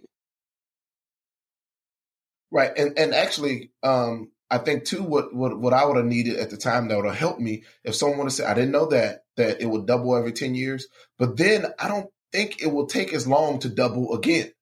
Right. 2.51 2.71
And 2.77 2.99
and 2.99 3.15
actually 3.15 3.71
um 3.83 4.31
I 4.51 4.59
think 4.59 4.85
too 4.85 5.03
what 5.03 5.35
what 5.35 5.59
what 5.59 5.75
I 5.75 5.85
would 5.85 5.97
have 5.97 6.07
needed 6.07 6.37
at 6.37 6.51
the 6.51 6.57
time 6.57 6.89
that 6.89 6.97
would 6.97 7.07
have 7.07 7.17
helped 7.17 7.41
me 7.41 7.65
if 7.85 7.95
someone 7.95 8.19
would 8.19 8.25
have 8.25 8.33
said 8.33 8.47
I 8.51 8.55
didn't 8.55 8.73
know 8.73 8.87
that 8.87 9.25
that 9.39 9.63
it 9.63 9.67
will 9.67 9.83
double 9.83 10.15
every 10.15 10.33
10 10.33 10.55
years, 10.55 10.87
but 11.19 11.37
then 11.37 11.67
I 11.79 11.89
don't 11.89 12.11
think 12.31 12.63
it 12.63 12.67
will 12.67 12.87
take 12.87 13.15
as 13.15 13.27
long 13.27 13.59
to 13.61 13.69
double 13.69 14.15
again. 14.15 14.53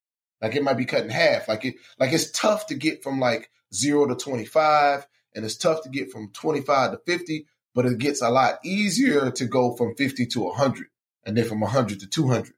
Like 0.41 0.55
it 0.55 0.63
might 0.63 0.77
be 0.77 0.85
cut 0.85 1.03
in 1.03 1.11
half. 1.11 1.49
Like 1.49 1.65
it 1.65 1.75
like 1.99 2.13
it's 2.13 2.31
tough 2.31 2.67
to 2.69 2.75
get 2.75 3.03
from 3.03 3.19
like 3.19 3.51
0 3.75 4.07
to 4.07 4.15
25 4.15 5.07
and 5.35 5.45
it's 5.45 5.57
tough 5.57 5.83
to 5.83 5.89
get 5.89 6.13
from 6.13 6.31
25 6.33 6.93
to 6.93 6.99
50, 7.07 7.47
but 7.75 7.87
it 7.87 7.99
gets 7.99 8.23
a 8.23 8.31
lot 8.31 8.59
easier 8.65 9.31
to 9.33 9.47
go 9.47 9.75
from 9.75 9.95
50 9.97 10.27
to 10.27 10.41
100 10.41 10.87
and 11.25 11.37
then 11.37 11.45
from 11.45 11.61
100 11.61 12.01
to 12.01 12.07
200 12.07 12.53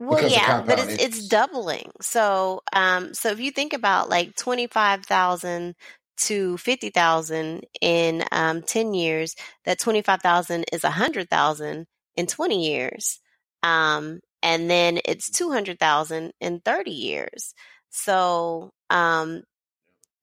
well 0.00 0.28
yeah 0.28 0.62
but 0.62 0.78
it's, 0.78 1.02
it's 1.02 1.26
doubling 1.26 1.90
so 2.00 2.62
um 2.72 3.12
so 3.14 3.30
if 3.30 3.40
you 3.40 3.50
think 3.50 3.72
about 3.72 4.08
like 4.08 4.32
25000 4.36 5.74
to 6.18 6.56
50000 6.58 7.64
in 7.80 8.24
um 8.32 8.62
10 8.62 8.94
years 8.94 9.34
that 9.64 9.78
25000 9.78 10.64
is 10.72 10.82
100000 10.82 11.86
in 12.16 12.26
20 12.26 12.66
years 12.68 13.20
um 13.62 14.20
and 14.42 14.70
then 14.70 15.00
it's 15.04 15.30
200000 15.30 16.32
in 16.40 16.60
30 16.64 16.90
years 16.90 17.54
so 17.90 18.70
um 18.90 19.42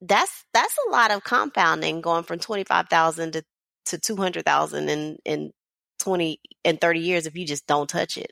that's 0.02 0.46
that's 0.54 0.76
a 0.88 0.92
lot 0.92 1.12
of 1.12 1.24
compounding 1.24 2.02
going 2.02 2.24
from 2.24 2.40
25000 2.40 3.34
to 3.34 3.44
to 3.86 3.98
200000 4.00 4.90
in 4.90 5.18
in 5.26 5.52
20 6.00 6.40
and 6.64 6.80
30 6.80 7.00
years 7.00 7.26
if 7.26 7.36
you 7.36 7.46
just 7.46 7.68
don't 7.68 7.90
touch 7.90 8.18
it. 8.18 8.32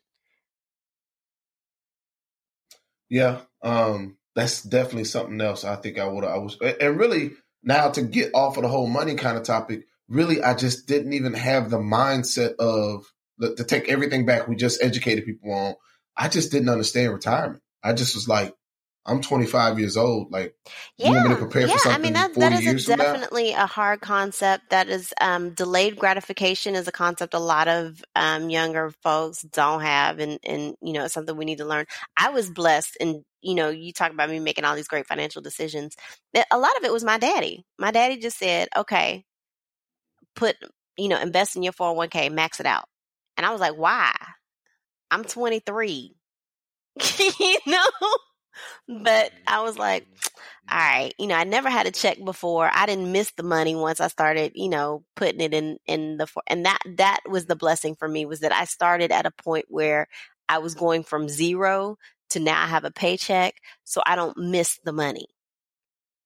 Yeah, 3.09 3.41
um, 3.61 4.18
that's 4.36 4.64
definitely 4.64 5.03
something 5.05 5.39
else. 5.39 5.64
I 5.64 5.76
think 5.76 5.99
I 5.99 6.07
would. 6.07 6.24
I 6.24 6.38
was, 6.38 6.57
and 6.59 6.99
really 6.99 7.32
now 7.64 7.89
to 7.89 8.01
get 8.01 8.32
off 8.34 8.57
of 8.57 8.64
the 8.64 8.70
whole 8.70 8.88
money 8.88 9.16
kind 9.16 9.38
of 9.38 9.43
topic. 9.43 9.86
Really, 10.07 10.43
I 10.43 10.53
just 10.53 10.88
didn't 10.88 11.14
even 11.14 11.34
have 11.34 11.70
the 11.70 11.80
mindset 11.80 12.55
of 12.57 13.05
to 13.41 13.64
take 13.64 13.89
everything 13.89 14.26
back. 14.26 14.47
We 14.47 14.55
just 14.55 14.84
educated 14.84 15.26
people 15.26 15.51
on. 15.51 15.76
I 16.16 16.30
just 16.30 16.51
didn't 16.51 16.70
understand 16.70 17.14
retirement. 17.14 17.61
I 17.84 17.93
just 17.93 18.16
was 18.16 18.28
like, 18.28 18.53
I'm 19.05 19.21
25 19.21 19.79
years 19.79 19.97
old. 19.97 20.31
Like, 20.31 20.55
yeah, 20.97 21.07
you 21.09 21.13
want 21.15 21.27
me 21.27 21.35
to 21.35 21.39
prepare 21.39 21.67
yeah. 21.67 21.73
for 21.73 21.79
something? 21.79 21.99
I 21.99 22.03
mean, 22.03 22.13
that, 22.13 22.33
that 22.35 22.53
is 22.53 22.87
a 22.87 22.95
definitely 22.95 23.51
a 23.51 23.65
hard 23.65 23.99
concept. 23.99 24.69
That 24.69 24.87
is 24.87 25.13
um, 25.19 25.53
delayed 25.53 25.97
gratification 25.97 26.75
is 26.75 26.87
a 26.87 26.91
concept 26.91 27.33
a 27.33 27.39
lot 27.39 27.67
of 27.67 28.01
um, 28.15 28.49
younger 28.49 28.91
folks 29.03 29.41
don't 29.41 29.81
have, 29.81 30.19
and 30.19 30.39
and 30.45 30.75
you 30.81 30.93
know, 30.93 31.03
it's 31.05 31.13
something 31.13 31.35
we 31.35 31.43
need 31.43 31.57
to 31.57 31.65
learn. 31.65 31.85
I 32.15 32.29
was 32.29 32.49
blessed, 32.49 32.97
and 33.01 33.23
you 33.41 33.55
know, 33.55 33.69
you 33.69 33.91
talk 33.91 34.13
about 34.13 34.29
me 34.29 34.39
making 34.39 34.63
all 34.63 34.75
these 34.75 34.87
great 34.87 35.07
financial 35.07 35.41
decisions. 35.41 35.97
A 36.51 36.57
lot 36.57 36.77
of 36.77 36.85
it 36.85 36.93
was 36.93 37.03
my 37.03 37.17
daddy. 37.17 37.65
My 37.77 37.91
daddy 37.91 38.17
just 38.17 38.37
said, 38.37 38.69
"Okay, 38.75 39.25
put 40.33 40.55
you 40.95 41.09
know, 41.09 41.19
invest 41.19 41.57
in 41.57 41.63
your 41.63 41.73
401k, 41.73 42.31
max 42.31 42.61
it 42.61 42.65
out," 42.65 42.85
and 43.35 43.45
I 43.45 43.51
was 43.51 43.59
like, 43.59 43.75
"Why? 43.75 44.13
I'm 45.11 45.25
23." 45.25 46.15
you 47.39 47.57
know 47.65 47.89
but 48.87 49.31
mm-hmm. 49.31 49.43
I 49.47 49.61
was 49.61 49.77
like, 49.77 50.03
mm-hmm. 50.03 50.71
all 50.71 50.79
right, 50.79 51.13
you 51.17 51.27
know, 51.27 51.35
I 51.35 51.43
never 51.43 51.69
had 51.69 51.87
a 51.87 51.91
check 51.91 52.23
before. 52.23 52.69
I 52.71 52.85
didn't 52.85 53.11
miss 53.11 53.31
the 53.31 53.43
money 53.43 53.75
once 53.75 53.99
I 53.99 54.07
started, 54.07 54.53
you 54.55 54.69
know, 54.69 55.03
putting 55.15 55.41
it 55.41 55.53
in 55.53 55.77
in 55.85 56.17
the 56.17 56.27
and 56.47 56.65
that 56.65 56.79
that 56.97 57.19
was 57.29 57.45
the 57.45 57.55
blessing 57.55 57.95
for 57.95 58.07
me 58.07 58.25
was 58.25 58.39
that 58.41 58.53
I 58.53 58.65
started 58.65 59.11
at 59.11 59.25
a 59.25 59.31
point 59.31 59.65
where 59.69 60.07
I 60.47 60.59
was 60.59 60.75
going 60.75 61.03
from 61.03 61.29
zero 61.29 61.97
to 62.29 62.39
now 62.39 62.61
I 62.61 62.67
have 62.67 62.83
a 62.85 62.91
paycheck, 62.91 63.55
so 63.83 64.01
I 64.05 64.15
don't 64.15 64.37
miss 64.37 64.79
the 64.83 64.93
money. 64.93 65.27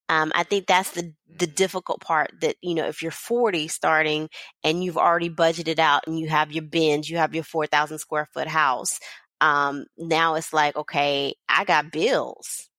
Um, 0.09 0.31
I 0.35 0.43
think 0.43 0.67
that's 0.67 0.91
the 0.91 1.13
the 1.27 1.45
mm-hmm. 1.45 1.55
difficult 1.55 2.01
part 2.01 2.31
that 2.41 2.55
you 2.61 2.75
know 2.75 2.85
if 2.87 3.01
you're 3.01 3.11
40 3.11 3.67
starting 3.67 4.29
and 4.63 4.83
you've 4.83 4.97
already 4.97 5.29
budgeted 5.29 5.79
out 5.79 6.03
and 6.07 6.19
you 6.19 6.29
have 6.29 6.51
your 6.51 6.63
bins, 6.63 7.09
you 7.09 7.17
have 7.17 7.35
your 7.35 7.43
4,000 7.43 7.99
square 7.99 8.27
foot 8.33 8.47
house, 8.47 8.99
um, 9.41 9.85
now 9.97 10.35
it's 10.35 10.53
like, 10.53 10.75
okay, 10.75 11.35
I 11.47 11.63
got 11.63 11.91
bills. 11.91 12.69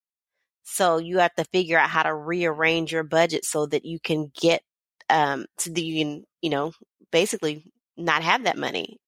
So 0.64 0.98
you 0.98 1.18
have 1.18 1.34
to 1.36 1.44
figure 1.44 1.78
out 1.78 1.88
how 1.88 2.02
to 2.02 2.14
rearrange 2.14 2.92
your 2.92 3.02
budget 3.02 3.44
so 3.44 3.66
that 3.66 3.84
you 3.84 3.98
can 3.98 4.30
get 4.38 4.62
um 5.10 5.46
so 5.58 5.70
that 5.70 5.80
you 5.80 6.04
can, 6.04 6.24
you 6.42 6.50
know, 6.50 6.72
basically 7.10 7.64
not 7.96 8.22
have 8.22 8.44
that 8.44 8.58
money. 8.58 8.98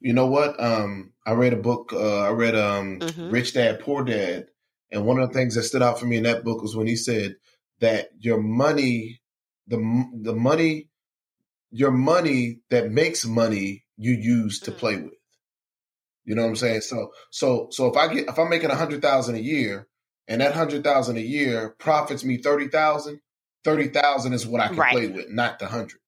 You 0.00 0.12
know 0.12 0.26
what? 0.26 0.60
Um 0.60 1.12
I 1.24 1.32
read 1.32 1.52
a 1.52 1.56
book, 1.56 1.92
uh 1.92 2.22
I 2.22 2.30
read 2.30 2.56
um 2.56 2.98
mm-hmm. 2.98 3.30
Rich 3.30 3.54
Dad 3.54 3.78
Poor 3.80 4.02
Dad, 4.02 4.46
and 4.90 5.06
one 5.06 5.20
of 5.20 5.28
the 5.28 5.34
things 5.34 5.54
that 5.54 5.62
stood 5.62 5.82
out 5.82 6.00
for 6.00 6.06
me 6.06 6.16
in 6.16 6.24
that 6.24 6.42
book 6.42 6.60
was 6.60 6.74
when 6.74 6.88
he 6.88 6.96
said 6.96 7.36
that 7.78 8.08
your 8.18 8.42
money 8.42 9.20
the 9.68 9.76
the 10.20 10.34
money 10.34 10.88
your 11.72 11.90
money 11.90 12.60
that 12.70 12.92
makes 12.92 13.24
money 13.24 13.84
you 13.96 14.12
use 14.12 14.60
to 14.60 14.70
mm-hmm. 14.70 14.78
play 14.78 14.96
with. 14.96 15.14
You 16.24 16.36
know 16.36 16.42
what 16.42 16.50
I'm 16.50 16.56
saying? 16.56 16.82
So 16.82 17.12
so 17.30 17.68
so 17.70 17.88
if 17.88 17.96
I 17.96 18.12
get 18.12 18.28
if 18.28 18.38
I'm 18.38 18.50
making 18.50 18.70
a 18.70 18.76
hundred 18.76 19.02
thousand 19.02 19.34
a 19.34 19.40
year 19.40 19.88
and 20.28 20.40
that 20.40 20.54
hundred 20.54 20.84
thousand 20.84 21.16
a 21.16 21.22
year 21.22 21.74
profits 21.78 22.22
me 22.22 22.36
thirty 22.36 22.68
thousand, 22.68 23.20
thirty 23.64 23.88
thousand 23.88 24.34
is 24.34 24.46
what 24.46 24.60
I 24.60 24.68
can 24.68 24.76
right. 24.76 24.92
play 24.92 25.08
with, 25.08 25.30
not 25.30 25.58
the 25.58 25.66
hundred. 25.66 25.98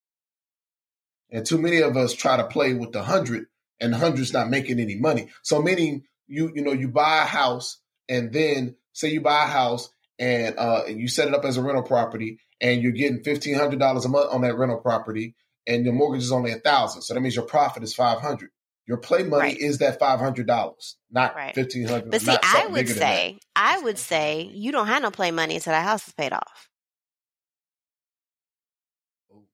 And 1.32 1.44
too 1.44 1.58
many 1.58 1.80
of 1.80 1.96
us 1.96 2.12
try 2.12 2.36
to 2.36 2.46
play 2.46 2.74
with 2.74 2.92
the 2.92 3.02
hundred 3.02 3.46
and 3.80 3.92
the 3.92 3.98
hundred's 3.98 4.32
not 4.32 4.50
making 4.50 4.78
any 4.78 4.96
money. 4.96 5.30
So 5.42 5.60
meaning 5.60 6.04
you 6.28 6.52
you 6.54 6.62
know 6.62 6.72
you 6.72 6.88
buy 6.88 7.22
a 7.22 7.26
house 7.26 7.80
and 8.08 8.32
then 8.32 8.76
say 8.92 9.08
you 9.08 9.20
buy 9.20 9.44
a 9.44 9.48
house 9.48 9.88
and 10.18 10.56
uh 10.58 10.82
you 10.86 11.08
set 11.08 11.26
it 11.26 11.34
up 11.34 11.44
as 11.44 11.56
a 11.56 11.62
rental 11.62 11.82
property 11.82 12.38
and 12.60 12.82
you're 12.82 12.92
getting 12.92 13.24
fifteen 13.24 13.56
hundred 13.56 13.80
dollars 13.80 14.04
a 14.04 14.08
month 14.08 14.30
on 14.30 14.42
that 14.42 14.56
rental 14.56 14.78
property 14.78 15.34
and 15.66 15.84
your 15.84 15.94
mortgage 15.94 16.22
is 16.22 16.32
only 16.32 16.52
a 16.52 16.58
thousand. 16.58 17.02
So 17.02 17.14
that 17.14 17.20
means 17.20 17.36
your 17.36 17.46
profit 17.46 17.82
is 17.82 17.94
five 17.94 18.20
hundred. 18.20 18.50
Your 18.86 18.98
play 18.98 19.22
money 19.22 19.42
right. 19.42 19.58
is 19.58 19.78
that 19.78 19.98
five 19.98 20.20
hundred 20.20 20.46
dollars, 20.46 20.96
not 21.10 21.34
right. 21.34 21.54
fifteen 21.54 21.88
hundred. 21.88 22.10
But 22.10 22.20
see, 22.20 22.36
I 22.42 22.66
would 22.70 22.88
say, 22.88 23.38
I 23.56 23.80
would 23.80 23.98
say, 23.98 24.50
you 24.52 24.72
don't 24.72 24.88
have 24.88 25.02
no 25.02 25.10
play 25.10 25.30
money 25.30 25.56
until 25.56 25.72
that 25.72 25.84
house 25.84 26.06
is 26.06 26.14
paid 26.14 26.32
off. 26.32 26.68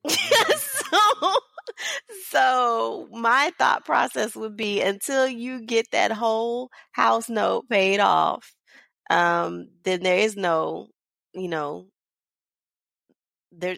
so, 0.09 1.37
so 2.29 3.09
my 3.13 3.53
thought 3.59 3.85
process 3.85 4.35
would 4.35 4.57
be 4.57 4.81
until 4.81 5.29
you 5.29 5.65
get 5.65 5.87
that 5.93 6.11
whole 6.11 6.71
house 6.93 7.29
note 7.29 7.69
paid 7.69 8.01
off, 8.01 8.53
um, 9.11 9.69
then 9.85 10.03
there 10.03 10.19
is 10.19 10.37
no 10.37 10.89
you 11.35 11.49
know, 11.49 11.87
there. 13.53 13.77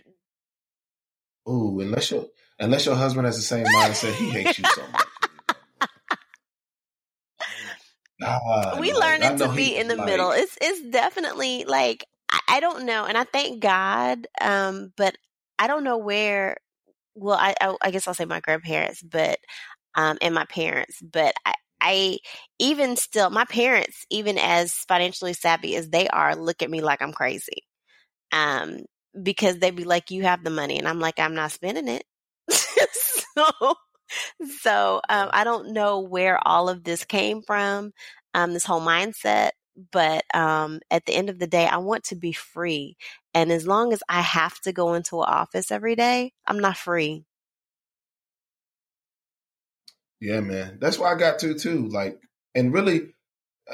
Ooh, 1.49 1.81
unless 1.81 2.11
your 2.11 2.27
unless 2.59 2.87
your 2.87 2.95
husband 2.95 3.27
has 3.27 3.37
the 3.37 3.43
same 3.43 3.67
mindset, 3.67 4.15
he 4.15 4.31
hates 4.31 4.59
you 4.59 4.65
so 4.65 4.83
much. 4.83 5.07
God, 8.21 8.81
we 8.81 8.93
like, 8.93 9.21
learning 9.21 9.39
to 9.39 9.49
be 9.55 9.77
in 9.77 9.89
the 9.89 9.97
like, 9.97 10.07
middle. 10.07 10.31
It's 10.31 10.57
it's 10.61 10.83
definitely 10.91 11.65
like 11.65 12.05
I, 12.31 12.41
I, 12.49 12.61
don't 12.61 12.87
know, 12.87 13.05
and 13.05 13.19
I 13.19 13.25
thank 13.25 13.61
God, 13.61 14.27
um, 14.41 14.93
but 14.97 15.17
I 15.59 15.67
don't 15.67 15.85
know 15.85 15.99
where. 15.99 16.57
Well, 17.15 17.37
I, 17.39 17.55
I, 17.61 17.77
I 17.83 17.91
guess 17.91 18.09
I'll 18.09 18.15
say 18.15 18.25
my 18.25 18.41
grandparents, 18.41 19.03
but 19.03 19.39
um, 19.95 20.19
and 20.23 20.35
my 20.35 20.47
parents, 20.47 21.01
but 21.03 21.35
I, 21.45 21.55
I 21.81 22.19
even 22.59 22.97
still 22.97 23.29
my 23.31 23.45
parents, 23.45 24.07
even 24.11 24.39
as 24.39 24.73
financially 24.89 25.33
savvy 25.35 25.77
as 25.77 25.91
they 25.91 26.09
are, 26.09 26.37
look 26.37 26.63
at 26.63 26.71
me 26.71 26.81
like 26.81 27.03
I'm 27.03 27.13
crazy. 27.13 27.65
Um, 28.33 28.79
because 29.21 29.59
they'd 29.59 29.77
be 29.77 29.85
like, 29.85 30.11
"You 30.11 30.23
have 30.25 30.45
the 30.45 30.51
money," 30.51 30.79
and 30.79 30.89
I'm 30.89 31.01
like, 31.01 31.19
"I'm 31.19 31.35
not 31.35 31.53
spending 31.53 31.89
it." 31.89 32.05
so 32.49 33.75
so 34.61 35.01
um, 35.09 35.31
I 35.33 35.45
don't 35.45 35.73
know 35.73 36.01
where 36.01 36.39
all 36.47 36.69
of 36.69 36.85
this 36.85 37.05
came 37.05 37.43
from, 37.43 37.93
um, 38.35 38.53
this 38.53 38.65
whole 38.65 38.81
mindset. 38.81 39.51
But 39.91 40.25
um, 40.35 40.81
at 40.91 41.07
the 41.07 41.15
end 41.15 41.31
of 41.31 41.39
the 41.39 41.47
day, 41.47 41.67
I 41.67 41.79
want 41.79 42.05
to 42.05 42.17
be 42.17 42.33
free. 42.33 42.97
And 43.33 43.51
as 43.51 43.67
long 43.67 43.93
as 43.95 44.03
I 44.09 44.21
have 44.21 44.61
to 44.61 44.73
go 44.73 44.95
into 44.95 45.21
an 45.21 45.29
office 45.29 45.71
every 45.71 45.97
day, 45.97 46.33
I'm 46.47 46.59
not 46.59 46.77
free. 46.77 47.25
Yeah, 50.21 50.41
man. 50.41 50.79
That's 50.81 50.99
why 50.99 51.13
I 51.13 51.17
got 51.19 51.41
to 51.41 51.55
too. 51.55 51.89
Like, 51.89 52.19
and 52.55 52.73
really, 52.73 53.15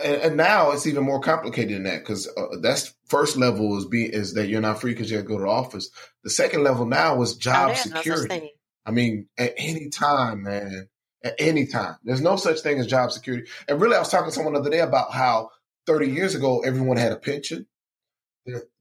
and, 0.03 0.23
and 0.23 0.37
now 0.37 0.71
it's 0.73 0.87
even 0.87 1.05
more 1.05 1.21
complicated 1.21 1.77
than 1.77 1.85
that 1.85 2.01
because 2.01 2.29
uh, 2.37 2.57
that's 2.61 2.95
first 3.07 3.37
level 3.37 3.77
is 3.79 3.87
be 3.87 4.05
is 4.05 4.35
that 4.35 4.49
you're 4.49 4.61
not 4.61 4.81
free 4.81 4.93
because 4.93 5.11
you 5.11 5.17
have 5.17 5.27
to 5.27 5.29
go 5.29 5.39
to 5.39 5.45
the 5.45 5.51
office. 5.51 5.91
The 6.25 6.31
second 6.31 6.65
level 6.65 6.87
now 6.87 7.21
is 7.23 7.37
job 7.37 7.73
oh, 7.73 7.75
security. 7.75 8.53
I 8.85 8.91
mean, 8.91 9.29
at 9.37 9.55
any 9.59 9.91
time, 9.91 10.45
man, 10.45 10.89
at 11.23 11.35
any 11.39 11.67
time. 11.67 11.97
There's 12.05 12.21
no 12.21 12.37
such 12.37 12.61
thing 12.61 12.79
as 12.79 12.87
job 12.87 13.13
security. 13.13 13.49
And 13.69 13.81
really, 13.81 13.97
I 13.97 13.99
was 13.99 14.09
talking 14.09 14.29
to 14.29 14.33
someone 14.33 14.55
the 14.55 14.61
other 14.61 14.71
day 14.71 14.81
about 14.81 15.13
how 15.13 15.51
30 15.87 16.11
years 16.11 16.35
ago, 16.35 16.61
everyone 16.61 16.97
had 16.97 17.13
a 17.13 17.17
pension. 17.17 17.67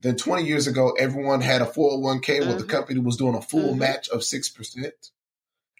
Then 0.01 0.15
20 0.15 0.45
years 0.45 0.68
ago, 0.68 0.91
everyone 0.91 1.41
had 1.41 1.61
a 1.61 1.65
401k 1.65 2.22
mm-hmm. 2.22 2.47
where 2.47 2.55
the 2.55 2.63
mm-hmm. 2.63 2.70
company 2.70 2.99
was 3.01 3.18
doing 3.18 3.36
a 3.36 3.41
full 3.41 3.72
mm-hmm. 3.72 3.80
match 3.80 4.07
of 4.09 4.22
6%. 4.22 4.91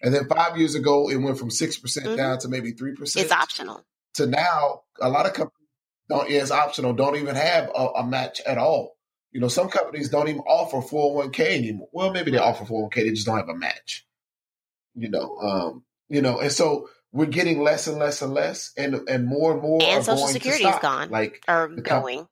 And 0.02 0.14
then 0.14 0.28
five 0.28 0.58
years 0.58 0.74
ago, 0.74 1.08
it 1.08 1.16
went 1.16 1.38
from 1.38 1.48
6% 1.48 1.80
mm 1.80 2.06
hmm 2.06 2.16
down 2.16 2.38
to 2.40 2.48
maybe 2.48 2.72
3%. 2.72 3.16
It's 3.16 3.32
optional. 3.32 3.84
To 4.18 4.26
now, 4.28 4.82
a 5.00 5.10
lot 5.10 5.26
of 5.26 5.34
companies 5.34 5.68
don't, 6.10 6.30
it's 6.30 6.52
optional, 6.52 6.94
don't 6.94 7.16
even 7.16 7.36
have 7.36 7.70
a, 7.76 7.86
a 7.98 8.06
match 8.06 8.42
at 8.46 8.58
all. 8.58 8.96
You 9.32 9.40
know, 9.40 9.48
some 9.48 9.70
companies 9.70 10.10
don't 10.10 10.28
even 10.28 10.42
offer 10.42 10.78
401k 10.78 11.40
anymore. 11.58 11.88
Well, 11.92 12.12
maybe 12.12 12.32
they 12.32 12.38
offer 12.38 12.64
401k, 12.66 12.94
they 12.96 13.10
just 13.10 13.26
don't 13.26 13.38
have 13.38 13.50
a 13.50 13.56
match 13.56 14.04
you 14.96 15.10
know, 15.10 15.36
um, 15.38 15.84
you 16.10 16.22
know, 16.22 16.40
and 16.40 16.52
so 16.52 16.88
we're 17.12 17.26
getting 17.26 17.62
less 17.62 17.86
and 17.88 17.98
less 17.98 18.22
and 18.22 18.34
less, 18.34 18.72
and 18.76 19.08
and 19.08 19.26
more 19.26 19.54
and 19.54 19.62
more. 19.62 19.80
And 19.82 20.04
Social 20.04 20.28
Security 20.28 20.64
is 20.66 20.76
gone, 20.80 21.10
like 21.10 21.42
or 21.48 21.68
going. 21.68 22.26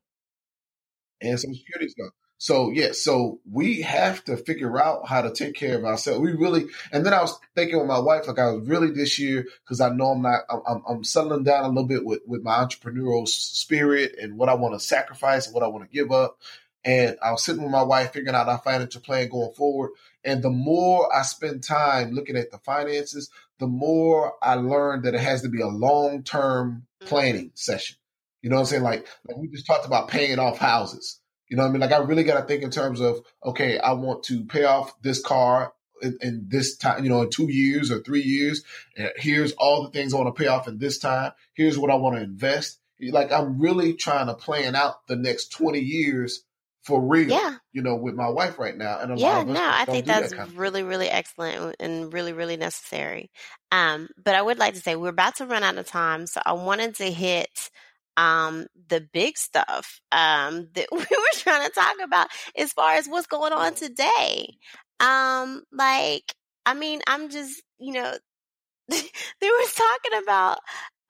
and 1.21 1.39
Social 1.39 1.55
Security 1.55 1.85
is 1.87 1.95
gone. 1.97 2.11
So 2.39 2.69
yeah, 2.69 2.91
so 2.91 3.39
we 3.51 3.81
have 3.81 4.23
to 4.25 4.37
figure 4.37 4.79
out 4.79 5.07
how 5.07 5.21
to 5.21 5.31
take 5.31 5.55
care 5.55 5.75
of 5.75 5.85
ourselves. 5.85 6.19
We 6.19 6.33
really, 6.33 6.67
and 6.91 7.05
then 7.05 7.13
I 7.13 7.21
was 7.21 7.37
thinking 7.55 7.79
with 7.79 7.87
my 7.87 7.99
wife, 7.99 8.27
like 8.27 8.37
I 8.37 8.51
was 8.51 8.67
really 8.67 8.91
this 8.91 9.17
year 9.17 9.47
because 9.63 9.81
I 9.81 9.89
know 9.89 10.11
I'm 10.11 10.21
not, 10.21 10.41
I'm, 10.67 10.83
I'm 10.87 11.03
settling 11.03 11.43
down 11.43 11.65
a 11.65 11.69
little 11.69 11.87
bit 11.87 12.05
with 12.05 12.21
with 12.27 12.43
my 12.43 12.57
entrepreneurial 12.57 13.27
spirit 13.27 14.15
and 14.21 14.37
what 14.37 14.49
I 14.49 14.53
want 14.53 14.75
to 14.75 14.79
sacrifice 14.79 15.47
and 15.47 15.55
what 15.55 15.63
I 15.63 15.67
want 15.67 15.89
to 15.89 15.95
give 15.95 16.11
up. 16.11 16.37
And 16.85 17.17
I 17.21 17.31
was 17.31 17.43
sitting 17.43 17.63
with 17.63 17.71
my 17.71 17.83
wife 17.83 18.13
figuring 18.13 18.35
out 18.35 18.47
our 18.47 18.59
financial 18.59 19.01
plan 19.01 19.29
going 19.29 19.53
forward. 19.53 19.91
And 20.23 20.43
the 20.43 20.49
more 20.49 21.13
I 21.13 21.23
spend 21.23 21.63
time 21.63 22.11
looking 22.11 22.37
at 22.37 22.51
the 22.51 22.59
finances, 22.59 23.29
the 23.59 23.67
more 23.67 24.35
I 24.41 24.55
learned 24.55 25.03
that 25.03 25.15
it 25.15 25.19
has 25.19 25.41
to 25.41 25.49
be 25.49 25.61
a 25.61 25.67
long 25.67 26.23
term 26.23 26.85
mm-hmm. 27.01 27.07
planning 27.07 27.51
session. 27.55 27.97
You 28.41 28.51
know 28.51 28.57
what 28.57 28.61
I'm 28.61 28.67
saying? 28.67 28.83
Like, 28.83 29.07
like 29.27 29.37
we 29.37 29.47
just 29.47 29.65
talked 29.65 29.87
about 29.87 30.07
paying 30.07 30.37
off 30.37 30.59
houses. 30.59 31.19
You 31.49 31.57
know 31.57 31.63
what 31.63 31.69
I 31.69 31.71
mean? 31.71 31.81
Like 31.81 31.91
I 31.91 31.97
really 31.97 32.23
got 32.23 32.39
to 32.39 32.45
think 32.45 32.63
in 32.63 32.71
terms 32.71 32.99
of, 32.99 33.21
okay, 33.43 33.79
I 33.79 33.93
want 33.93 34.23
to 34.23 34.43
pay 34.45 34.65
off 34.65 34.99
this 35.01 35.21
car 35.21 35.73
in, 36.01 36.17
in, 36.21 36.45
this 36.47 36.77
time, 36.77 37.03
you 37.03 37.09
know, 37.09 37.21
in 37.21 37.29
two 37.29 37.51
years 37.51 37.91
or 37.91 37.99
three 37.99 38.21
years. 38.21 38.63
And 38.95 39.11
here's 39.15 39.53
all 39.53 39.83
the 39.83 39.89
things 39.89 40.13
I 40.13 40.17
want 40.17 40.35
to 40.35 40.41
pay 40.41 40.47
off 40.47 40.67
in 40.67 40.77
this 40.77 40.97
time. 40.97 41.31
Here's 41.53 41.77
what 41.77 41.91
I 41.91 41.95
want 41.95 42.17
to 42.17 42.21
invest. 42.21 42.79
Like 42.99 43.31
I'm 43.31 43.59
really 43.59 43.93
trying 43.93 44.27
to 44.27 44.33
plan 44.33 44.75
out 44.75 45.07
the 45.07 45.15
next 45.15 45.51
20 45.53 45.79
years 45.79 46.43
for 46.83 47.01
real. 47.01 47.29
Yeah. 47.29 47.55
You 47.73 47.81
know, 47.81 47.95
with 47.95 48.15
my 48.15 48.29
wife 48.29 48.57
right 48.57 48.75
now. 48.75 48.99
And 48.99 49.19
yeah, 49.19 49.43
no, 49.43 49.61
I 49.61 49.85
think 49.85 50.05
that's 50.05 50.31
that 50.31 50.53
really, 50.53 50.83
really 50.83 51.09
excellent 51.09 51.75
and 51.79 52.11
really, 52.11 52.33
really 52.33 52.57
necessary. 52.57 53.29
Um, 53.71 54.07
but 54.21 54.35
I 54.35 54.41
would 54.41 54.57
like 54.57 54.73
to 54.73 54.79
say 54.79 54.95
we're 54.95 55.09
about 55.09 55.35
to 55.35 55.45
run 55.45 55.63
out 55.63 55.77
of 55.77 55.85
time, 55.85 56.25
so 56.27 56.41
I 56.45 56.53
wanted 56.53 56.95
to 56.95 57.11
hit 57.11 57.69
um 58.17 58.65
the 58.89 58.99
big 59.13 59.37
stuff 59.37 60.01
um 60.11 60.67
that 60.73 60.87
we 60.91 60.97
were 60.97 61.35
trying 61.35 61.65
to 61.67 61.73
talk 61.73 61.95
about 62.03 62.27
as 62.57 62.73
far 62.73 62.93
as 62.93 63.07
what's 63.07 63.27
going 63.27 63.53
on 63.53 63.75
today. 63.75 64.57
Um, 64.99 65.63
like, 65.71 66.33
I 66.65 66.73
mean, 66.73 67.01
I'm 67.07 67.29
just, 67.29 67.61
you 67.79 67.93
know, 67.93 68.13
they 68.89 68.97
were 68.97 69.67
talking 69.75 70.23
about 70.23 70.59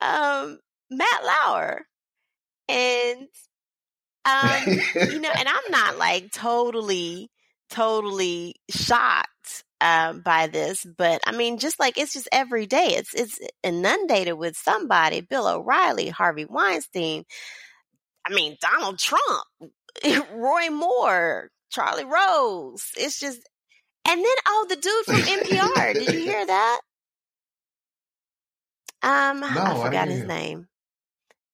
um 0.00 0.58
Matt 0.90 1.24
Lauer 1.24 1.86
and 2.68 3.28
um, 4.28 4.62
you 5.10 5.20
know, 5.20 5.30
and 5.34 5.48
I'm 5.48 5.70
not 5.70 5.96
like 5.96 6.30
totally, 6.32 7.30
totally 7.70 8.56
shocked 8.68 9.28
um, 9.80 10.20
by 10.20 10.48
this, 10.48 10.84
but 10.96 11.20
I 11.26 11.32
mean, 11.32 11.58
just 11.58 11.78
like 11.78 11.98
it's 11.98 12.12
just 12.12 12.28
every 12.32 12.66
day, 12.66 12.94
it's 12.96 13.14
it's 13.14 13.38
inundated 13.62 14.34
with 14.34 14.56
somebody. 14.56 15.20
Bill 15.20 15.46
O'Reilly, 15.46 16.08
Harvey 16.08 16.44
Weinstein. 16.44 17.24
I 18.26 18.34
mean, 18.34 18.56
Donald 18.60 18.98
Trump, 18.98 19.44
Roy 20.32 20.70
Moore, 20.70 21.50
Charlie 21.70 22.04
Rose. 22.04 22.82
It's 22.96 23.18
just, 23.18 23.40
and 24.08 24.18
then 24.18 24.36
oh, 24.46 24.66
the 24.68 24.76
dude 24.76 25.04
from 25.04 25.16
NPR. 25.16 25.94
Did 25.94 26.12
you 26.12 26.20
hear 26.20 26.44
that? 26.44 26.80
Um, 29.02 29.40
no, 29.40 29.46
I 29.46 29.84
forgot 29.84 30.08
I 30.08 30.12
his 30.12 30.24
name. 30.24 30.66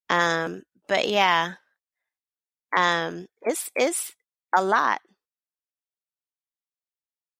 Um, 0.09 0.63
but 0.89 1.09
yeah, 1.09 1.55
um, 2.77 3.27
it's 3.43 3.71
it's 3.77 4.13
a 4.57 4.63
lot. 4.63 5.01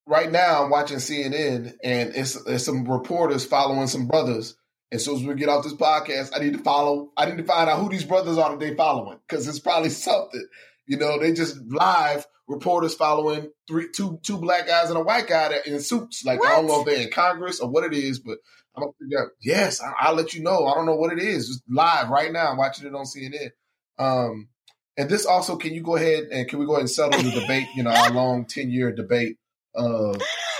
Right 0.07 0.31
now, 0.31 0.63
I'm 0.63 0.69
watching 0.69 0.97
CNN, 0.97 1.73
and 1.83 2.15
it's, 2.15 2.35
it's 2.45 2.65
some 2.65 2.85
reporters 2.85 3.45
following 3.45 3.87
some 3.87 4.07
brothers. 4.07 4.55
And 4.91 5.01
so 5.01 5.15
as 5.15 5.23
we 5.23 5.33
get 5.35 5.49
off 5.49 5.63
this 5.63 5.73
podcast, 5.73 6.31
I 6.35 6.39
need 6.39 6.53
to 6.53 6.63
follow. 6.63 7.11
I 7.17 7.25
need 7.25 7.37
to 7.37 7.43
find 7.43 7.69
out 7.69 7.79
who 7.79 7.89
these 7.89 8.05
brothers 8.05 8.37
are 8.37 8.51
that 8.51 8.59
they 8.59 8.75
following 8.75 9.19
because 9.27 9.47
it's 9.47 9.59
probably 9.59 9.89
something. 9.89 10.47
You 10.87 10.97
know, 10.97 11.19
they 11.19 11.33
just 11.33 11.57
live 11.67 12.25
reporters 12.47 12.93
following 12.93 13.49
three, 13.67 13.89
two, 13.93 14.19
two 14.23 14.37
black 14.37 14.67
guys 14.67 14.89
and 14.89 14.97
a 14.97 15.03
white 15.03 15.27
guy 15.27 15.49
that 15.49 15.67
in 15.67 15.79
suits. 15.81 16.23
Like 16.23 16.39
what? 16.39 16.51
I 16.51 16.55
don't 16.55 16.67
know 16.67 16.81
if 16.81 16.85
they're 16.85 17.01
in 17.01 17.11
Congress 17.11 17.59
or 17.59 17.69
what 17.69 17.83
it 17.83 17.93
is, 17.93 18.19
but 18.19 18.37
I'm 18.75 18.83
gonna 18.83 18.93
figure 19.01 19.21
out. 19.21 19.29
Yes, 19.41 19.81
I, 19.81 20.11
will 20.11 20.17
let 20.17 20.33
you 20.33 20.43
know. 20.43 20.67
I 20.67 20.75
don't 20.75 20.85
know 20.85 20.95
what 20.95 21.13
it 21.13 21.19
is. 21.19 21.47
Just 21.47 21.63
live 21.67 22.09
right 22.09 22.31
now. 22.31 22.51
I'm 22.51 22.57
watching 22.57 22.87
it 22.87 22.93
on 22.93 23.05
CNN. 23.05 23.49
Um, 23.97 24.49
and 24.97 25.09
this 25.09 25.25
also, 25.25 25.57
can 25.57 25.73
you 25.73 25.81
go 25.81 25.95
ahead 25.95 26.25
and 26.31 26.47
can 26.47 26.59
we 26.59 26.65
go 26.65 26.73
ahead 26.73 26.81
and 26.81 26.89
settle 26.89 27.21
the 27.21 27.39
debate? 27.41 27.67
You 27.75 27.83
know, 27.83 27.91
our 27.91 28.11
long 28.11 28.45
ten 28.45 28.69
year 28.69 28.91
debate. 28.91 29.37
Uh, 29.75 30.17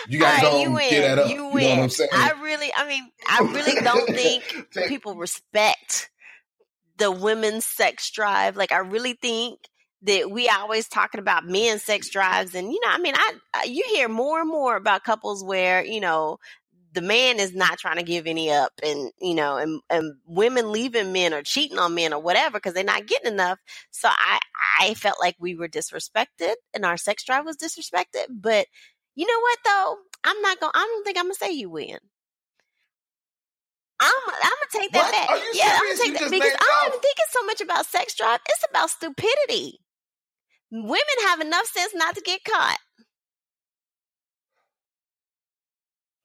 you 0.07 0.19
guys 0.19 0.43
right, 0.43 0.65
don't 0.65 0.77
get 0.77 1.01
that 1.01 1.19
up. 1.19 1.29
You, 1.29 1.35
you 1.35 1.39
know 1.39 1.49
what 1.49 1.79
I'm 1.79 1.89
saying? 1.89 2.09
I 2.13 2.31
really, 2.41 2.71
I 2.75 2.87
mean, 2.87 3.09
I 3.27 3.39
really 3.41 3.81
don't 3.81 4.07
think 4.15 4.43
people 4.87 5.15
respect 5.15 6.09
the 6.97 7.11
women's 7.11 7.65
sex 7.65 8.11
drive. 8.11 8.55
Like, 8.55 8.71
I 8.71 8.79
really 8.79 9.13
think 9.13 9.59
that 10.03 10.29
we 10.29 10.49
always 10.49 10.87
talking 10.87 11.19
about 11.19 11.45
men's 11.45 11.83
sex 11.83 12.09
drives, 12.09 12.55
and 12.55 12.71
you 12.71 12.79
know, 12.81 12.91
I 12.91 12.97
mean, 12.99 13.15
I 13.17 13.63
you 13.65 13.83
hear 13.89 14.07
more 14.07 14.41
and 14.41 14.49
more 14.49 14.75
about 14.75 15.03
couples 15.03 15.43
where 15.43 15.83
you 15.83 15.99
know 15.99 16.39
the 16.95 17.01
man 17.01 17.39
is 17.39 17.53
not 17.53 17.77
trying 17.77 17.97
to 17.97 18.03
give 18.03 18.25
any 18.25 18.49
up 18.49 18.71
and 18.81 19.11
you 19.21 19.35
know 19.35 19.57
and, 19.57 19.81
and 19.89 20.15
women 20.25 20.71
leaving 20.71 21.11
men 21.11 21.33
or 21.33 21.43
cheating 21.43 21.77
on 21.77 21.93
men 21.93 22.13
or 22.13 22.21
whatever 22.21 22.57
because 22.57 22.73
they're 22.73 22.83
not 22.83 23.05
getting 23.05 23.31
enough 23.31 23.59
so 23.91 24.07
i 24.09 24.39
i 24.79 24.93
felt 24.93 25.19
like 25.19 25.35
we 25.37 25.55
were 25.55 25.67
disrespected 25.67 26.53
and 26.73 26.85
our 26.85 26.97
sex 26.97 27.23
drive 27.25 27.45
was 27.45 27.57
disrespected 27.57 28.25
but 28.29 28.67
you 29.15 29.25
know 29.25 29.39
what 29.39 29.59
though 29.65 29.97
i'm 30.23 30.41
not 30.41 30.59
gonna 30.59 30.71
i 30.75 30.79
don't 30.79 31.03
think 31.03 31.17
i'm 31.17 31.25
gonna 31.25 31.35
say 31.35 31.51
you 31.51 31.69
win 31.69 31.97
I'm, 33.99 34.11
I'm 34.27 34.33
gonna 34.41 34.83
take 34.83 34.91
that 34.91 35.03
what? 35.03 35.11
back. 35.11 35.41
yeah, 35.53 35.71
I'm 35.73 35.85
gonna 35.85 35.97
take 35.97 36.07
you 36.07 36.13
that 36.19 36.31
because 36.31 36.53
I 36.53 36.81
don't 36.83 36.87
even 36.89 36.99
think 36.99 37.15
it's 37.17 37.33
so 37.33 37.45
much 37.45 37.61
about 37.61 37.85
sex 37.85 38.13
drive. 38.13 38.39
It's 38.49 38.65
about 38.69 38.89
stupidity. 38.89 39.79
Women 40.69 40.99
have 41.27 41.39
enough 41.39 41.65
sense 41.67 41.93
not 41.95 42.15
to 42.15 42.21
get 42.21 42.43
caught. 42.43 42.77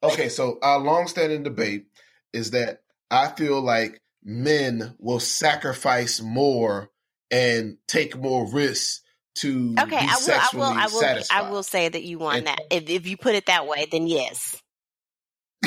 Okay, 0.03 0.29
so 0.29 0.57
our 0.61 0.79
long-standing 0.79 1.43
debate 1.43 1.85
is 2.33 2.51
that 2.51 2.81
I 3.09 3.27
feel 3.27 3.61
like 3.61 4.01
men 4.23 4.95
will 4.97 5.19
sacrifice 5.19 6.21
more 6.21 6.89
and 7.29 7.77
take 7.87 8.17
more 8.17 8.51
risks 8.51 9.01
to 9.41 9.75
okay. 9.79 9.97
I 9.97 10.17
will. 10.25 10.33
I 10.33 10.49
will. 10.53 10.63
I 10.63 10.85
will. 10.85 10.89
Satisfied. 10.89 11.37
I 11.37 11.49
will 11.49 11.63
say 11.63 11.89
that 11.89 12.03
you 12.03 12.19
won 12.19 12.37
and, 12.37 12.47
that. 12.47 12.61
If 12.69 12.89
if 12.89 13.07
you 13.07 13.17
put 13.17 13.35
it 13.35 13.47
that 13.47 13.67
way, 13.67 13.87
then 13.91 14.07
yes. 14.07 14.61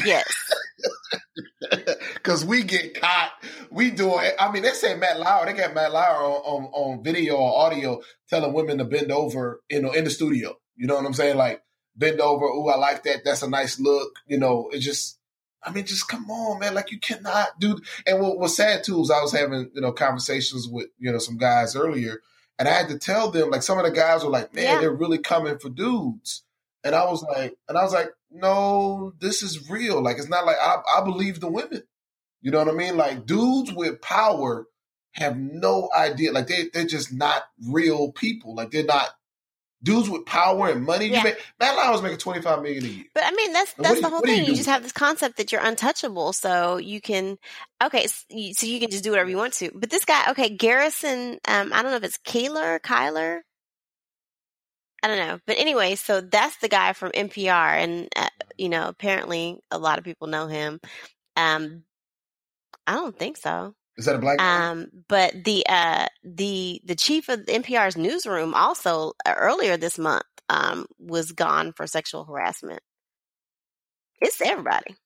Yes. 0.05 0.27
Because 2.15 2.45
we 2.45 2.63
get 2.63 3.01
caught. 3.01 3.33
We 3.71 3.91
do 3.91 4.19
it. 4.19 4.35
I 4.39 4.51
mean, 4.51 4.63
they 4.63 4.71
say 4.71 4.95
Matt 4.97 5.19
Lauer. 5.19 5.47
They 5.47 5.53
got 5.53 5.75
Matt 5.75 5.93
Lauer 5.93 6.23
on, 6.23 6.43
on, 6.43 6.65
on 6.73 7.05
video 7.05 7.37
or 7.37 7.67
audio 7.67 8.01
telling 8.29 8.53
women 8.53 8.79
to 8.79 8.85
bend 8.85 9.11
over, 9.13 9.63
you 9.71 9.83
know, 9.83 9.93
in 9.93 10.05
the 10.05 10.11
studio. 10.11 10.57
You 10.77 10.87
know 10.87 10.95
what 10.95 11.07
I'm 11.07 11.15
saying? 11.15 11.37
Like 11.37 11.63
bend 11.97 12.21
over. 12.21 12.45
Ooh, 12.47 12.69
I 12.69 12.77
like 12.77 13.03
that. 13.05 13.21
That's 13.25 13.43
a 13.43 13.51
nice 13.51 13.79
look. 13.79 14.13
You 14.27 14.39
know, 14.39 14.71
it 14.73 14.81
just. 14.81 15.19
I 15.63 15.71
mean, 15.71 15.87
just 15.87 16.09
come 16.09 16.31
on, 16.31 16.61
man. 16.61 16.75
Like 16.75 16.93
you 16.93 17.01
cannot 17.01 17.59
do. 17.59 17.79
And 18.07 18.21
what 18.21 18.39
was 18.39 18.57
sad 18.57 18.85
too 18.85 19.01
is 19.01 19.11
I 19.11 19.23
was 19.23 19.33
having 19.33 19.71
you 19.75 19.81
know 19.81 19.93
conversations 19.93 20.69
with 20.69 20.89
you 20.99 21.11
know 21.11 21.19
some 21.19 21.39
guys 21.39 21.75
earlier, 21.75 22.21
and 22.59 22.69
I 22.69 22.73
had 22.73 22.89
to 22.89 22.99
tell 22.99 23.31
them 23.31 23.51
like 23.51 23.63
some 23.63 23.79
of 23.79 23.85
the 23.85 23.91
guys 23.91 24.23
were 24.25 24.31
like, 24.31 24.55
man, 24.55 24.65
yeah. 24.65 24.81
they're 24.81 24.93
really 24.93 25.19
coming 25.19 25.59
for 25.59 25.69
dudes. 25.69 26.43
And 26.85 26.95
I 26.95 27.05
was 27.05 27.23
like, 27.23 27.57
and 27.69 27.79
I 27.79 27.83
was 27.83 27.93
like, 27.93 28.11
no, 28.31 29.13
this 29.21 29.43
is 29.43 29.71
real. 29.71 30.03
Like, 30.03 30.19
it's 30.19 30.29
not 30.29 30.45
like 30.45 30.57
I, 30.61 30.77
I 30.99 31.05
believe 31.05 31.41
the 31.41 31.51
women. 31.51 31.83
You 32.43 32.51
know 32.51 32.59
what 32.59 32.69
I 32.69 32.73
mean? 32.73 32.97
Like, 32.97 33.25
dudes 33.25 33.73
with 33.73 34.03
power 34.03 34.67
have 35.13 35.37
no 35.37 35.89
idea. 35.97 36.33
Like, 36.33 36.49
they, 36.49 36.69
they're 36.73 36.85
just 36.85 37.13
not 37.13 37.45
real 37.67 38.13
people. 38.13 38.55
Like, 38.55 38.71
they're 38.71 38.85
not 38.85 39.09
dudes 39.85 40.11
with 40.11 40.27
power 40.27 40.69
and 40.69 40.85
money. 40.85 41.07
Yeah. 41.07 41.19
You 41.19 41.25
make, 41.25 41.47
Matt 41.61 41.77
Lauer's 41.77 42.03
making 42.03 42.19
twenty 42.19 42.43
five 42.43 42.63
million 42.63 42.85
a 42.85 42.89
year. 42.89 43.05
But 43.15 43.25
I 43.25 43.31
mean, 43.31 43.53
that's 43.53 43.73
that's 43.75 44.01
the 44.01 44.09
whole 44.09 44.21
thing. 44.21 44.45
You, 44.45 44.51
you, 44.51 44.57
just 44.57 44.69
have 44.69 44.83
this 44.83 44.93
concept 44.93 45.37
that 45.37 45.53
you're 45.53 45.65
untouchable, 45.65 46.33
so 46.33 46.79
you 46.79 47.01
can 47.01 47.39
okay, 47.83 48.07
so 48.07 48.25
you, 48.31 48.81
can 48.81 48.91
just 48.91 49.05
do 49.05 49.11
whatever 49.11 49.31
you 49.31 49.37
want 49.37 49.53
to. 49.55 49.71
But 49.75 49.91
this 49.91 50.05
guy, 50.05 50.31
okay, 50.31 50.49
Garrison, 50.49 51.39
um, 51.47 51.73
I 51.73 51.83
don't 51.83 51.93
know 51.93 51.97
if 51.99 52.05
it's 52.05 52.19
Keillor, 52.19 52.81
Kyler. 52.81 53.41
I 55.05 55.07
don't 55.07 55.19
know. 55.19 55.39
But 55.47 55.59
anyway, 55.59 55.97
so 55.97 56.23
that's 56.23 56.57
the 56.59 56.69
guy 56.69 56.95
from 56.95 57.13
NPR. 57.13 57.77
And, 57.77 58.09
uh, 58.17 58.29
you 58.57 58.71
know, 58.71 58.89
apparently 58.89 59.61
a 59.71 59.77
lot 59.77 59.99
of 59.99 60.05
people 60.05 60.29
know 60.29 60.47
him. 60.47 60.81
Um, 61.37 61.83
I 62.87 62.95
don't 62.95 63.17
think 63.17 63.37
so. 63.37 63.75
Is 63.97 64.07
that 64.07 64.17
a 64.17 64.19
black 64.19 64.39
guy? 64.39 64.71
Um, 64.71 64.89
but 65.09 65.45
the, 65.45 65.65
uh, 65.69 66.07
the, 66.25 66.81
the 66.85 66.97
chief 66.97 67.29
of 67.29 67.41
NPR's 67.41 67.97
newsroom 67.97 68.55
also 68.55 69.13
uh, 69.25 69.35
earlier 69.37 69.77
this 69.77 69.99
month, 69.99 70.25
um, 70.49 70.87
was 70.99 71.33
gone 71.33 71.73
for 71.73 71.87
sexual 71.87 72.25
harassment. 72.25 72.81
It's 74.21 74.41
everybody. 74.41 74.97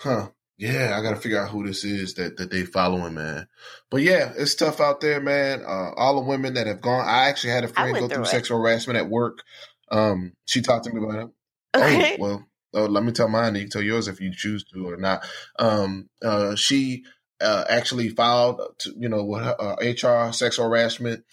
Huh. 0.00 0.28
Yeah, 0.56 0.96
I 0.96 1.02
got 1.02 1.10
to 1.10 1.16
figure 1.16 1.40
out 1.40 1.50
who 1.50 1.66
this 1.66 1.82
is 1.82 2.14
that, 2.14 2.36
that 2.36 2.50
they 2.50 2.64
following, 2.64 3.14
man. 3.14 3.48
But 3.90 4.02
yeah, 4.02 4.32
it's 4.36 4.54
tough 4.54 4.80
out 4.80 5.00
there, 5.00 5.20
man. 5.20 5.62
Uh, 5.62 5.90
all 5.96 6.14
the 6.14 6.28
women 6.28 6.54
that 6.54 6.68
have 6.68 6.80
gone, 6.80 7.04
I 7.06 7.28
actually 7.28 7.50
had 7.54 7.64
a 7.64 7.68
friend 7.68 7.92
go 7.94 8.06
through, 8.06 8.16
through 8.16 8.24
sexual 8.26 8.58
harassment 8.58 8.98
at 8.98 9.08
work. 9.08 9.42
Um, 9.90 10.34
she 10.44 10.62
talked 10.62 10.84
to 10.84 10.92
me 10.92 11.02
about 11.02 11.24
it. 11.24 11.30
Oh, 11.74 11.82
okay. 11.82 12.14
Oh, 12.14 12.22
well, 12.22 12.46
uh, 12.74 12.86
let 12.86 13.04
me 13.04 13.12
tell 13.12 13.28
mine. 13.28 13.54
You 13.54 13.62
can 13.62 13.70
tell 13.70 13.82
yours 13.82 14.08
if 14.08 14.20
you 14.20 14.32
choose 14.34 14.64
to 14.64 14.88
or 14.90 14.96
not. 14.96 15.26
Um, 15.58 16.08
uh, 16.22 16.54
she 16.56 17.04
uh, 17.40 17.64
actually 17.68 18.08
filed, 18.08 18.60
to, 18.78 18.94
you 18.98 19.08
know, 19.08 19.24
with 19.24 19.42
her, 19.42 19.76
HR 19.80 20.32
sexual 20.32 20.68
harassment. 20.68 21.24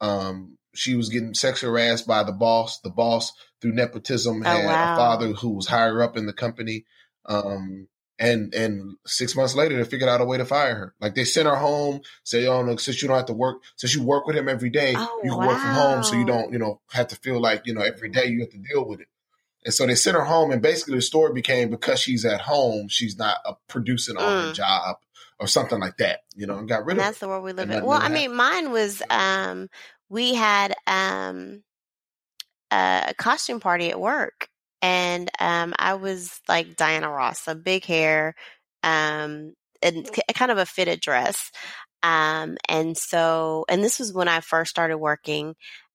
Um, 0.00 0.58
she 0.74 0.94
was 0.94 1.08
getting 1.08 1.34
sexually 1.34 1.72
harassed 1.72 2.06
by 2.06 2.22
the 2.22 2.32
boss. 2.32 2.80
The 2.80 2.90
boss, 2.90 3.32
through 3.60 3.72
nepotism, 3.72 4.42
oh, 4.44 4.48
had 4.48 4.64
wow. 4.64 4.94
a 4.94 4.96
father 4.96 5.32
who 5.32 5.50
was 5.50 5.66
higher 5.66 6.02
up 6.02 6.16
in 6.16 6.26
the 6.26 6.32
company. 6.32 6.84
Um, 7.26 7.88
and 8.20 8.54
and 8.54 8.96
six 9.06 9.34
months 9.34 9.54
later 9.54 9.76
they 9.76 9.88
figured 9.88 10.08
out 10.08 10.20
a 10.20 10.24
way 10.24 10.36
to 10.36 10.44
fire 10.44 10.74
her. 10.74 10.94
Like 11.00 11.14
they 11.14 11.24
sent 11.24 11.48
her 11.48 11.56
home, 11.56 12.02
say, 12.22 12.46
"Oh 12.46 12.62
no, 12.62 12.76
since 12.76 13.00
you 13.00 13.08
don't 13.08 13.16
have 13.16 13.26
to 13.26 13.32
work, 13.32 13.62
since 13.76 13.94
you 13.94 14.02
work 14.02 14.26
with 14.26 14.36
him 14.36 14.48
every 14.48 14.68
day, 14.68 14.94
oh, 14.96 15.20
you 15.24 15.30
can 15.30 15.38
wow. 15.38 15.48
work 15.48 15.58
from 15.58 15.74
home, 15.74 16.02
so 16.04 16.16
you 16.16 16.26
don't, 16.26 16.52
you 16.52 16.58
know, 16.58 16.80
have 16.92 17.08
to 17.08 17.16
feel 17.16 17.40
like 17.40 17.62
you 17.64 17.72
know 17.72 17.80
every 17.80 18.10
day 18.10 18.26
you 18.26 18.40
have 18.40 18.50
to 18.50 18.58
deal 18.58 18.86
with 18.86 19.00
it." 19.00 19.08
And 19.64 19.74
so 19.74 19.86
they 19.86 19.94
sent 19.94 20.16
her 20.16 20.24
home, 20.24 20.50
and 20.50 20.62
basically 20.62 20.96
the 20.96 21.02
story 21.02 21.32
became 21.32 21.70
because 21.70 22.00
she's 22.00 22.24
at 22.24 22.40
home, 22.40 22.88
she's 22.88 23.18
not 23.18 23.38
uh, 23.44 23.54
producing 23.68 24.16
on 24.16 24.22
mm. 24.22 24.48
her 24.48 24.52
job 24.54 24.96
or 25.38 25.46
something 25.46 25.80
like 25.80 25.96
that, 25.98 26.20
you 26.34 26.46
know, 26.46 26.58
and 26.58 26.68
got 26.68 26.84
rid 26.84 26.92
and 26.92 27.00
of. 27.00 27.06
That's 27.06 27.18
the 27.18 27.28
world 27.28 27.44
we 27.44 27.52
live 27.52 27.70
in. 27.70 27.84
Well, 27.84 28.00
I 28.00 28.08
mean, 28.08 28.34
mine 28.34 28.70
was 28.70 29.02
um, 29.10 29.68
we 30.08 30.34
had 30.34 30.74
um, 30.86 31.62
a 32.70 33.14
costume 33.18 33.60
party 33.60 33.90
at 33.90 34.00
work 34.00 34.48
and 34.82 35.30
um, 35.40 35.74
I 35.78 35.94
was 35.94 36.40
like 36.48 36.76
Diana 36.76 37.10
Ross, 37.10 37.40
so 37.40 37.54
big 37.54 37.84
hair, 37.84 38.34
um, 38.82 39.54
and 39.82 40.08
kind 40.34 40.50
of 40.50 40.58
a 40.58 40.66
fitted 40.66 41.00
dress. 41.00 41.50
Um, 42.02 42.56
and 42.68 42.96
so, 42.96 43.66
and 43.68 43.84
this 43.84 43.98
was 43.98 44.12
when 44.12 44.28
I 44.28 44.40
first 44.40 44.70
started 44.70 44.98
working. 44.98 45.54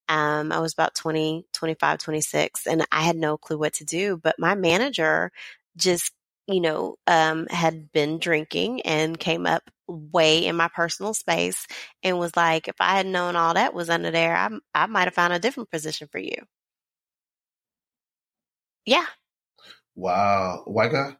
Um, 0.09 0.51
I 0.51 0.59
was 0.59 0.73
about 0.73 0.95
20, 0.95 1.45
25, 1.53 1.99
26, 1.99 2.67
and 2.67 2.85
I 2.91 3.01
had 3.01 3.15
no 3.17 3.37
clue 3.37 3.57
what 3.57 3.73
to 3.75 3.85
do. 3.85 4.17
But 4.17 4.39
my 4.39 4.55
manager 4.55 5.31
just, 5.77 6.11
you 6.47 6.61
know, 6.61 6.95
um, 7.07 7.47
had 7.47 7.91
been 7.91 8.19
drinking 8.19 8.81
and 8.81 9.19
came 9.19 9.45
up 9.45 9.63
way 9.87 10.45
in 10.45 10.55
my 10.55 10.67
personal 10.69 11.13
space 11.13 11.67
and 12.03 12.19
was 12.19 12.35
like, 12.35 12.67
if 12.67 12.75
I 12.79 12.95
had 12.97 13.07
known 13.07 13.35
all 13.35 13.53
that 13.55 13.73
was 13.73 13.89
under 13.89 14.11
there, 14.11 14.35
I, 14.35 14.49
I 14.73 14.85
might 14.87 15.05
have 15.05 15.13
found 15.15 15.33
a 15.33 15.39
different 15.39 15.71
position 15.71 16.07
for 16.11 16.19
you. 16.19 16.35
Yeah. 18.85 19.05
Wow. 19.95 20.63
White 20.67 20.91
guy? 20.91 21.17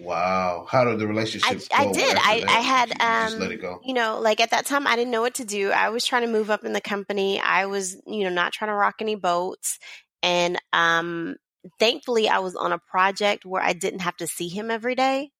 Wow. 0.00 0.66
How 0.68 0.84
did 0.84 0.98
the 0.98 1.06
relationship 1.06 1.62
I, 1.72 1.82
I 1.82 1.92
did. 1.92 2.16
I, 2.16 2.44
I 2.46 2.60
had, 2.60 2.88
you 2.88 3.34
um, 3.34 3.40
let 3.40 3.52
it 3.52 3.60
go. 3.60 3.80
you 3.84 3.94
know, 3.94 4.20
like 4.20 4.40
at 4.40 4.50
that 4.50 4.66
time, 4.66 4.86
I 4.86 4.96
didn't 4.96 5.10
know 5.10 5.20
what 5.20 5.34
to 5.34 5.44
do. 5.44 5.70
I 5.70 5.90
was 5.90 6.04
trying 6.04 6.22
to 6.22 6.28
move 6.28 6.50
up 6.50 6.64
in 6.64 6.72
the 6.72 6.80
company. 6.80 7.38
I 7.40 7.66
was, 7.66 7.96
you 8.06 8.24
know, 8.24 8.30
not 8.30 8.52
trying 8.52 8.70
to 8.70 8.74
rock 8.74 8.96
any 9.00 9.14
boats. 9.14 9.78
And, 10.22 10.58
um, 10.72 11.36
thankfully 11.78 12.28
I 12.28 12.38
was 12.38 12.56
on 12.56 12.72
a 12.72 12.78
project 12.78 13.44
where 13.44 13.62
I 13.62 13.72
didn't 13.72 14.00
have 14.00 14.16
to 14.18 14.26
see 14.26 14.48
him 14.48 14.70
every 14.70 14.94
day. 14.94 15.30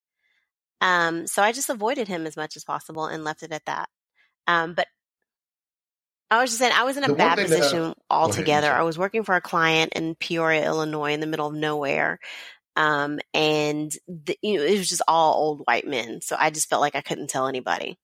Um, 0.81 1.27
so 1.27 1.43
I 1.43 1.53
just 1.53 1.71
avoided 1.71 2.09
him 2.09 2.27
as 2.27 2.37
much 2.37 2.57
as 2.57 2.65
possible 2.65 3.07
and 3.07 3.25
left 3.25 3.43
it 3.43 3.53
at 3.53 3.65
that. 3.67 3.89
Um, 4.47 4.75
but 4.75 4.87
I 6.31 6.41
was 6.41 6.51
just 6.51 6.61
saying, 6.61 6.73
I 6.75 6.85
was 6.85 6.97
in 6.97 7.05
a 7.05 7.09
the 7.09 7.15
bad 7.15 7.39
position 7.39 7.95
altogether. 8.09 8.69
Ahead, 8.69 8.81
I 8.81 8.85
was 8.85 8.97
working 8.97 9.25
for 9.25 9.35
a 9.35 9.41
client 9.41 9.93
in 9.95 10.15
Peoria, 10.15 10.65
Illinois, 10.65 11.13
in 11.13 11.21
the 11.21 11.27
middle 11.27 11.49
of 11.49 11.55
nowhere. 11.55 12.19
Um, 12.77 13.19
and 13.35 13.93
the, 14.09 14.39
you 14.43 14.59
know, 14.59 14.65
it 14.65 14.79
was 14.79 14.89
just 14.89 15.03
all 15.09 15.35
old 15.35 15.63
white 15.65 15.87
men. 15.87 16.21
So 16.21 16.37
I 16.39 16.51
just 16.51 16.69
felt 16.69 16.81
like 16.81 16.95
I 16.95 17.01
couldn't 17.01 17.29
tell 17.31 17.47
anybody. 17.47 17.99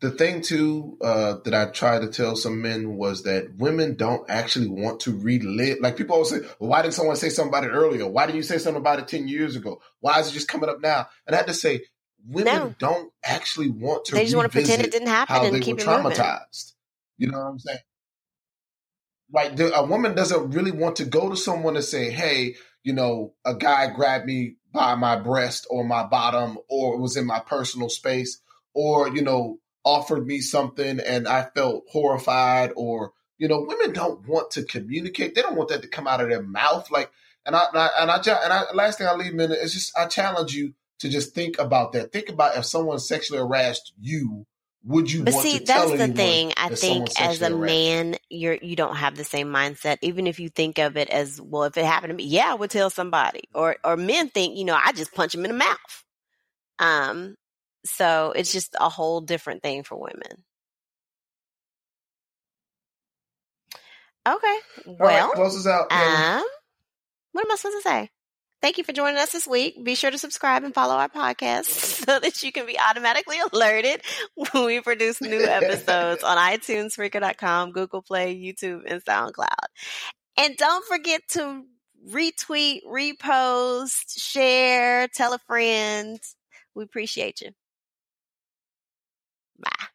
The 0.00 0.10
thing 0.10 0.40
too 0.40 0.96
uh, 1.02 1.36
that 1.44 1.52
I 1.52 1.66
tried 1.66 2.00
to 2.00 2.08
tell 2.08 2.34
some 2.34 2.62
men 2.62 2.96
was 2.96 3.24
that 3.24 3.56
women 3.56 3.96
don't 3.96 4.28
actually 4.30 4.68
want 4.68 5.00
to 5.00 5.14
relive. 5.14 5.80
Like 5.80 5.98
people 5.98 6.14
always 6.14 6.30
say, 6.30 6.40
well, 6.58 6.70
"Why 6.70 6.80
didn't 6.80 6.94
someone 6.94 7.16
say 7.16 7.28
something 7.28 7.50
about 7.50 7.64
it 7.64 7.74
earlier? 7.74 8.08
Why 8.08 8.24
didn't 8.24 8.38
you 8.38 8.42
say 8.42 8.56
something 8.56 8.80
about 8.80 8.98
it 8.98 9.08
ten 9.08 9.28
years 9.28 9.56
ago? 9.56 9.82
Why 9.98 10.18
is 10.18 10.30
it 10.30 10.32
just 10.32 10.48
coming 10.48 10.70
up 10.70 10.80
now?" 10.80 11.08
And 11.26 11.34
I 11.34 11.38
had 11.38 11.48
to 11.48 11.54
say, 11.54 11.82
women 12.26 12.54
no. 12.54 12.74
don't 12.78 13.12
actually 13.24 13.70
want 13.70 14.06
to. 14.06 14.14
They 14.14 14.24
just 14.24 14.36
want 14.36 14.50
to 14.50 14.52
pretend 14.52 14.82
it 14.82 14.90
didn't 14.90 15.08
happen 15.08 15.36
how 15.36 15.44
and 15.44 15.54
they 15.54 15.60
keep 15.60 15.78
were 15.78 15.84
traumatized. 15.84 16.72
You 17.18 17.30
know 17.30 17.38
what 17.38 17.46
I'm 17.46 17.58
saying? 17.58 17.78
Like 19.32 19.58
a 19.58 19.84
woman 19.84 20.14
doesn't 20.14 20.50
really 20.50 20.72
want 20.72 20.96
to 20.96 21.04
go 21.04 21.28
to 21.28 21.36
someone 21.36 21.76
and 21.76 21.84
say, 21.84 22.10
"Hey, 22.10 22.56
you 22.82 22.92
know, 22.92 23.34
a 23.44 23.54
guy 23.54 23.92
grabbed 23.92 24.26
me 24.26 24.56
by 24.72 24.94
my 24.94 25.16
breast 25.16 25.66
or 25.70 25.84
my 25.84 26.04
bottom, 26.04 26.58
or 26.68 26.98
was 26.98 27.16
in 27.16 27.26
my 27.26 27.40
personal 27.40 27.88
space, 27.88 28.40
or 28.74 29.08
you 29.08 29.22
know, 29.22 29.58
offered 29.84 30.26
me 30.26 30.40
something 30.40 31.00
and 31.00 31.28
I 31.28 31.44
felt 31.54 31.84
horrified." 31.90 32.72
Or 32.76 33.12
you 33.38 33.48
know, 33.48 33.64
women 33.66 33.92
don't 33.92 34.26
want 34.28 34.50
to 34.52 34.64
communicate. 34.64 35.34
They 35.34 35.42
don't 35.42 35.56
want 35.56 35.70
that 35.70 35.82
to 35.82 35.88
come 35.88 36.06
out 36.06 36.20
of 36.20 36.28
their 36.28 36.42
mouth. 36.42 36.90
Like, 36.90 37.10
and 37.46 37.56
I 37.56 37.64
and 37.72 37.78
I 37.78 37.88
and 38.00 38.10
I, 38.10 38.16
and 38.44 38.52
I 38.52 38.62
last 38.74 38.98
thing 38.98 39.06
I 39.06 39.14
leave 39.14 39.32
in 39.32 39.52
is 39.52 39.72
just 39.72 39.96
I 39.96 40.06
challenge 40.06 40.54
you 40.54 40.74
to 41.00 41.08
just 41.08 41.34
think 41.34 41.58
about 41.58 41.92
that. 41.92 42.12
Think 42.12 42.28
about 42.28 42.56
if 42.56 42.64
someone 42.64 42.98
sexually 42.98 43.40
harassed 43.40 43.92
you, 43.98 44.46
would 44.84 45.12
you 45.12 45.24
but 45.24 45.34
see 45.34 45.58
that's 45.58 45.90
the 45.92 46.08
thing 46.08 46.52
i 46.56 46.68
think 46.70 47.08
as 47.20 47.42
a 47.42 47.50
man 47.50 48.16
you're 48.30 48.56
you 48.62 48.74
don't 48.74 48.96
have 48.96 49.16
the 49.16 49.24
same 49.24 49.48
mindset 49.48 49.98
even 50.00 50.26
if 50.26 50.40
you 50.40 50.48
think 50.48 50.78
of 50.78 50.96
it 50.96 51.08
as 51.10 51.40
well 51.40 51.64
if 51.64 51.76
it 51.76 51.84
happened 51.84 52.10
to 52.10 52.16
me 52.16 52.24
yeah 52.24 52.50
i 52.50 52.54
would 52.54 52.70
tell 52.70 52.88
somebody 52.88 53.42
or 53.54 53.76
or 53.84 53.96
men 53.96 54.28
think 54.30 54.56
you 54.56 54.64
know 54.64 54.78
i 54.82 54.92
just 54.92 55.14
punch 55.14 55.34
him 55.34 55.44
in 55.44 55.50
the 55.50 55.56
mouth. 55.56 56.04
Um 56.78 57.36
so 57.84 58.32
it's 58.34 58.52
just 58.52 58.74
a 58.80 58.88
whole 58.88 59.20
different 59.20 59.62
thing 59.62 59.82
for 59.84 59.96
women. 59.96 60.44
Okay 64.28 64.58
well 64.86 65.26
right, 65.28 65.34
close 65.34 65.56
us 65.56 65.66
out 65.66 65.92
um 65.92 66.44
what 67.32 67.44
am 67.44 67.52
i 67.52 67.56
supposed 67.56 67.82
to 67.82 67.88
say 67.88 68.10
Thank 68.62 68.76
you 68.76 68.84
for 68.84 68.92
joining 68.92 69.16
us 69.16 69.32
this 69.32 69.46
week. 69.46 69.82
Be 69.82 69.94
sure 69.94 70.10
to 70.10 70.18
subscribe 70.18 70.64
and 70.64 70.74
follow 70.74 70.94
our 70.94 71.08
podcast 71.08 71.64
so 72.06 72.18
that 72.18 72.42
you 72.42 72.52
can 72.52 72.66
be 72.66 72.78
automatically 72.78 73.38
alerted 73.52 74.02
when 74.34 74.66
we 74.66 74.80
produce 74.80 75.20
new 75.20 75.42
episodes 75.42 76.22
on 76.22 76.36
iTunes, 76.36 76.96
Spreaker.com, 76.96 77.72
Google 77.72 78.02
Play, 78.02 78.36
YouTube, 78.36 78.82
and 78.86 79.02
SoundCloud. 79.02 79.48
And 80.36 80.56
don't 80.56 80.84
forget 80.86 81.22
to 81.30 81.64
retweet, 82.10 82.80
repost, 82.86 84.20
share, 84.20 85.08
tell 85.08 85.32
a 85.32 85.38
friend. 85.38 86.20
We 86.74 86.84
appreciate 86.84 87.40
you. 87.40 87.50
Bye. 89.58 89.86